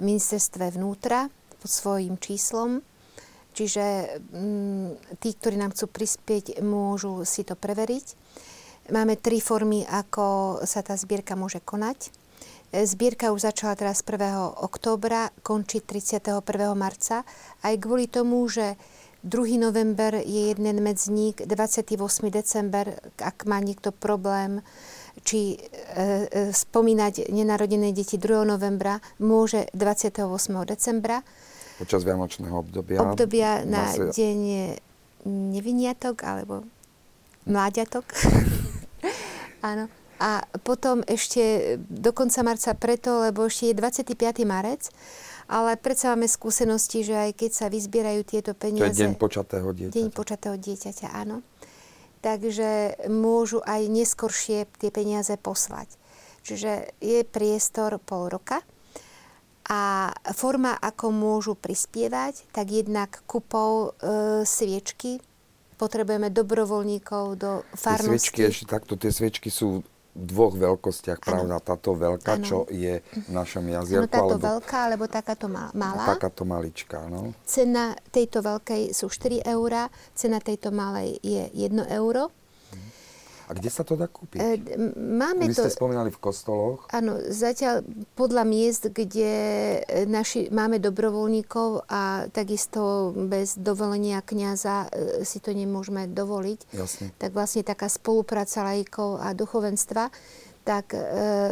ministerstve 0.00 0.74
vnútra 0.74 1.28
pod 1.60 1.70
svojím 1.70 2.18
číslom. 2.18 2.82
Čiže 3.54 4.18
mm, 4.34 5.18
tí, 5.22 5.30
ktorí 5.38 5.54
nám 5.54 5.72
chcú 5.72 5.86
prispieť, 5.86 6.58
môžu 6.66 7.22
si 7.22 7.46
to 7.46 7.54
preveriť. 7.54 8.06
Máme 8.90 9.16
tri 9.16 9.38
formy, 9.38 9.86
ako 9.86 10.58
sa 10.66 10.82
tá 10.82 10.98
zbierka 10.98 11.38
môže 11.38 11.62
konať. 11.62 12.10
Zbierka 12.74 13.30
už 13.30 13.46
začala 13.46 13.78
teraz 13.78 14.02
1. 14.02 14.58
októbra, 14.58 15.30
končí 15.46 15.78
31. 15.78 16.42
marca. 16.74 17.22
Aj 17.62 17.74
kvôli 17.78 18.10
tomu, 18.10 18.42
že 18.50 18.74
2. 19.24 19.56
november 19.56 20.20
je 20.20 20.52
jeden 20.52 20.82
medzník, 20.82 21.46
28. 21.46 21.96
december, 22.28 22.98
ak 23.22 23.46
má 23.46 23.56
niekto 23.62 23.88
problém, 23.88 24.60
či 25.24 25.56
e, 25.56 25.58
e, 25.58 26.52
spomínať 26.52 27.32
nenarodené 27.32 27.96
deti 27.96 28.20
2. 28.20 28.44
novembra, 28.44 29.00
môže 29.18 29.66
28. 29.72 30.20
decembra. 30.68 31.24
Počas 31.80 32.04
Vianočného 32.04 32.54
obdobia. 32.54 33.02
Obdobia 33.02 33.64
na 33.64 33.90
Zase... 33.90 34.14
deň 34.14 34.38
neviniatok 35.26 36.22
alebo 36.22 36.68
mláďatok. 37.48 38.04
Áno. 39.72 39.88
A 40.22 40.46
potom 40.62 41.02
ešte 41.10 41.74
do 41.90 42.14
konca 42.14 42.46
marca 42.46 42.70
preto, 42.78 43.26
lebo 43.26 43.50
ešte 43.50 43.72
je 43.72 43.74
25. 43.74 44.46
marec, 44.46 44.86
ale 45.50 45.74
predsa 45.74 46.14
máme 46.14 46.30
skúsenosti, 46.30 47.02
že 47.02 47.18
aj 47.18 47.30
keď 47.34 47.50
sa 47.50 47.66
vyzbierajú 47.66 48.22
tieto 48.22 48.54
peniaze... 48.54 48.86
To 48.86 48.94
je 48.94 49.02
deň 49.04 49.12
počatého 49.18 49.68
dieťaťa. 49.74 49.96
Deň 49.98 50.08
počatého 50.14 50.56
dieťaťa, 50.56 51.08
áno 51.10 51.42
takže 52.24 52.96
môžu 53.12 53.60
aj 53.60 53.84
neskoršie 53.92 54.64
tie 54.80 54.88
peniaze 54.88 55.36
poslať. 55.36 55.92
Čiže 56.40 56.96
je 57.04 57.20
priestor 57.28 58.00
pol 58.00 58.32
roka 58.32 58.64
a 59.64 60.12
forma, 60.32 60.76
ako 60.76 61.12
môžu 61.12 61.52
prispievať, 61.56 62.48
tak 62.52 62.68
jednak 62.68 63.24
kupou 63.24 63.96
e, 63.96 64.44
sviečky, 64.44 65.24
potrebujeme 65.80 66.28
dobrovoľníkov 66.28 67.24
do 67.36 67.50
farnosti. 67.72 68.28
Tie 68.28 68.28
sviečky, 68.28 68.40
ešte 68.44 68.66
takto, 68.68 68.92
tie 69.00 69.08
sviečky 69.12 69.48
sú 69.48 69.80
dvoch 70.14 70.54
veľkostiach, 70.54 71.18
pravda? 71.18 71.58
Ano. 71.58 71.66
Táto 71.66 71.98
veľká, 71.98 72.38
ano. 72.38 72.46
čo 72.46 72.58
je 72.70 73.02
v 73.02 73.30
našom 73.34 73.66
jazierku. 73.66 74.06
Ano, 74.06 74.14
táto 74.14 74.34
alebo... 74.38 74.46
veľká, 74.46 74.78
alebo 74.86 75.04
takáto 75.10 75.46
malá. 75.50 76.06
Takáto 76.06 76.46
maličká, 76.46 77.10
no. 77.10 77.34
Cena 77.42 77.98
tejto 78.14 78.40
veľkej 78.40 78.94
sú 78.94 79.10
4 79.10 79.42
eurá, 79.50 79.90
cena 80.14 80.38
tejto 80.38 80.70
malej 80.70 81.18
je 81.20 81.50
1 81.50 81.74
euro. 81.98 82.30
A 83.44 83.52
kde 83.52 83.68
sa 83.68 83.84
to 83.84 83.94
dá 83.94 84.08
kúpiť? 84.08 84.40
E, 84.40 84.56
máme 84.96 85.48
Vy 85.48 85.56
ste 85.56 85.68
to, 85.68 85.76
spomínali 85.76 86.08
v 86.08 86.18
kostoloch. 86.20 86.88
Áno, 86.88 87.20
zatiaľ 87.28 87.84
podľa 88.16 88.44
miest, 88.48 88.88
kde 88.88 89.32
e, 89.84 90.08
naši, 90.08 90.48
máme 90.48 90.80
dobrovoľníkov 90.80 91.84
a 91.88 92.30
takisto 92.32 93.12
bez 93.12 93.60
dovolenia 93.60 94.24
kniaza 94.24 94.88
e, 94.88 95.22
si 95.28 95.44
to 95.44 95.52
nemôžeme 95.52 96.08
dovoliť. 96.08 96.60
Jasne. 96.72 97.12
Tak 97.20 97.30
vlastne 97.36 97.60
taká 97.60 97.92
spolupráca 97.92 98.64
lajkov 98.64 99.20
a 99.20 99.36
duchovenstva 99.36 100.08
tak 100.64 100.96
e, 100.96 101.00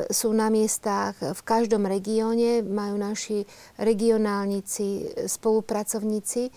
sú 0.08 0.32
na 0.32 0.48
miestach 0.48 1.12
v 1.20 1.40
každom 1.44 1.84
regióne, 1.84 2.64
majú 2.64 2.96
naši 2.96 3.44
regionálnici, 3.76 5.12
spolupracovníci, 5.28 6.48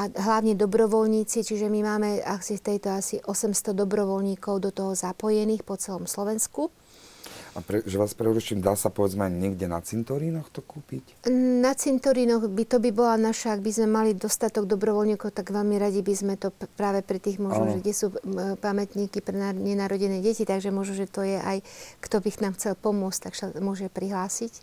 a 0.00 0.08
hlavne 0.08 0.56
dobrovoľníci, 0.56 1.44
čiže 1.44 1.68
my 1.68 1.80
máme 1.84 2.24
asi 2.24 2.56
v 2.56 2.72
tejto 2.72 2.88
asi 2.88 3.20
800 3.20 3.76
dobrovoľníkov 3.76 4.54
do 4.64 4.70
toho 4.72 4.96
zapojených 4.96 5.60
po 5.60 5.76
celom 5.76 6.08
Slovensku. 6.08 6.72
A 7.50 7.58
pre, 7.66 7.82
že 7.82 7.98
vás 7.98 8.14
preruším, 8.14 8.62
dá 8.62 8.78
sa 8.78 8.94
povedzme 8.94 9.26
aj 9.26 9.34
niekde 9.34 9.66
na 9.66 9.82
cintorínoch 9.82 10.54
to 10.54 10.62
kúpiť? 10.62 11.26
Na 11.34 11.74
cintorínoch 11.74 12.46
by 12.46 12.64
to 12.64 12.78
by 12.78 12.94
bola 12.94 13.18
naša, 13.18 13.58
ak 13.58 13.60
by 13.60 13.70
sme 13.74 13.88
mali 13.90 14.10
dostatok 14.14 14.70
dobrovoľníkov, 14.70 15.34
tak 15.34 15.50
veľmi 15.50 15.74
radi 15.74 15.98
by 15.98 16.14
sme 16.14 16.34
to 16.38 16.54
práve 16.78 17.02
pri 17.02 17.18
tých 17.18 17.42
možno, 17.42 17.74
že 17.74 17.82
kde 17.82 17.92
sú 17.92 18.06
pamätníky 18.62 19.18
pre 19.18 19.34
nenarodené 19.34 20.22
deti, 20.22 20.46
takže 20.46 20.70
možno, 20.70 20.94
že 20.94 21.10
to 21.10 21.26
je 21.26 21.42
aj, 21.42 21.58
kto 21.98 22.22
by 22.22 22.30
nám 22.38 22.54
chcel 22.54 22.78
pomôcť, 22.78 23.18
tak 23.18 23.34
sa 23.34 23.50
môže 23.58 23.90
prihlásiť, 23.90 24.52
e, 24.54 24.62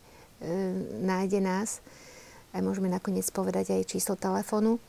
nájde 1.04 1.44
nás. 1.44 1.84
Aj 2.56 2.64
môžeme 2.64 2.88
nakoniec 2.88 3.28
povedať 3.36 3.76
aj 3.76 3.92
číslo 3.92 4.16
telefónu. 4.16 4.80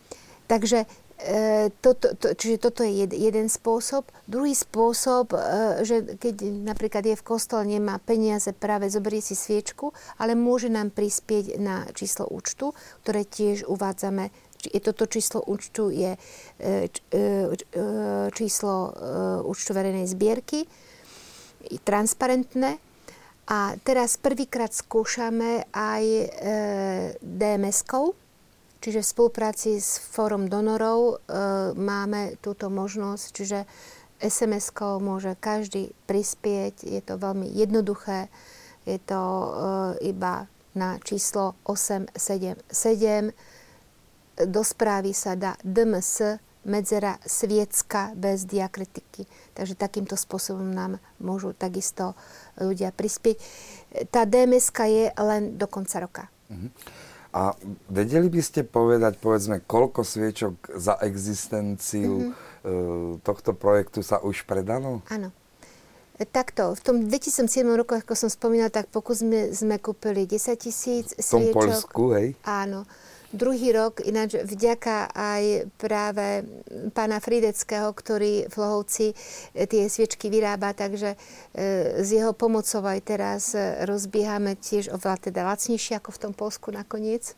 Takže 0.49 0.89
e, 1.21 1.69
toto, 1.85 2.17
to, 2.17 2.33
čiže 2.33 2.57
toto 2.57 2.81
je 2.81 3.05
jed, 3.05 3.13
jeden 3.13 3.53
spôsob. 3.53 4.09
Druhý 4.25 4.57
spôsob, 4.57 5.37
e, 5.37 5.39
že 5.85 6.17
keď 6.17 6.65
napríklad 6.65 7.05
je 7.05 7.21
v 7.21 7.27
kostole, 7.29 7.69
nemá 7.69 8.01
peniaze, 8.01 8.49
práve 8.57 8.89
zoberie 8.89 9.21
si 9.21 9.37
sviečku, 9.37 9.93
ale 10.17 10.33
môže 10.33 10.73
nám 10.73 10.89
prispieť 10.89 11.61
na 11.61 11.85
číslo 11.93 12.25
účtu, 12.33 12.73
ktoré 13.05 13.29
tiež 13.29 13.69
uvádzame. 13.69 14.33
Je 14.59 14.81
toto 14.81 15.05
číslo 15.07 15.45
účtu 15.45 15.93
je 15.93 16.17
e, 16.17 16.77
číslo 18.35 18.75
účtu 19.47 19.71
verejnej 19.71 20.09
zbierky, 20.09 20.67
transparentné. 21.85 22.81
A 23.49 23.79
teraz 23.81 24.21
prvýkrát 24.21 24.77
skúšame 24.77 25.65
aj 25.73 26.05
DMS-kou, 27.25 28.13
Čiže 28.79 29.03
v 29.03 29.11
spolupráci 29.11 29.83
s 29.83 29.99
Fórom 29.99 30.47
donorov 30.47 31.19
e, 31.19 31.75
máme 31.75 32.39
túto 32.39 32.71
možnosť, 32.71 33.25
čiže 33.35 33.67
SMS-kou 34.23 35.03
môže 35.03 35.35
každý 35.39 35.91
prispieť, 36.07 36.87
je 36.87 37.03
to 37.03 37.19
veľmi 37.19 37.51
jednoduché, 37.51 38.31
je 38.87 38.99
to 39.03 39.19
e, 39.19 39.49
iba 40.15 40.47
na 40.79 41.03
číslo 41.03 41.59
877. 41.67 42.71
Do 44.47 44.63
správy 44.63 45.11
sa 45.11 45.35
dá 45.35 45.59
DMS 45.67 46.39
medzera 46.69 47.19
sviecka 47.25 48.15
bez 48.15 48.45
diakritiky. 48.45 49.27
Takže 49.55 49.75
takýmto 49.75 50.15
spôsobom 50.15 50.69
nám 50.71 51.03
môžu 51.19 51.57
takisto 51.57 52.15
ľudia 52.61 52.93
prispieť. 52.93 53.41
Tá 54.13 54.29
dms 54.29 54.71
je 54.71 55.11
len 55.11 55.57
do 55.57 55.67
konca 55.67 55.97
roka. 55.99 56.25
Uh-huh. 56.53 56.71
A 57.39 57.55
vedeli 57.87 58.27
by 58.27 58.43
ste 58.43 58.67
povedať, 58.67 59.23
povedzme, 59.23 59.63
koľko 59.63 60.03
sviečok 60.03 60.75
za 60.75 60.99
existenciu 61.07 62.35
mm-hmm. 62.35 63.23
tohto 63.23 63.55
projektu 63.55 64.03
sa 64.03 64.19
už 64.19 64.43
predalo? 64.43 65.07
Áno. 65.07 65.31
Takto, 66.19 66.75
v 66.75 66.81
tom 66.83 66.97
2007 67.07 67.63
roku, 67.79 67.95
ako 67.95 68.19
som 68.19 68.27
spomínala, 68.27 68.75
tak 68.75 68.91
pokus 68.91 69.23
sme, 69.23 69.55
sme 69.55 69.79
kúpili 69.79 70.27
10 70.27 70.59
tisíc 70.59 71.15
sviečok. 71.15 71.23
V 71.23 71.31
tom 71.31 71.45
Polsku, 71.55 72.03
hej? 72.19 72.29
Áno. 72.43 72.83
Druhý 73.29 73.77
rok, 73.77 74.01
ináč 74.09 74.41
vďaka 74.41 75.13
aj 75.13 75.69
práve 75.77 76.49
pána 76.97 77.21
Frideckého, 77.21 77.93
ktorý 77.93 78.49
v 78.49 78.55
Lohovci 78.57 79.13
e, 79.13 79.69
tie 79.69 79.85
sviečky 79.85 80.33
vyrába, 80.33 80.73
takže 80.73 81.13
e, 81.13 81.19
s 82.01 82.09
jeho 82.09 82.33
pomocou 82.33 82.81
aj 82.89 83.05
teraz 83.05 83.53
e, 83.53 83.85
rozbiehame 83.85 84.57
tiež 84.57 84.89
oveľa 84.97 85.29
teda 85.29 85.45
lacnejšie 85.45 86.01
ako 86.01 86.09
v 86.09 86.21
tom 86.25 86.33
Polsku 86.33 86.73
nakoniec. 86.73 87.37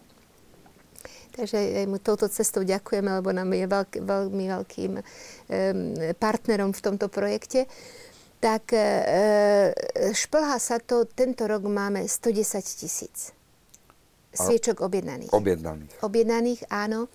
Takže 1.34 1.58
aj 1.58 1.86
mu 1.90 1.98
touto 1.98 2.30
cestou 2.30 2.62
ďakujeme, 2.62 3.10
lebo 3.18 3.34
nám 3.34 3.50
je 3.50 3.66
veľk, 3.66 3.92
veľmi 4.02 4.44
veľkým 4.50 4.92
partnerom 6.18 6.70
v 6.74 6.84
tomto 6.84 7.06
projekte. 7.06 7.70
Tak 8.42 8.74
šplhá 10.10 10.58
sa 10.58 10.82
to, 10.82 11.06
tento 11.06 11.46
rok 11.46 11.64
máme 11.70 12.02
110 12.02 12.82
tisíc 12.82 13.30
sviečok 14.32 14.82
objednaných. 14.84 15.30
Objednaných. 15.34 15.92
Objednaných, 16.02 16.60
áno. 16.70 17.10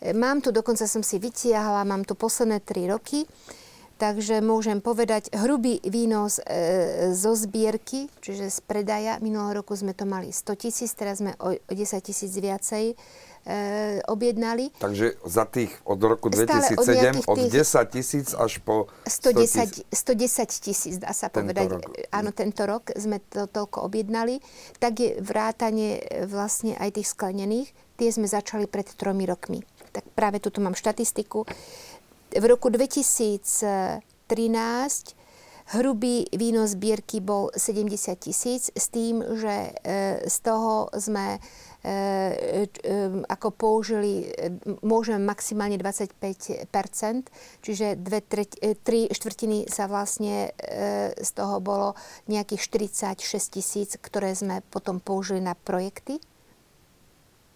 E, 0.00 0.12
mám 0.16 0.40
tu, 0.44 0.52
dokonca 0.52 0.84
som 0.84 1.04
si 1.04 1.20
vytiahla, 1.20 1.84
mám 1.88 2.04
tu 2.04 2.16
posledné 2.16 2.60
3 2.64 2.92
roky, 2.92 3.24
takže 4.00 4.40
môžem 4.40 4.80
povedať, 4.80 5.28
hrubý 5.36 5.80
výnos 5.84 6.40
e, 6.40 7.12
zo 7.12 7.36
zbierky, 7.36 8.08
čiže 8.24 8.48
z 8.48 8.58
predaja, 8.64 9.20
minulého 9.20 9.60
roku 9.60 9.76
sme 9.76 9.92
to 9.92 10.08
mali 10.08 10.32
100 10.32 10.56
tisíc, 10.56 10.90
teraz 10.96 11.20
sme 11.20 11.36
o, 11.36 11.52
o 11.52 11.72
10 11.72 12.00
tisíc 12.00 12.32
viacej 12.32 12.96
e, 13.46 14.00
objednali. 14.08 14.70
Takže 14.78 15.20
za 15.24 15.44
tých 15.44 15.72
od 15.84 16.00
roku 16.02 16.28
2007 16.28 17.24
od, 17.24 17.38
od 17.38 17.38
10 17.48 17.94
tisíc 17.94 18.34
až 18.36 18.60
po 18.60 18.86
110 19.06 19.86
tisíc, 20.60 20.94
dá 20.98 21.12
sa 21.12 21.28
tento 21.32 21.52
povedať. 21.52 21.66
Rok. 21.70 21.82
Áno, 22.12 22.30
tento 22.32 22.62
rok 22.66 22.92
sme 22.96 23.20
to 23.20 23.46
toľko 23.48 23.86
objednali. 23.86 24.40
Tak 24.78 24.92
je 25.00 25.10
vrátanie 25.20 26.00
e, 26.00 26.26
vlastne 26.28 26.76
aj 26.76 27.00
tých 27.00 27.08
sklenených. 27.12 27.72
Tie 27.96 28.08
sme 28.12 28.28
začali 28.28 28.64
pred 28.68 28.88
tromi 28.96 29.24
rokmi. 29.28 29.60
Tak 29.90 30.04
práve 30.16 30.40
tuto 30.40 30.62
mám 30.64 30.78
štatistiku. 30.78 31.44
V 32.30 32.44
roku 32.46 32.70
2013 32.70 34.00
Hrubý 35.70 36.26
výnos 36.34 36.74
zbierky 36.74 37.22
bol 37.22 37.54
70 37.54 37.94
tisíc 38.18 38.74
s 38.74 38.90
tým, 38.90 39.22
že 39.22 39.70
e, 39.86 40.26
z 40.26 40.36
toho 40.42 40.90
sme 40.98 41.38
ako 43.24 43.48
použili, 43.56 44.28
môžeme 44.84 45.24
maximálne 45.24 45.80
25 45.80 46.68
čiže 47.64 47.96
dve, 47.96 48.20
treť, 48.20 48.60
e, 48.60 48.76
tri 48.76 49.08
štvrtiny 49.08 49.64
sa 49.64 49.88
vlastne 49.88 50.52
z 51.16 51.30
toho 51.32 51.56
bolo 51.64 51.96
nejakých 52.28 52.60
46 53.16 53.56
tisíc, 53.56 53.90
ktoré 53.96 54.36
sme 54.36 54.60
potom 54.68 55.00
použili 55.00 55.40
na 55.40 55.56
projekty. 55.56 56.20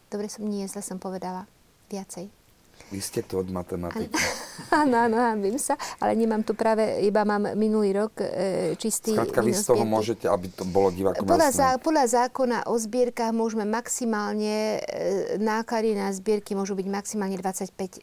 Dobre 0.08 0.32
som, 0.32 0.46
nie, 0.46 0.64
zle 0.70 0.80
som 0.80 0.96
povedala. 0.96 1.44
Viacej. 1.92 2.43
Vy 2.92 3.00
ste 3.00 3.20
to 3.26 3.42
od 3.42 3.48
matematiky. 3.50 4.12
Áno, 4.70 4.94
áno, 4.94 5.18
viem 5.42 5.58
sa, 5.58 5.74
ale 5.98 6.14
nemám 6.14 6.46
tu 6.46 6.54
práve, 6.54 7.02
iba 7.02 7.26
mám 7.26 7.58
minulý 7.58 7.90
rok 7.90 8.22
e, 8.22 8.78
čistý 8.78 9.14
Skrátka, 9.14 9.42
vy 9.42 9.50
z 9.50 9.66
toho 9.66 9.82
zbierky. 9.82 9.94
môžete, 9.98 10.26
aby 10.30 10.46
to 10.46 10.62
bolo 10.62 10.94
divákom 10.94 11.26
podľa, 11.26 11.50
zá, 11.50 11.68
podľa 11.82 12.06
zákona 12.06 12.58
o 12.70 12.74
zbierkach 12.78 13.34
môžeme 13.34 13.66
maximálne, 13.66 14.78
e, 14.78 15.38
náklady 15.42 15.98
na 15.98 16.10
zbierky 16.14 16.54
môžu 16.54 16.78
byť 16.78 16.86
maximálne 16.86 17.34
25% 17.34 18.02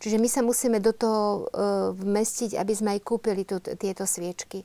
Čiže 0.00 0.16
my 0.20 0.28
sa 0.28 0.40
musíme 0.40 0.80
do 0.80 0.92
toho 0.96 1.24
e, 1.24 1.40
vmestiť, 1.96 2.56
aby 2.56 2.72
sme 2.72 2.96
aj 2.96 3.00
kúpili 3.04 3.44
tu, 3.44 3.60
tieto 3.60 4.08
sviečky 4.08 4.64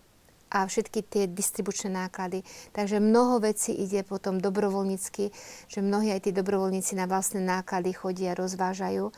a 0.50 0.66
všetky 0.66 1.06
tie 1.06 1.24
distribučné 1.30 1.94
náklady. 1.94 2.42
Takže 2.74 2.98
mnoho 2.98 3.40
vecí 3.42 3.74
ide 3.74 4.02
potom 4.02 4.42
dobrovoľnícky, 4.42 5.32
že 5.70 5.80
mnohí 5.80 6.10
aj 6.14 6.26
tí 6.28 6.32
dobrovoľníci 6.34 6.98
na 6.98 7.06
vlastné 7.06 7.42
náklady 7.46 7.94
chodia, 7.94 8.38
rozvážajú 8.38 9.14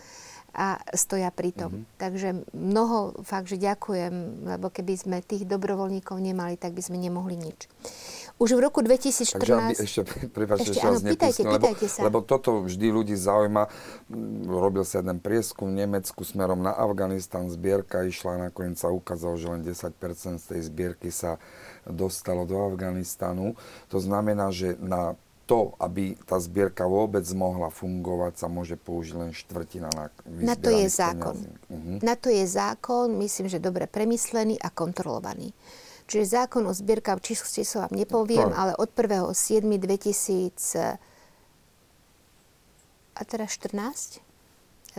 a 0.51 0.83
stoja 0.91 1.31
pri 1.31 1.55
tom. 1.55 1.71
Mm-hmm. 1.71 1.95
Takže 1.95 2.29
mnoho 2.51 3.23
fakt, 3.23 3.47
že 3.47 3.55
ďakujem, 3.55 4.43
lebo 4.51 4.67
keby 4.67 4.93
sme 4.99 5.17
tých 5.23 5.47
dobrovoľníkov 5.47 6.19
nemali, 6.19 6.59
tak 6.59 6.75
by 6.75 6.83
sme 6.83 6.99
nemohli 6.99 7.39
nič. 7.39 7.71
Už 8.41 8.57
v 8.57 8.59
roku 8.65 8.81
2014... 8.81 9.37
Takže 9.37 9.53
aby, 9.53 9.73
ešte, 9.77 10.01
prepáčte, 10.33 10.73
ešte, 10.73 10.81
áno, 10.81 10.97
pýtajte, 10.97 11.41
lebo, 11.45 11.53
pýtajte 11.61 11.85
sa. 11.85 11.99
lebo 12.01 12.17
toto 12.25 12.65
vždy 12.65 12.87
ľudí 12.89 13.13
zaujíma. 13.13 13.69
Robil 14.49 14.81
sa 14.81 15.05
jeden 15.05 15.21
prieskum 15.21 15.69
v 15.69 15.85
Nemecku 15.85 16.25
smerom 16.25 16.65
na 16.65 16.73
Afganistan, 16.73 17.53
zbierka 17.53 18.01
išla, 18.01 18.49
nakoniec 18.49 18.81
sa 18.81 18.89
ukázalo, 18.89 19.37
že 19.37 19.45
len 19.45 19.61
10% 19.61 20.41
z 20.41 20.45
tej 20.57 20.61
zbierky 20.73 21.13
sa 21.13 21.37
dostalo 21.85 22.49
do 22.49 22.57
Afganistanu. 22.57 23.53
To 23.93 24.01
znamená, 24.01 24.49
že 24.49 24.73
na 24.81 25.13
to, 25.45 25.77
aby 25.77 26.17
tá 26.25 26.39
zbierka 26.39 26.87
vôbec 26.87 27.27
mohla 27.35 27.67
fungovať, 27.67 28.41
sa 28.41 28.47
môže 28.49 28.79
použiť 28.79 29.13
len 29.19 29.31
štvrtina 29.35 29.91
na 29.93 30.07
Na 30.41 30.55
to 30.57 30.73
je 30.73 30.87
zákon. 30.87 31.35
Uh-huh. 31.69 31.99
Na 31.99 32.15
to 32.17 32.31
je 32.31 32.47
zákon, 32.47 33.11
myslím, 33.21 33.51
že 33.51 33.59
dobre 33.59 33.85
premyslený 33.85 34.57
a 34.57 34.71
kontrolovaný. 34.73 35.53
Čiže 36.11 36.43
zákon 36.43 36.67
o 36.67 36.75
zbierkach 36.75 37.23
číslo, 37.23 37.47
číslo 37.47 37.87
vám 37.87 37.95
nepoviem, 37.95 38.51
to. 38.51 38.59
ale 38.59 38.75
od 38.75 38.91
1.7.2000 38.91 40.99
a 43.15 43.21
teraz 43.23 43.55
14, 43.55 44.19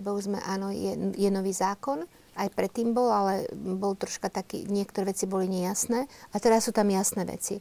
lebo 0.00 0.16
už 0.16 0.32
sme, 0.32 0.40
áno, 0.40 0.72
je, 0.72 0.96
je 1.12 1.28
nový 1.28 1.52
zákon, 1.52 2.08
aj 2.40 2.48
predtým 2.56 2.96
bol, 2.96 3.12
ale 3.12 3.44
bol 3.52 3.92
troška 3.92 4.32
taký, 4.32 4.64
niektoré 4.72 5.12
veci 5.12 5.28
boli 5.28 5.52
nejasné 5.52 6.08
a 6.08 6.36
teraz 6.40 6.64
sú 6.64 6.72
tam 6.72 6.88
jasné 6.88 7.28
veci. 7.28 7.60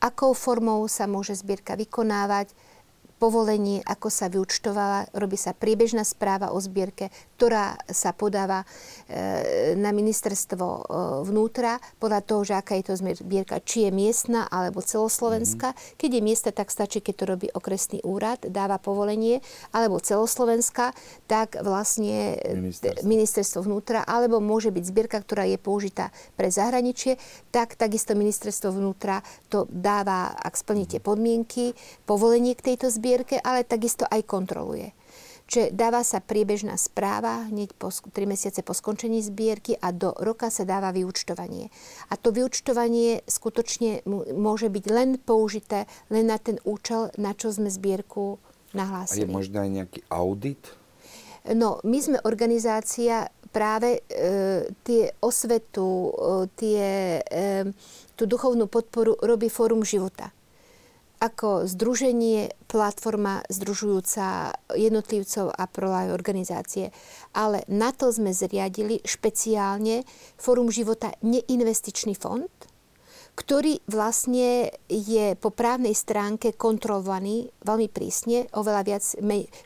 Akou 0.00 0.32
formou 0.32 0.80
sa 0.88 1.04
môže 1.04 1.36
zbierka 1.36 1.76
vykonávať, 1.76 2.56
povolenie, 3.20 3.84
ako 3.84 4.08
sa 4.08 4.32
vyučtovala, 4.32 5.12
robí 5.12 5.36
sa 5.36 5.52
priebežná 5.52 6.08
správa 6.08 6.56
o 6.56 6.58
zbierke, 6.58 7.12
ktorá 7.36 7.76
sa 7.92 8.16
podáva 8.16 8.64
e, 8.64 9.76
na 9.76 9.92
ministerstvo 9.92 10.64
e, 10.64 10.80
vnútra 11.28 11.76
podľa 12.00 12.24
toho, 12.24 12.40
že 12.48 12.56
aká 12.56 12.80
je 12.80 12.88
to 12.88 12.94
zbierka, 12.96 13.60
či 13.60 13.84
je 13.84 13.90
miestna 13.92 14.48
alebo 14.48 14.80
celoslovenská. 14.80 15.76
Mm-hmm. 15.76 16.00
Keď 16.00 16.10
je 16.16 16.22
miesta, 16.24 16.48
tak 16.48 16.72
stačí, 16.72 17.04
keď 17.04 17.14
to 17.20 17.24
robí 17.28 17.46
okresný 17.52 18.00
úrad, 18.00 18.40
dáva 18.48 18.80
povolenie, 18.80 19.44
alebo 19.76 20.00
celoslovenská, 20.00 20.96
tak 21.28 21.60
vlastne 21.60 22.40
ministerstvo. 22.40 23.04
ministerstvo 23.04 23.60
vnútra, 23.68 24.00
alebo 24.08 24.40
môže 24.40 24.72
byť 24.72 24.84
zbierka, 24.88 25.20
ktorá 25.20 25.44
je 25.44 25.60
použitá 25.60 26.08
pre 26.40 26.48
zahraničie, 26.48 27.20
tak 27.52 27.76
takisto 27.76 28.16
ministerstvo 28.16 28.72
vnútra 28.72 29.20
to 29.52 29.68
dáva, 29.68 30.32
ak 30.40 30.56
splníte 30.56 31.04
podmienky, 31.04 31.76
povolenie 32.08 32.56
k 32.56 32.72
tejto 32.72 32.88
zbierke 32.88 33.09
zbierke, 33.10 33.42
ale 33.42 33.66
takisto 33.66 34.06
aj 34.06 34.22
kontroluje. 34.22 34.94
Čiže 35.50 35.74
dáva 35.74 36.06
sa 36.06 36.22
priebežná 36.22 36.78
správa 36.78 37.50
hneď 37.50 37.74
po 37.74 37.90
3 37.90 38.14
mesiace 38.22 38.62
po 38.62 38.70
skončení 38.70 39.18
zbierky 39.18 39.74
a 39.82 39.90
do 39.90 40.14
roka 40.22 40.46
sa 40.46 40.62
dáva 40.62 40.94
vyučtovanie. 40.94 41.74
A 42.06 42.14
to 42.14 42.30
vyučtovanie 42.30 43.26
skutočne 43.26 44.06
môže 44.38 44.70
byť 44.70 44.84
len 44.94 45.18
použité 45.18 45.90
len 46.06 46.30
na 46.30 46.38
ten 46.38 46.62
účel, 46.62 47.10
na 47.18 47.34
čo 47.34 47.50
sme 47.50 47.66
zbierku 47.66 48.38
nahlásili. 48.78 49.26
A 49.26 49.26
je 49.26 49.34
možné 49.34 49.58
aj 49.58 49.70
nejaký 49.74 50.00
audit? 50.06 50.62
No, 51.50 51.82
my 51.82 51.98
sme 51.98 52.18
organizácia 52.22 53.26
práve 53.50 54.06
e, 54.06 54.70
tie 54.86 55.10
osvetu, 55.18 56.14
e, 56.14 56.46
tie, 56.54 56.86
e, 57.26 57.74
tú 58.14 58.22
duchovnú 58.30 58.70
podporu 58.70 59.18
robí 59.18 59.50
Fórum 59.50 59.82
života 59.82 60.30
ako 61.20 61.68
združenie, 61.68 62.48
platforma 62.64 63.44
združujúca 63.52 64.56
jednotlivcov 64.72 65.52
a 65.52 65.68
prolaj 65.68 66.16
organizácie. 66.16 66.88
Ale 67.36 67.60
na 67.68 67.92
to 67.92 68.08
sme 68.08 68.32
zriadili 68.32 69.04
špeciálne 69.04 70.08
Fórum 70.40 70.72
života 70.72 71.12
neinvestičný 71.20 72.16
fond, 72.16 72.48
ktorý 73.36 73.80
vlastne 73.88 74.72
je 74.88 75.32
po 75.36 75.52
právnej 75.52 75.92
stránke 75.96 76.56
kontrolovaný 76.56 77.52
veľmi 77.64 77.88
prísne, 77.92 78.48
oveľa 78.56 78.82
viac, 78.84 79.04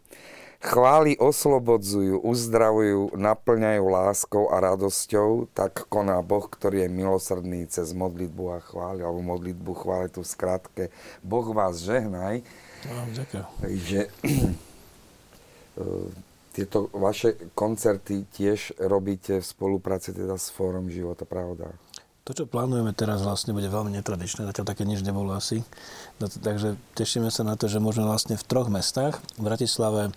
Chvály 0.59 1.15
oslobodzujú, 1.23 2.19
uzdravujú, 2.19 3.15
naplňajú 3.15 3.85
láskou 3.87 4.51
a 4.51 4.59
radosťou, 4.59 5.47
tak 5.55 5.87
koná 5.87 6.19
Boh, 6.19 6.43
ktorý 6.51 6.83
je 6.83 6.91
milosrdný 6.91 7.63
cez 7.71 7.95
modlitbu 7.95 8.45
a 8.51 8.59
chvály, 8.59 9.07
alebo 9.07 9.23
modlitbu 9.23 9.71
chvály 9.79 10.11
tu 10.11 10.27
v 10.27 10.33
skratke. 10.35 10.85
Boh 11.23 11.47
vás 11.55 11.79
žehnaj. 11.79 12.43
Ďakujem. 12.91 13.45
Takže 13.63 14.01
e, 14.11 14.47
tieto 16.59 16.91
vaše 16.91 17.39
koncerty 17.55 18.27
tiež 18.27 18.83
robíte 18.83 19.39
v 19.39 19.47
spolupráci 19.47 20.11
teda 20.11 20.35
s 20.35 20.51
Fórom 20.51 20.91
života, 20.91 21.23
pravda? 21.23 21.71
To, 22.29 22.37
čo 22.37 22.45
plánujeme 22.45 22.93
teraz 22.93 23.25
vlastne 23.25 23.57
bude 23.57 23.73
veľmi 23.73 23.89
netradičné, 23.97 24.45
zatiaľ 24.45 24.69
také 24.69 24.85
nič 24.85 25.01
nebolo 25.01 25.33
asi. 25.33 25.65
No, 26.21 26.29
takže 26.29 26.77
tešíme 26.93 27.33
sa 27.33 27.41
na 27.41 27.57
to, 27.57 27.73
že 27.73 27.81
môžeme 27.81 28.05
vlastne 28.05 28.37
v 28.37 28.45
troch 28.45 28.69
mestách, 28.69 29.17
v 29.41 29.49
Bratislave, 29.49 30.13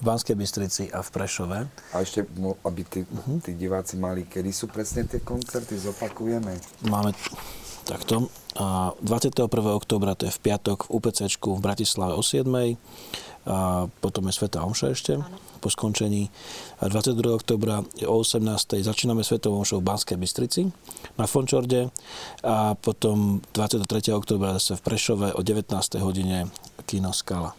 v 0.00 0.02
Banskej 0.02 0.40
Bystrici 0.40 0.84
a 0.88 1.04
v 1.04 1.08
Prešove. 1.12 1.58
A 1.92 1.96
ešte, 2.00 2.24
mo- 2.40 2.56
aby 2.64 2.80
tí, 2.88 3.04
tí 3.44 3.52
diváci 3.60 4.00
mali, 4.00 4.24
kedy 4.24 4.48
sú 4.56 4.72
presne 4.72 5.04
tie 5.04 5.20
koncerty, 5.20 5.76
zopakujeme. 5.76 6.56
Máme 6.88 7.12
takto. 7.84 8.32
A 8.56 8.96
21. 9.04 9.44
októbra, 9.76 10.16
to 10.16 10.26
je 10.26 10.32
v 10.32 10.40
piatok 10.40 10.88
v 10.88 10.96
UPCčku 10.96 11.54
v 11.54 11.60
Bratislave 11.60 12.16
o 12.16 12.24
7. 12.24 12.48
A 13.48 13.88
potom 13.88 14.28
je 14.28 14.36
Sveta 14.36 14.60
Omša 14.60 14.92
ešte 14.92 15.16
po 15.60 15.68
skončení. 15.72 16.28
A 16.80 16.88
22. 16.88 17.36
októbra 17.36 17.84
je 17.96 18.08
o 18.08 18.20
18. 18.20 18.80
začíname 18.84 19.24
Svetovou 19.24 19.64
Omšou 19.64 19.80
v 19.80 19.88
Banskej 19.88 20.16
Bystrici 20.20 20.68
na 21.16 21.24
Fončorde. 21.24 21.88
A 22.44 22.76
potom 22.76 23.40
23. 23.56 24.12
októbra 24.12 24.56
zase 24.60 24.76
v 24.76 24.84
Prešove 24.84 25.26
o 25.36 25.40
19. 25.40 25.72
hodine 26.00 26.48
Kino 26.84 27.12
Skala. 27.12 27.56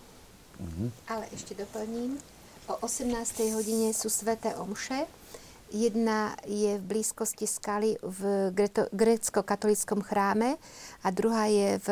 Ale 1.10 1.26
ešte 1.34 1.58
doplním. 1.58 2.22
O 2.70 2.78
18. 2.86 3.58
hodine 3.58 3.90
sú 3.98 4.10
sveté 4.14 4.54
omše. 4.54 5.10
Jedna 5.72 6.36
je 6.44 6.78
v 6.78 6.84
blízkosti 6.84 7.48
skaly 7.48 7.96
v 8.04 8.52
grécko-katolickom 8.92 10.04
chráme 10.04 10.60
a 11.00 11.08
druhá 11.16 11.48
je 11.48 11.80
v, 11.80 11.88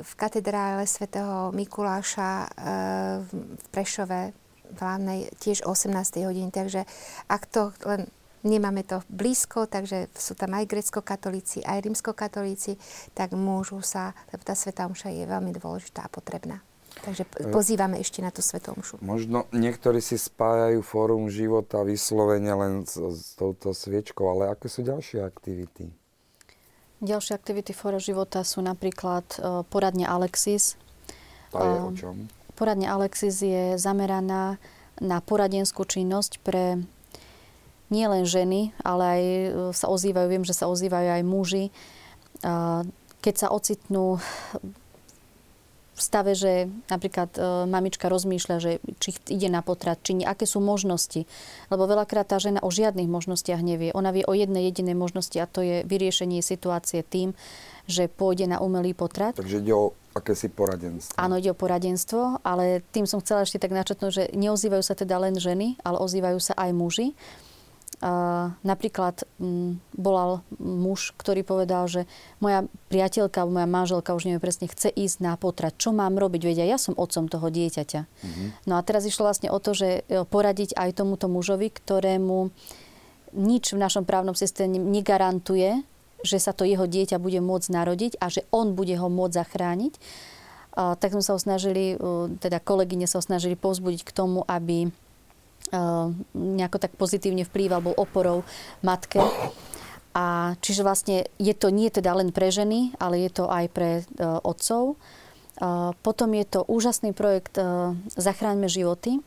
v 0.00 0.12
katedrále 0.16 0.88
svätého 0.88 1.52
Mikuláša 1.52 2.30
e, 2.32 2.48
v 3.28 3.66
Prešove 3.68 4.32
v 4.72 4.78
hlavnej 4.80 5.28
tiež 5.36 5.68
o 5.68 5.76
18. 5.76 6.24
hodine. 6.24 6.48
Takže 6.48 6.88
ak 7.28 7.42
to 7.52 7.76
len 7.84 8.08
nemáme 8.42 8.82
to 8.82 9.04
blízko, 9.12 9.68
takže 9.68 10.08
sú 10.16 10.34
tam 10.34 10.56
aj 10.56 10.66
grécko-katolíci, 10.66 11.62
aj 11.62 11.84
rímsko-katolíci, 11.84 12.80
tak 13.12 13.36
môžu 13.36 13.84
sa, 13.84 14.16
lebo 14.34 14.42
tá 14.42 14.56
Sveta 14.56 14.88
Omša 14.88 15.12
je 15.14 15.24
veľmi 15.28 15.52
dôležitá 15.54 16.08
a 16.08 16.10
potrebná. 16.10 16.64
Takže 16.92 17.24
p- 17.24 17.48
pozývame 17.48 17.96
ešte 18.04 18.20
na 18.20 18.28
tú 18.28 18.44
Svetu 18.44 18.76
Omšu. 18.76 19.00
Možno 19.00 19.48
niektorí 19.48 20.04
si 20.04 20.20
spájajú 20.20 20.84
Fórum 20.84 21.32
života 21.32 21.80
vyslovene 21.80 22.52
len 22.52 22.72
s, 22.84 23.00
s 23.00 23.32
touto 23.32 23.72
sviečkou, 23.72 24.28
ale 24.28 24.52
aké 24.52 24.68
sú 24.68 24.84
ďalšie 24.84 25.24
aktivity? 25.24 25.88
Ďalšie 27.02 27.34
aktivity 27.34 27.74
Fóra 27.74 27.98
života 27.98 28.46
sú 28.46 28.62
napríklad 28.62 29.26
e, 29.34 29.66
poradne 29.66 30.06
Alexis. 30.06 30.78
Tá 31.50 31.58
je 31.58 31.78
o 31.82 31.90
Um, 31.90 31.98
čom? 31.98 32.16
Poradne 32.54 32.86
Alexis 32.86 33.42
je 33.42 33.74
zameraná 33.74 34.62
na 35.02 35.18
poradenskú 35.18 35.82
činnosť 35.82 36.38
pre 36.46 36.78
nielen 37.90 38.22
ženy, 38.22 38.70
ale 38.86 39.02
aj 39.02 39.22
e, 39.26 39.50
sa 39.74 39.90
ozývajú, 39.90 40.26
viem, 40.30 40.46
že 40.46 40.54
sa 40.54 40.70
ozývajú 40.70 41.08
aj 41.18 41.22
muži. 41.26 41.74
Keď 43.22 43.34
sa 43.38 43.54
ocitnú 43.54 44.18
stave, 46.02 46.34
že 46.34 46.66
napríklad 46.90 47.30
e, 47.38 47.40
mamička 47.70 48.10
rozmýšľa, 48.10 48.56
že 48.58 48.70
či 48.98 49.14
ide 49.30 49.46
na 49.46 49.62
potrat, 49.62 50.02
či 50.02 50.18
nie, 50.18 50.26
aké 50.26 50.44
sú 50.44 50.58
možnosti. 50.58 51.24
Lebo 51.70 51.86
veľakrát 51.86 52.26
tá 52.26 52.42
žena 52.42 52.58
o 52.60 52.70
žiadnych 52.74 53.06
možnostiach 53.06 53.62
nevie. 53.62 53.94
Ona 53.94 54.10
vie 54.10 54.26
o 54.26 54.34
jednej 54.34 54.66
jedinej 54.68 54.98
možnosti 54.98 55.38
a 55.38 55.46
to 55.46 55.62
je 55.62 55.86
vyriešenie 55.86 56.42
situácie 56.42 57.06
tým, 57.06 57.38
že 57.86 58.10
pôjde 58.10 58.50
na 58.50 58.58
umelý 58.58 58.94
potrat. 58.94 59.38
Takže 59.38 59.62
ide 59.62 59.74
o 59.74 59.94
akési 60.12 60.52
poradenstvo. 60.52 61.16
Áno, 61.16 61.40
ide 61.40 61.50
o 61.50 61.56
poradenstvo, 61.56 62.44
ale 62.44 62.84
tým 62.92 63.08
som 63.08 63.18
chcela 63.24 63.48
ešte 63.48 63.58
tak 63.58 63.72
načetnúť, 63.72 64.12
že 64.12 64.24
neozývajú 64.36 64.84
sa 64.84 64.92
teda 64.92 65.16
len 65.16 65.34
ženy, 65.40 65.80
ale 65.82 65.96
ozývajú 65.98 66.38
sa 66.38 66.52
aj 66.54 66.70
muži. 66.76 67.16
Uh, 68.02 68.50
napríklad 68.66 69.22
m, 69.38 69.78
volal 69.94 70.42
muž, 70.58 71.14
ktorý 71.14 71.46
povedal, 71.46 71.86
že 71.86 72.10
moja 72.42 72.66
priateľka, 72.90 73.46
moja 73.46 73.70
manželka, 73.70 74.10
už 74.10 74.26
neviem 74.26 74.42
presne, 74.42 74.66
chce 74.66 74.90
ísť 74.90 75.22
na 75.22 75.38
potrat. 75.38 75.78
Čo 75.78 75.94
mám 75.94 76.18
robiť? 76.18 76.42
Vedia, 76.42 76.66
ja 76.66 76.82
som 76.82 76.98
otcom 76.98 77.30
toho 77.30 77.46
dieťaťa. 77.46 78.00
No 78.66 78.74
a 78.74 78.82
teraz 78.82 79.06
išlo 79.06 79.30
vlastne 79.30 79.54
o 79.54 79.58
to, 79.62 79.70
že 79.70 80.02
e, 80.10 80.26
poradiť 80.26 80.74
aj 80.74 80.98
tomuto 80.98 81.30
mužovi, 81.30 81.70
ktorému 81.70 82.50
nič 83.38 83.70
v 83.70 83.78
našom 83.78 84.02
právnom 84.02 84.34
systéme 84.34 84.82
negarantuje, 84.82 85.86
že 86.26 86.42
sa 86.42 86.50
to 86.50 86.66
jeho 86.66 86.90
dieťa 86.90 87.22
bude 87.22 87.38
môcť 87.38 87.70
narodiť 87.70 88.12
a 88.18 88.26
že 88.34 88.42
on 88.50 88.74
bude 88.74 88.98
ho 88.98 89.06
môcť 89.06 89.46
zachrániť. 89.46 89.94
A 90.74 90.98
tak 90.98 91.14
sme 91.14 91.22
sa 91.22 91.38
snažili, 91.38 91.94
uh, 91.94 92.26
teda 92.42 92.58
kolegyne 92.58 93.06
sa 93.06 93.22
snažili 93.22 93.54
povzbudiť 93.54 94.02
k 94.02 94.10
tomu, 94.10 94.42
aby 94.50 94.90
uh, 94.90 95.01
nejako 96.36 96.76
tak 96.76 96.92
pozitívne 97.00 97.48
vplýval, 97.48 97.80
bol 97.80 97.96
oporou 97.96 98.44
matke. 98.84 99.24
A 100.12 100.56
čiže 100.60 100.84
vlastne 100.84 101.24
je 101.40 101.56
to 101.56 101.72
nie 101.72 101.88
teda 101.88 102.12
len 102.12 102.36
pre 102.36 102.52
ženy, 102.52 102.92
ale 103.00 103.24
je 103.24 103.30
to 103.32 103.48
aj 103.48 103.64
pre 103.72 103.90
uh, 104.04 104.44
otcov. 104.44 105.00
Uh, 105.56 105.96
potom 106.04 106.36
je 106.36 106.44
to 106.44 106.60
úžasný 106.68 107.16
projekt 107.16 107.56
uh, 107.56 107.96
Zachráňme 108.12 108.68
životy. 108.68 109.24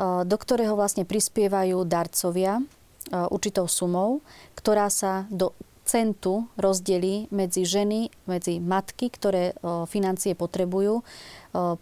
do 0.00 0.36
ktorého 0.38 0.78
vlastne 0.78 1.04
prispievajú 1.04 1.84
darcovia 1.84 2.62
určitou 3.10 3.66
sumou, 3.66 4.22
ktorá 4.54 4.86
sa 4.88 5.26
do 5.28 5.52
centu 5.84 6.46
rozdelí 6.54 7.26
medzi 7.34 7.66
ženy, 7.66 8.12
medzi 8.30 8.62
matky, 8.62 9.10
ktoré 9.10 9.58
financie 9.90 10.38
potrebujú, 10.38 11.02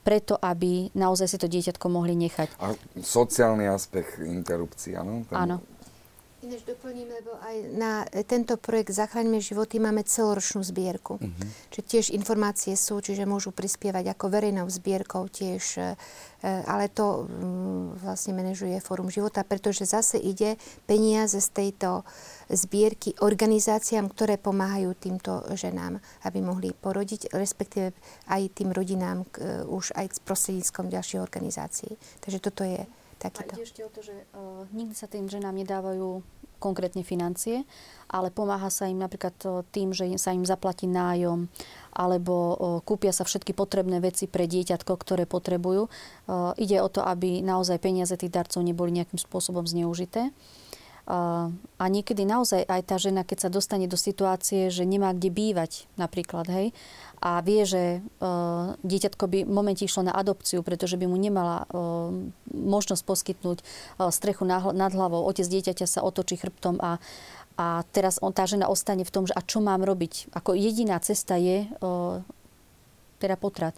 preto, 0.01 0.35
aby 0.41 0.89
naozaj 0.97 1.29
si 1.29 1.37
to 1.37 1.45
dieťatko 1.45 1.87
mohli 1.93 2.17
nechať. 2.17 2.49
A 2.63 2.73
sociálny 2.97 3.69
aspekt 3.69 4.17
interrupcií, 4.23 4.97
áno? 4.97 5.29
Áno. 5.29 5.61
Ináč 6.49 6.65
doplním, 6.65 7.13
lebo 7.13 7.37
aj 7.45 7.57
na 7.77 8.09
tento 8.25 8.57
projekt 8.57 8.97
Zachraňme 8.97 9.37
životy 9.37 9.77
máme 9.77 10.01
celoročnú 10.01 10.65
zbierku. 10.65 11.21
Uh-huh. 11.21 11.45
Čiže 11.69 11.85
tiež 11.85 12.07
informácie 12.17 12.73
sú, 12.73 13.05
čiže 13.05 13.29
môžu 13.29 13.53
prispievať 13.53 14.17
ako 14.17 14.33
verejnou 14.33 14.65
zbierkou 14.65 15.29
tiež, 15.29 15.77
e, 15.77 15.93
ale 16.65 16.89
to 16.89 17.29
mm, 17.29 18.01
vlastne 18.01 18.33
manažuje 18.33 18.81
Fórum 18.81 19.13
života, 19.13 19.45
pretože 19.45 19.85
zase 19.85 20.17
ide 20.17 20.57
peniaze 20.89 21.37
z 21.37 21.49
tejto 21.53 22.09
zbierky 22.49 23.13
organizáciám, 23.21 24.09
ktoré 24.09 24.41
pomáhajú 24.41 24.97
týmto 24.97 25.45
ženám, 25.53 26.01
aby 26.25 26.41
mohli 26.41 26.73
porodiť, 26.73 27.29
respektíve 27.37 27.93
aj 28.33 28.43
tým 28.57 28.73
rodinám 28.73 29.29
e, 29.37 29.69
už 29.69 29.93
aj 29.93 30.17
s 30.17 30.21
prostredníctvom 30.25 30.89
ďalších 30.89 31.21
organizácií. 31.21 31.93
Takže 32.25 32.41
toto 32.41 32.65
je 32.65 32.89
takýto. 33.19 33.53
A 33.53 33.59
ide 33.59 33.67
ešte 33.67 33.83
o 33.83 33.91
to, 33.91 34.01
že 34.01 34.15
uh, 34.15 34.65
nikdy 34.71 34.95
sa 34.95 35.11
tým 35.11 35.27
ženám 35.27 35.59
nedávajú 35.59 36.23
konkrétne 36.59 37.07
financie, 37.07 37.65
ale 38.11 38.35
pomáha 38.35 38.69
sa 38.69 38.91
im 38.91 38.99
napríklad 39.01 39.35
tým, 39.73 39.97
že 39.97 40.11
sa 40.19 40.35
im 40.35 40.43
zaplatí 40.43 40.91
nájom 40.91 41.47
alebo 41.95 42.35
kúpia 42.85 43.11
sa 43.15 43.25
všetky 43.25 43.57
potrebné 43.57 43.99
veci 43.99 44.31
pre 44.31 44.45
dieťatko, 44.51 44.93
ktoré 44.99 45.25
potrebujú. 45.25 45.89
Ide 46.59 46.79
o 46.83 46.89
to, 46.93 47.03
aby 47.03 47.41
naozaj 47.41 47.81
peniaze 47.83 48.15
tých 48.19 48.35
darcov 48.35 48.63
neboli 48.63 48.93
nejakým 48.95 49.19
spôsobom 49.19 49.67
zneužité. 49.67 50.31
A 51.09 51.85
niekedy 51.89 52.29
naozaj 52.29 52.69
aj 52.69 52.83
tá 52.85 53.01
žena, 53.01 53.25
keď 53.25 53.49
sa 53.49 53.55
dostane 53.55 53.89
do 53.89 53.97
situácie, 53.97 54.69
že 54.69 54.85
nemá 54.85 55.17
kde 55.17 55.33
bývať 55.33 55.89
napríklad, 55.97 56.45
hej, 56.53 56.77
a 57.19 57.43
vie, 57.43 57.67
že 57.67 58.01
uh, 58.01 58.79
dieťatko 58.87 59.25
by 59.27 59.39
v 59.45 59.51
momente 59.51 59.83
išlo 59.83 60.07
na 60.07 60.15
adopciu, 60.15 60.63
pretože 60.63 60.95
by 60.95 61.11
mu 61.11 61.19
nemala 61.19 61.67
uh, 61.67 62.15
možnosť 62.51 63.03
poskytnúť 63.03 63.59
uh, 63.63 64.11
strechu 64.15 64.47
na, 64.47 64.63
nad 64.71 64.95
hlavou. 64.95 65.27
Otec 65.27 65.47
dieťaťa 65.47 65.87
sa 65.87 66.01
otočí 66.07 66.39
chrbtom 66.39 66.79
a, 66.79 67.03
a 67.59 67.83
teraz 67.91 68.23
on, 68.23 68.31
tá 68.31 68.47
žena 68.47 68.71
ostane 68.71 69.03
v 69.03 69.13
tom, 69.13 69.27
že 69.27 69.35
a 69.35 69.43
čo 69.43 69.59
mám 69.59 69.83
robiť. 69.83 70.31
Ako 70.35 70.55
jediná 70.55 70.99
cesta 71.03 71.35
je 71.35 71.67
uh, 71.67 72.23
teda 73.19 73.35
potrat. 73.35 73.75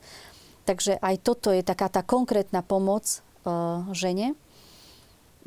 Takže 0.69 1.01
aj 1.01 1.17
toto 1.25 1.49
je 1.51 1.65
taká 1.65 1.89
tá 1.89 2.05
konkrétna 2.05 2.61
pomoc 2.61 3.25
uh, 3.49 3.89
žene. 3.97 4.37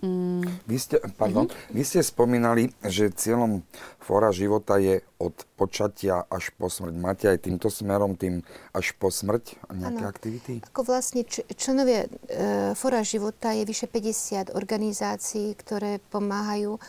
Mm. 0.04 0.44
Vy, 0.68 0.78
ste, 0.84 1.00
pardon, 1.16 1.48
mm-hmm. 1.48 1.72
vy 1.72 1.84
ste 1.88 2.04
spomínali, 2.04 2.76
že 2.84 3.08
cieľom 3.08 3.64
fóra 4.04 4.36
života 4.36 4.76
je 4.76 5.00
od 5.16 5.32
počatia 5.56 6.28
až 6.28 6.52
po 6.60 6.68
smrť. 6.68 6.94
Máte 7.00 7.26
aj 7.32 7.48
týmto 7.48 7.72
smerom, 7.72 8.20
tým 8.20 8.44
až 8.76 8.92
po 9.00 9.08
smrť 9.08 9.56
nejaké 9.72 10.04
ano. 10.04 10.12
aktivity? 10.12 10.54
Ako 10.68 10.84
vlastne 10.84 11.24
č- 11.24 11.48
členovia 11.56 12.12
e, 12.28 12.76
fóra 12.76 13.00
života 13.08 13.56
je 13.56 13.64
vyše 13.64 13.88
50 13.88 14.52
organizácií, 14.52 15.56
ktoré 15.56 16.04
pomáhajú 16.12 16.76
e, 16.76 16.82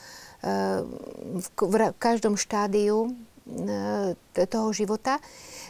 v, 1.38 1.46
v, 1.54 1.74
v 1.94 1.98
každom 2.02 2.34
štádiu 2.34 3.14
e, 3.46 4.18
toho 4.50 4.74
života. 4.74 5.22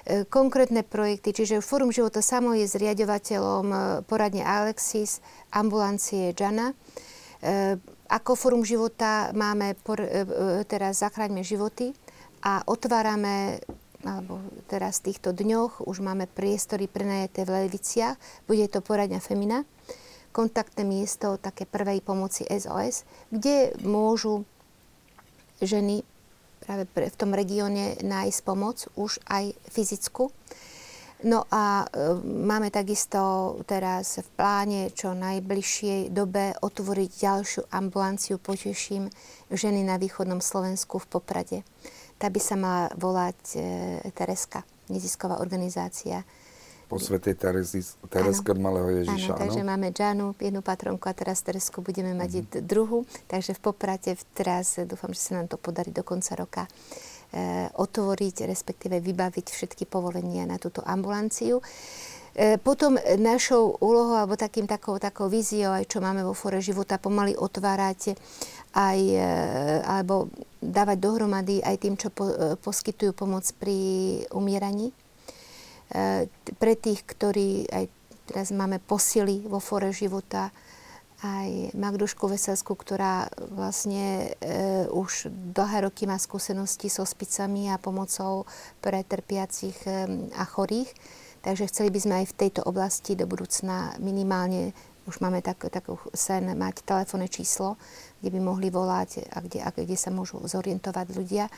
E, 0.08 0.24
konkrétne 0.24 0.80
projekty, 0.80 1.36
čiže 1.36 1.60
Fórum 1.60 1.92
života 1.92 2.24
samo 2.24 2.56
je 2.56 2.64
zriadovateľom 2.64 3.66
e, 3.68 3.78
poradne 4.08 4.40
Alexis, 4.48 5.20
ambulancie 5.52 6.32
Jana. 6.32 6.72
E, 7.44 7.76
ako 8.08 8.32
Fórum 8.32 8.64
života 8.64 9.28
máme 9.36 9.76
por, 9.84 10.00
e, 10.00 10.08
e, 10.08 10.24
teraz 10.64 11.04
Zachraňme 11.04 11.44
životy 11.44 11.92
a 12.40 12.64
otvárame 12.64 13.60
alebo 14.04 14.40
teraz 14.68 15.00
v 15.00 15.12
týchto 15.12 15.32
dňoch 15.32 15.84
už 15.84 16.04
máme 16.04 16.28
priestory 16.28 16.88
prenajaté 16.88 17.48
v 17.48 17.64
Leviciach. 17.64 18.16
Bude 18.44 18.68
to 18.68 18.84
poradňa 18.84 19.20
Femina, 19.20 19.64
kontaktné 20.32 20.84
miesto 20.84 21.40
také 21.40 21.64
prvej 21.64 22.04
pomoci 22.04 22.44
SOS, 22.44 23.08
kde 23.32 23.72
môžu 23.80 24.44
ženy 25.64 26.04
práve 26.64 26.88
v 26.88 27.16
tom 27.16 27.32
regióne 27.32 27.96
nájsť 28.00 28.40
pomoc, 28.44 28.88
už 28.96 29.20
aj 29.28 29.56
fyzickú. 29.68 30.32
No 31.24 31.48
a 31.48 31.88
e, 31.88 32.20
máme 32.20 32.68
takisto 32.68 33.56
teraz 33.64 34.20
v 34.20 34.28
pláne 34.36 34.92
čo 34.92 35.16
najbližšej 35.16 36.12
dobe 36.12 36.52
otvoriť 36.60 37.10
ďalšiu 37.16 37.62
ambulanciu, 37.72 38.36
poteším, 38.36 39.08
ženy 39.48 39.88
na 39.88 39.96
východnom 39.96 40.44
Slovensku 40.44 41.00
v 41.00 41.06
Poprade. 41.08 41.58
Tá 42.20 42.28
by 42.28 42.40
sa 42.44 42.60
mala 42.60 42.92
volať 43.00 43.40
e, 43.56 43.58
Tereska, 44.12 44.68
nezisková 44.92 45.40
organizácia. 45.40 46.28
Po 46.92 47.00
svetej 47.00 47.40
Tereske 47.40 48.52
Malého 48.52 49.00
Ježiša. 49.00 49.32
Áno, 49.32 49.40
takže 49.40 49.64
máme 49.64 49.88
Džanu, 49.96 50.36
jednu 50.36 50.60
patronku 50.60 51.08
a 51.08 51.16
teraz 51.16 51.40
Teresku 51.40 51.80
budeme 51.80 52.12
mať 52.12 52.44
mm-hmm. 52.44 52.68
druhú. 52.68 53.08
Takže 53.32 53.56
v 53.56 53.60
Poprate 53.64 54.12
teraz 54.36 54.76
dúfam, 54.84 55.16
že 55.16 55.24
sa 55.24 55.40
nám 55.40 55.48
to 55.48 55.56
podarí 55.56 55.88
do 55.88 56.04
konca 56.04 56.36
roka 56.36 56.68
otvoriť, 57.74 58.46
respektíve 58.46 59.02
vybaviť 59.02 59.46
všetky 59.50 59.90
povolenia 59.90 60.46
na 60.46 60.62
túto 60.62 60.86
ambulanciu. 60.86 61.58
Eh, 62.34 62.58
potom 62.58 62.98
našou 63.14 63.78
úlohou, 63.78 64.18
alebo 64.18 64.34
takým 64.34 64.66
takou, 64.66 64.98
takou 64.98 65.30
víziou, 65.30 65.70
aj 65.70 65.86
čo 65.86 66.02
máme 66.02 66.26
vo 66.26 66.34
fore 66.34 66.58
života, 66.58 66.98
pomaly 66.98 67.38
otvárať 67.38 68.18
aj, 68.74 68.98
eh, 68.98 69.78
alebo 69.86 70.26
dávať 70.58 70.98
dohromady 70.98 71.62
aj 71.62 71.76
tým, 71.78 71.94
čo 71.94 72.10
po, 72.10 72.26
poskytujú 72.58 73.14
pomoc 73.14 73.46
pri 73.54 73.78
umieraní. 74.34 74.90
Pre 76.58 76.74
tých, 76.80 77.04
ktorí 77.04 77.68
aj 77.68 77.84
teraz 78.26 78.48
máme 78.50 78.80
posily 78.80 79.44
vo 79.44 79.60
fore 79.60 79.92
života, 79.92 80.48
aj 81.24 81.72
Magdušku 81.72 82.28
Veselskú, 82.28 82.76
ktorá 82.76 83.32
vlastne 83.48 84.36
e, 84.44 84.84
už 84.92 85.32
dlhé 85.32 85.88
roky 85.88 86.04
má 86.04 86.20
skúsenosti 86.20 86.92
so 86.92 87.08
spicami 87.08 87.72
a 87.72 87.80
pomocou 87.80 88.44
pre 88.84 89.00
trpiacich 89.00 89.76
e, 89.88 90.04
a 90.36 90.44
chorých. 90.44 90.92
Takže 91.40 91.68
chceli 91.72 91.88
by 91.88 92.00
sme 92.00 92.14
aj 92.20 92.26
v 92.28 92.36
tejto 92.36 92.60
oblasti 92.68 93.16
do 93.16 93.24
budúcna 93.24 93.96
minimálne, 94.04 94.76
už 95.08 95.20
máme 95.20 95.40
tak, 95.40 95.64
takú 95.68 95.96
sen, 96.12 96.44
mať 96.56 96.84
telefónne 96.84 97.28
číslo, 97.28 97.80
kde 98.20 98.28
by 98.32 98.40
mohli 98.40 98.68
volať 98.68 99.28
a 99.32 99.40
kde, 99.40 99.58
a 99.64 99.68
kde 99.72 99.96
sa 99.96 100.12
môžu 100.12 100.40
zorientovať 100.44 101.06
ľudia 101.12 101.48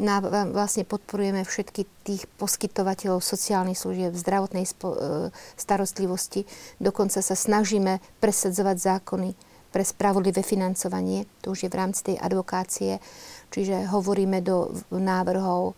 na, 0.00 0.24
vlastne 0.48 0.88
podporujeme 0.88 1.44
všetky 1.44 1.84
tých 2.08 2.24
poskytovateľov 2.40 3.20
sociálnych 3.20 3.76
služieb, 3.76 4.16
zdravotnej 4.16 4.64
spo, 4.64 4.96
e, 4.96 4.98
starostlivosti. 5.60 6.48
Dokonca 6.80 7.20
sa 7.20 7.36
snažíme 7.36 8.00
presadzovať 8.18 8.76
zákony 8.80 9.30
pre 9.70 9.84
spravodlivé 9.84 10.40
financovanie. 10.40 11.28
To 11.44 11.52
už 11.52 11.68
je 11.68 11.72
v 11.72 11.78
rámci 11.78 12.00
tej 12.12 12.16
advokácie. 12.18 12.98
Čiže 13.52 13.92
hovoríme 13.92 14.40
do 14.40 14.72
návrhov 14.90 15.76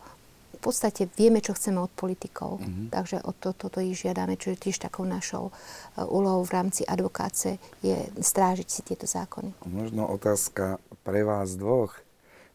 v 0.53 0.59
podstate 0.71 1.11
vieme, 1.19 1.43
čo 1.43 1.59
chceme 1.59 1.83
od 1.83 1.91
politikov. 1.91 2.63
Mm-hmm. 2.63 2.95
Takže 2.95 3.27
o 3.27 3.35
to, 3.35 3.51
toto 3.51 3.83
ich 3.83 3.99
žiadame, 3.99 4.39
čiže 4.39 4.71
tiež 4.71 4.77
takou 4.79 5.03
našou 5.03 5.51
uh, 5.51 6.07
úlohou 6.07 6.47
v 6.47 6.55
rámci 6.55 6.87
advokácie 6.87 7.59
je 7.83 7.99
strážiť 8.23 8.69
si 8.71 8.81
tieto 8.87 9.11
zákony. 9.11 9.59
Možno 9.67 10.07
otázka 10.07 10.79
pre 11.03 11.27
vás 11.27 11.59
dvoch 11.59 11.99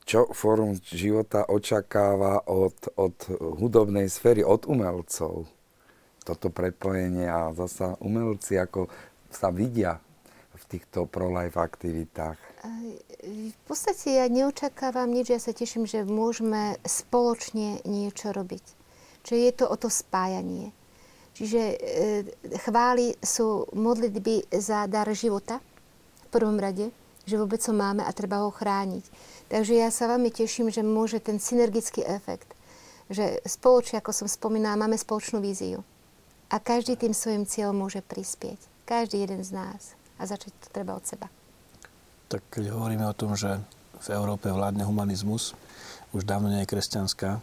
čo 0.07 0.31
Fórum 0.31 0.79
života 0.79 1.43
očakáva 1.51 2.47
od, 2.47 2.95
od 2.95 3.27
hudobnej 3.59 4.07
sféry, 4.07 4.39
od 4.39 4.63
umelcov. 4.63 5.43
Toto 6.23 6.47
prepojenie 6.47 7.27
a 7.27 7.51
zasa 7.51 7.99
umelci, 7.99 8.55
ako 8.55 8.87
sa 9.27 9.51
vidia 9.51 9.99
v 10.55 10.63
týchto 10.71 11.11
pro-life 11.11 11.59
aktivitách. 11.59 12.39
V 13.27 13.59
podstate 13.67 14.23
ja 14.23 14.31
neočakávam 14.31 15.11
nič, 15.11 15.35
ja 15.35 15.43
sa 15.43 15.51
teším, 15.51 15.83
že 15.83 16.07
môžeme 16.07 16.79
spoločne 16.87 17.83
niečo 17.83 18.31
robiť. 18.31 18.63
Čiže 19.27 19.39
je 19.43 19.53
to 19.59 19.65
o 19.67 19.75
to 19.75 19.91
spájanie. 19.91 20.71
Čiže 21.35 21.61
e, 21.61 21.77
chvály 22.63 23.13
sú 23.19 23.67
modlitby 23.75 24.49
za 24.55 24.87
dar 24.87 25.05
života 25.11 25.59
v 25.59 26.27
prvom 26.31 26.57
rade, 26.57 26.89
že 27.27 27.35
vôbec 27.35 27.59
ho 27.67 27.75
máme 27.75 28.07
a 28.07 28.11
treba 28.15 28.41
ho 28.41 28.49
chrániť 28.49 29.03
Takže 29.47 29.79
ja 29.79 29.87
sa 29.87 30.11
veľmi 30.11 30.27
teším, 30.27 30.67
že 30.67 30.83
môže 30.83 31.23
ten 31.23 31.39
synergický 31.39 32.03
efekt, 32.03 32.51
že 33.07 33.39
spoločne, 33.47 34.03
ako 34.03 34.11
som 34.11 34.27
spomínala, 34.27 34.75
máme 34.75 34.99
spoločnú 34.99 35.39
víziu. 35.39 35.87
A 36.51 36.59
každý 36.59 36.99
tým 36.99 37.15
svojim 37.15 37.47
cieľom 37.47 37.87
môže 37.87 38.03
prispieť. 38.03 38.59
Každý 38.87 39.23
jeden 39.23 39.43
z 39.43 39.55
nás. 39.55 39.95
A 40.19 40.27
začať 40.27 40.51
to 40.63 40.67
treba 40.71 40.95
od 40.95 41.03
seba. 41.03 41.27
Tak 42.27 42.43
keď 42.51 42.75
hovoríme 42.75 43.07
o 43.07 43.15
tom, 43.15 43.35
že 43.35 43.59
v 44.03 44.07
Európe 44.11 44.51
vládne 44.51 44.83
humanizmus, 44.83 45.55
už 46.11 46.27
dávno 46.27 46.51
nie 46.51 46.63
je 46.63 46.71
kresťanská, 46.71 47.39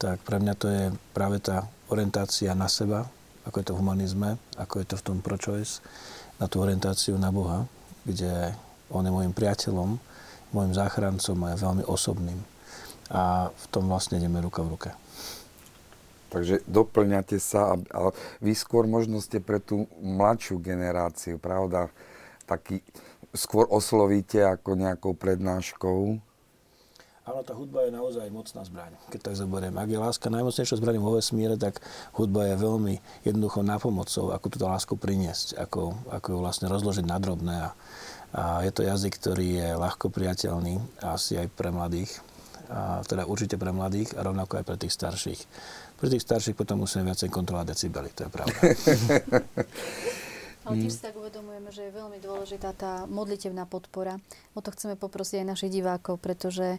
tak 0.00 0.20
pre 0.24 0.40
mňa 0.40 0.54
to 0.56 0.66
je 0.68 0.84
práve 1.12 1.40
tá 1.40 1.68
orientácia 1.92 2.52
na 2.56 2.68
seba, 2.68 3.08
ako 3.44 3.60
je 3.60 3.66
to 3.68 3.74
v 3.76 3.80
humanizme, 3.80 4.30
ako 4.56 4.80
je 4.80 4.86
to 4.88 4.96
v 4.96 5.04
tom 5.04 5.18
pro-choice, 5.20 5.84
na 6.40 6.48
tú 6.48 6.64
orientáciu 6.64 7.20
na 7.20 7.28
Boha, 7.28 7.68
kde 8.08 8.56
on 8.88 9.04
je 9.04 9.12
môjim 9.12 9.36
priateľom, 9.36 10.00
môjim 10.50 10.74
záchrancom 10.74 11.36
a 11.46 11.52
je 11.54 11.62
veľmi 11.62 11.84
osobným. 11.86 12.40
A 13.10 13.50
v 13.50 13.66
tom 13.74 13.90
vlastne 13.90 14.22
ideme 14.22 14.38
ruka 14.38 14.62
v 14.62 14.72
ruke. 14.78 14.90
Takže 16.30 16.62
doplňate 16.70 17.42
sa, 17.42 17.74
ale 17.90 18.14
vy 18.38 18.54
skôr 18.54 18.86
možno 18.86 19.18
ste 19.18 19.42
pre 19.42 19.58
tú 19.58 19.90
mladšiu 19.98 20.62
generáciu, 20.62 21.42
pravda? 21.42 21.90
Taký, 22.46 22.78
skôr 23.34 23.66
oslovíte 23.66 24.38
ako 24.46 24.78
nejakou 24.78 25.12
prednáškou. 25.18 26.22
Áno, 27.26 27.46
tá 27.46 27.54
hudba 27.54 27.86
je 27.86 27.94
naozaj 27.94 28.26
mocná 28.30 28.62
zbraň, 28.66 28.94
keď 29.10 29.30
tak 29.30 29.38
zoberiem. 29.38 29.74
Ak 29.78 29.86
je 29.86 29.98
láska 29.98 30.26
najmocnejšou 30.34 30.82
zbraňou 30.82 31.02
vo 31.04 31.14
vesmíre, 31.18 31.54
tak 31.54 31.78
hudba 32.18 32.46
je 32.50 32.56
veľmi 32.58 32.94
jednoducho 33.22 33.62
nápomocou, 33.62 34.34
ako 34.34 34.46
túto 34.50 34.66
lásku 34.66 34.94
priniesť, 34.98 35.58
ako, 35.58 35.94
ako 36.10 36.26
ju 36.34 36.38
vlastne 36.42 36.66
rozložiť 36.66 37.06
na 37.06 37.18
drobné. 37.22 37.54
A, 37.54 37.70
a 38.30 38.62
je 38.62 38.70
to 38.70 38.86
jazyk, 38.86 39.14
ktorý 39.18 39.48
je 39.58 39.68
ľahko 39.74 40.10
priateľný, 40.10 40.78
asi 41.02 41.38
aj 41.38 41.50
pre 41.54 41.74
mladých, 41.74 42.22
a 42.70 43.02
teda 43.02 43.26
určite 43.26 43.58
pre 43.58 43.74
mladých 43.74 44.14
a 44.14 44.22
rovnako 44.22 44.62
aj 44.62 44.64
pre 44.66 44.76
tých 44.78 44.94
starších. 44.94 45.40
Pre 45.98 46.08
tých 46.08 46.22
starších 46.22 46.54
potom 46.54 46.86
musíme 46.86 47.04
viacej 47.10 47.28
kontrolovať 47.28 47.66
decibely, 47.74 48.10
to 48.14 48.24
je 48.24 48.30
pravda. 48.30 48.54
Ale 50.62 50.74
tiež 50.86 50.92
si 50.94 51.02
tak 51.02 51.18
uvedomujeme, 51.18 51.72
že 51.74 51.88
je 51.88 51.92
veľmi 51.92 52.22
dôležitá 52.22 52.70
tá 52.76 53.08
modlitevná 53.10 53.66
podpora. 53.66 54.22
O 54.54 54.62
to 54.62 54.70
chceme 54.70 54.94
poprosiť 54.94 55.42
aj 55.42 55.50
našich 55.50 55.72
divákov, 55.72 56.22
pretože 56.22 56.78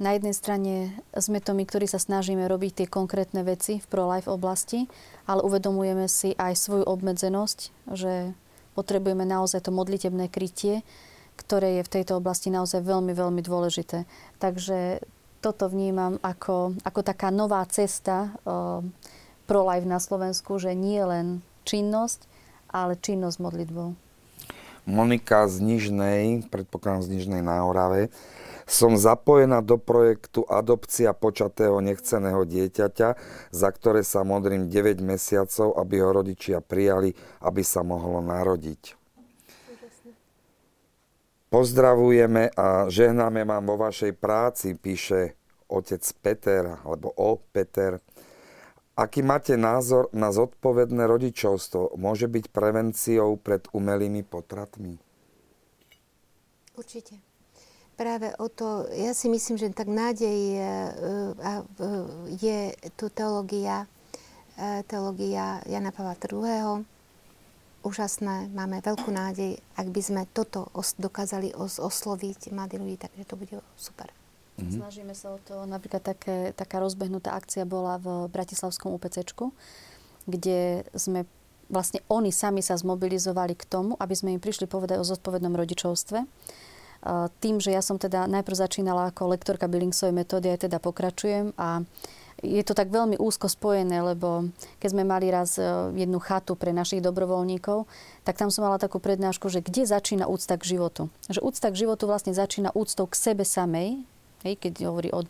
na 0.00 0.10
jednej 0.16 0.32
strane 0.32 0.96
sme 1.12 1.44
to 1.44 1.52
my, 1.52 1.68
ktorí 1.68 1.84
sa 1.84 2.00
snažíme 2.00 2.46
robiť 2.48 2.72
tie 2.72 2.86
konkrétne 2.88 3.44
veci 3.44 3.82
v 3.82 3.86
pro-life 3.90 4.30
oblasti, 4.30 4.88
ale 5.28 5.44
uvedomujeme 5.44 6.08
si 6.08 6.32
aj 6.38 6.56
svoju 6.56 6.84
obmedzenosť, 6.88 7.58
že 7.92 8.32
potrebujeme 8.76 9.24
naozaj 9.24 9.64
to 9.64 9.72
modlitebné 9.72 10.28
krytie, 10.28 10.84
ktoré 11.40 11.80
je 11.80 11.86
v 11.88 11.92
tejto 12.00 12.20
oblasti 12.20 12.52
naozaj 12.52 12.84
veľmi, 12.84 13.16
veľmi 13.16 13.40
dôležité. 13.40 14.04
Takže 14.36 15.00
toto 15.40 15.72
vnímam 15.72 16.20
ako, 16.20 16.76
ako 16.84 17.00
taká 17.00 17.32
nová 17.32 17.64
cesta 17.68 18.36
uh, 18.44 18.84
pro-life 19.48 19.88
na 19.88 19.96
Slovensku, 19.96 20.60
že 20.60 20.76
nie 20.76 21.00
len 21.00 21.40
činnosť, 21.64 22.28
ale 22.68 22.98
činnosť 22.98 23.36
modlitbou. 23.40 23.94
Monika 24.86 25.50
z 25.50 25.66
Nižnej, 25.66 26.46
predpokladám 26.46 27.02
z 27.02 27.08
Nižnej 27.18 27.42
na 27.42 27.66
Orave, 27.66 28.06
som 28.66 28.98
zapojená 28.98 29.62
do 29.62 29.78
projektu 29.78 30.42
Adopcia 30.50 31.14
počatého 31.14 31.78
nechceného 31.78 32.42
dieťaťa, 32.42 33.08
za 33.54 33.68
ktoré 33.70 34.02
sa 34.02 34.26
modrím 34.26 34.66
9 34.66 34.98
mesiacov, 35.06 35.78
aby 35.78 36.02
ho 36.02 36.10
rodičia 36.10 36.58
prijali, 36.58 37.14
aby 37.46 37.62
sa 37.62 37.86
mohlo 37.86 38.18
narodiť. 38.18 38.98
Pozdravujeme 41.46 42.50
a 42.58 42.90
žehnáme 42.90 43.46
vám 43.46 43.64
vo 43.70 43.78
vašej 43.78 44.18
práci, 44.18 44.74
píše 44.74 45.38
otec 45.70 46.02
Peter, 46.18 46.62
alebo 46.82 47.14
o 47.14 47.38
Peter. 47.38 48.02
Aký 48.98 49.22
máte 49.22 49.54
názor 49.54 50.10
na 50.10 50.34
zodpovedné 50.34 51.06
rodičovstvo? 51.06 51.94
Môže 52.00 52.26
byť 52.26 52.50
prevenciou 52.50 53.38
pred 53.38 53.62
umelými 53.70 54.26
potratmi? 54.26 54.98
Určite. 56.74 57.25
Práve 57.96 58.28
o 58.36 58.52
to, 58.52 58.84
ja 58.92 59.16
si 59.16 59.32
myslím, 59.32 59.56
že 59.56 59.72
tak 59.72 59.88
nádej 59.88 60.40
e, 60.52 60.60
a, 61.40 61.64
e, 61.64 61.84
je 62.36 62.58
tu 62.92 63.08
teológia, 63.08 63.88
e, 64.60 64.84
teológia 64.84 65.64
Jana 65.64 65.96
Pavla 65.96 66.12
II. 66.12 66.84
Úžasné, 67.80 68.52
máme 68.52 68.84
veľkú 68.84 69.08
nádej, 69.08 69.56
ak 69.80 69.88
by 69.88 70.00
sme 70.04 70.22
toto 70.28 70.68
os- 70.76 70.92
dokázali 71.00 71.56
os- 71.56 71.80
osloviť 71.80 72.52
mladí 72.52 72.76
ľudí, 72.76 73.00
takže 73.00 73.24
to 73.24 73.34
bude 73.40 73.56
super. 73.80 74.12
Mm-hmm. 74.60 74.76
Snažíme 74.76 75.14
sa 75.16 75.32
o 75.32 75.38
to. 75.40 75.64
Napríklad 75.64 76.04
také, 76.04 76.52
taká 76.52 76.84
rozbehnutá 76.84 77.32
akcia 77.32 77.64
bola 77.64 77.96
v 77.96 78.28
Bratislavskom 78.28 78.92
UPCčku, 78.92 79.56
kde 80.28 80.84
sme 80.92 81.24
vlastne 81.72 82.04
oni 82.12 82.28
sami 82.28 82.60
sa 82.60 82.76
zmobilizovali 82.78 83.56
k 83.56 83.64
tomu, 83.64 83.96
aby 83.98 84.14
sme 84.14 84.36
im 84.36 84.42
prišli 84.42 84.68
povedať 84.68 85.02
o 85.02 85.08
zodpovednom 85.08 85.54
rodičovstve. 85.56 86.28
Tým, 87.38 87.62
že 87.62 87.70
ja 87.70 87.78
som 87.78 88.02
teda 88.02 88.26
najprv 88.26 88.56
začínala 88.56 89.14
ako 89.14 89.30
lektorka 89.30 89.70
Billingsovej 89.70 90.10
metódy, 90.10 90.50
aj 90.50 90.66
teda 90.66 90.82
pokračujem 90.82 91.54
a 91.54 91.86
je 92.44 92.60
to 92.60 92.76
tak 92.76 92.92
veľmi 92.92 93.16
úzko 93.16 93.48
spojené, 93.48 94.04
lebo 94.04 94.52
keď 94.76 94.88
sme 94.92 95.08
mali 95.08 95.32
raz 95.32 95.56
jednu 95.96 96.20
chatu 96.20 96.52
pre 96.52 96.68
našich 96.68 97.00
dobrovoľníkov, 97.00 97.88
tak 98.28 98.36
tam 98.36 98.52
som 98.52 98.68
mala 98.68 98.76
takú 98.76 99.00
prednášku, 99.00 99.48
že 99.48 99.64
kde 99.64 99.88
začína 99.88 100.28
úcta 100.28 100.60
k 100.60 100.76
životu. 100.76 101.08
Že 101.32 101.40
úcta 101.40 101.72
k 101.72 101.80
životu 101.80 102.04
vlastne 102.04 102.36
začína 102.36 102.76
úctou 102.76 103.08
k 103.08 103.16
sebe 103.16 103.46
samej, 103.46 104.04
hej, 104.44 104.54
keď 104.60 104.90
hovorí 104.90 105.08
o, 105.14 105.24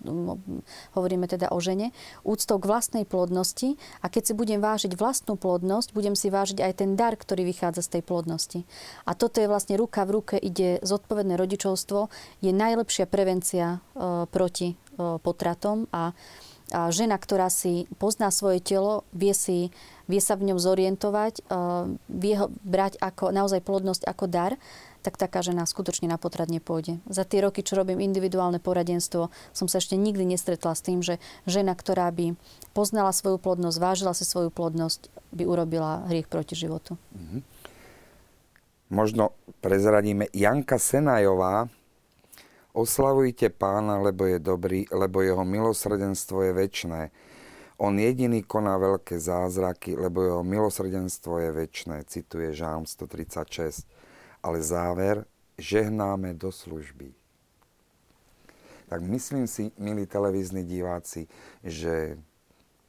hovoríme 0.97 1.31
teda 1.31 1.53
o 1.53 1.59
žene, 1.62 1.95
úctou 2.27 2.59
k 2.59 2.69
vlastnej 2.69 3.05
plodnosti 3.07 3.78
a 4.03 4.11
keď 4.11 4.23
si 4.31 4.33
budem 4.35 4.59
vážiť 4.59 4.97
vlastnú 4.99 5.39
plodnosť, 5.39 5.95
budem 5.95 6.19
si 6.19 6.33
vážiť 6.33 6.59
aj 6.65 6.73
ten 6.83 6.99
dar, 6.99 7.15
ktorý 7.15 7.47
vychádza 7.47 7.87
z 7.87 7.99
tej 7.99 8.03
plodnosti. 8.03 8.61
A 9.07 9.15
toto 9.15 9.39
je 9.39 9.51
vlastne 9.51 9.78
ruka 9.78 10.03
v 10.09 10.15
ruke, 10.20 10.35
ide 10.41 10.83
zodpovedné 10.83 11.39
rodičovstvo, 11.39 12.11
je 12.43 12.53
najlepšia 12.53 13.07
prevencia 13.07 13.78
e, 13.78 14.27
proti 14.27 14.74
e, 14.74 14.77
potratom 15.20 15.87
a, 15.93 16.11
a 16.73 16.91
žena, 16.91 17.16
ktorá 17.20 17.47
si 17.53 17.87
pozná 18.01 18.35
svoje 18.35 18.59
telo, 18.59 19.07
vie, 19.15 19.33
si, 19.37 19.70
vie 20.11 20.20
sa 20.20 20.35
v 20.35 20.53
ňom 20.53 20.59
zorientovať, 20.59 21.35
e, 21.39 21.43
vie 22.11 22.35
ho 22.37 22.51
brať 22.65 22.99
ako, 22.99 23.31
naozaj 23.31 23.62
plodnosť 23.62 24.03
ako 24.09 24.24
dar, 24.27 24.53
tak 25.07 25.23
taká 25.23 25.39
žena 25.39 25.62
skutočne 25.62 26.11
na 26.11 26.19
potrat 26.19 26.51
nepôjde. 26.51 26.99
Za 27.07 27.23
tie 27.23 27.39
roky, 27.39 27.62
čo 27.62 27.78
robím 27.78 28.03
individuálne 28.03 28.59
poradenstvo, 28.59 29.31
som 29.55 29.70
sa 29.70 29.78
ešte 29.78 29.95
nikdy 29.95 30.27
nestretla 30.35 30.74
s 30.74 30.83
tým, 30.83 30.99
že 30.99 31.23
žena, 31.47 31.78
ktorá 31.78 32.11
by 32.11 32.35
poznala 32.74 33.15
svoju 33.15 33.39
plodnosť, 33.39 33.78
vážila 33.78 34.19
si 34.19 34.27
svoju 34.27 34.51
plodnosť, 34.51 35.07
by 35.31 35.47
urobila 35.47 36.11
hriech 36.11 36.27
proti 36.27 36.59
životu. 36.59 36.99
Mm-hmm. 37.15 37.41
Možno 38.91 39.39
prezradíme 39.62 40.27
Janka 40.35 40.83
Senajová. 40.83 41.70
Oslavujte 42.74 43.55
pána, 43.55 44.03
lebo 44.03 44.27
je 44.27 44.43
dobrý, 44.43 44.91
lebo 44.91 45.23
jeho 45.23 45.47
milosrdenstvo 45.47 46.51
je 46.51 46.53
väčné. 46.53 47.01
On 47.78 47.95
jediný 47.95 48.43
koná 48.43 48.74
veľké 48.74 49.23
zázraky, 49.23 49.95
lebo 49.95 50.27
jeho 50.27 50.43
milosrdenstvo 50.43 51.47
je 51.47 51.51
väčné, 51.55 51.97
cituje 52.11 52.51
Žám 52.51 52.91
136 52.91 53.95
ale 54.47 54.62
záver, 54.62 55.27
žehnáme 55.59 56.39
do 56.39 56.55
služby. 56.55 57.10
Tak 58.86 59.02
myslím 59.02 59.51
si, 59.51 59.74
milí 59.74 60.06
televízni 60.06 60.62
diváci, 60.62 61.27
že 61.66 62.14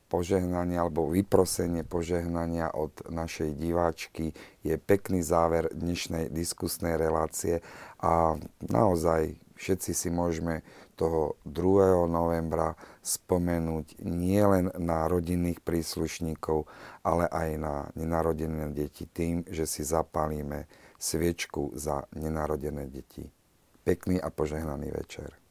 požehnanie 0.07 0.77
alebo 0.77 1.09
vyprosenie 1.09 1.81
požehnania 1.81 2.69
od 2.69 2.93
našej 3.09 3.57
diváčky 3.57 4.31
je 4.61 4.77
pekný 4.77 5.25
záver 5.25 5.73
dnešnej 5.73 6.29
diskusnej 6.29 6.95
relácie 6.95 7.65
a 7.97 8.37
naozaj 8.61 9.35
všetci 9.57 9.91
si 9.97 10.07
môžeme 10.13 10.61
toho 10.95 11.35
2. 11.49 12.07
novembra 12.07 12.77
spomenúť 13.01 13.99
nielen 14.05 14.71
na 14.77 15.09
rodinných 15.09 15.59
príslušníkov, 15.65 16.69
ale 17.01 17.25
aj 17.27 17.49
na 17.57 17.75
nenarodené 17.97 18.69
deti 18.71 19.09
tým, 19.09 19.43
že 19.49 19.65
si 19.65 19.81
zapálime 19.81 20.69
sviečku 20.99 21.71
za 21.73 22.03
nenarodené 22.15 22.89
deti. 22.89 23.29
Pekný 23.83 24.21
a 24.21 24.29
požehnaný 24.29 24.91
večer. 24.91 25.46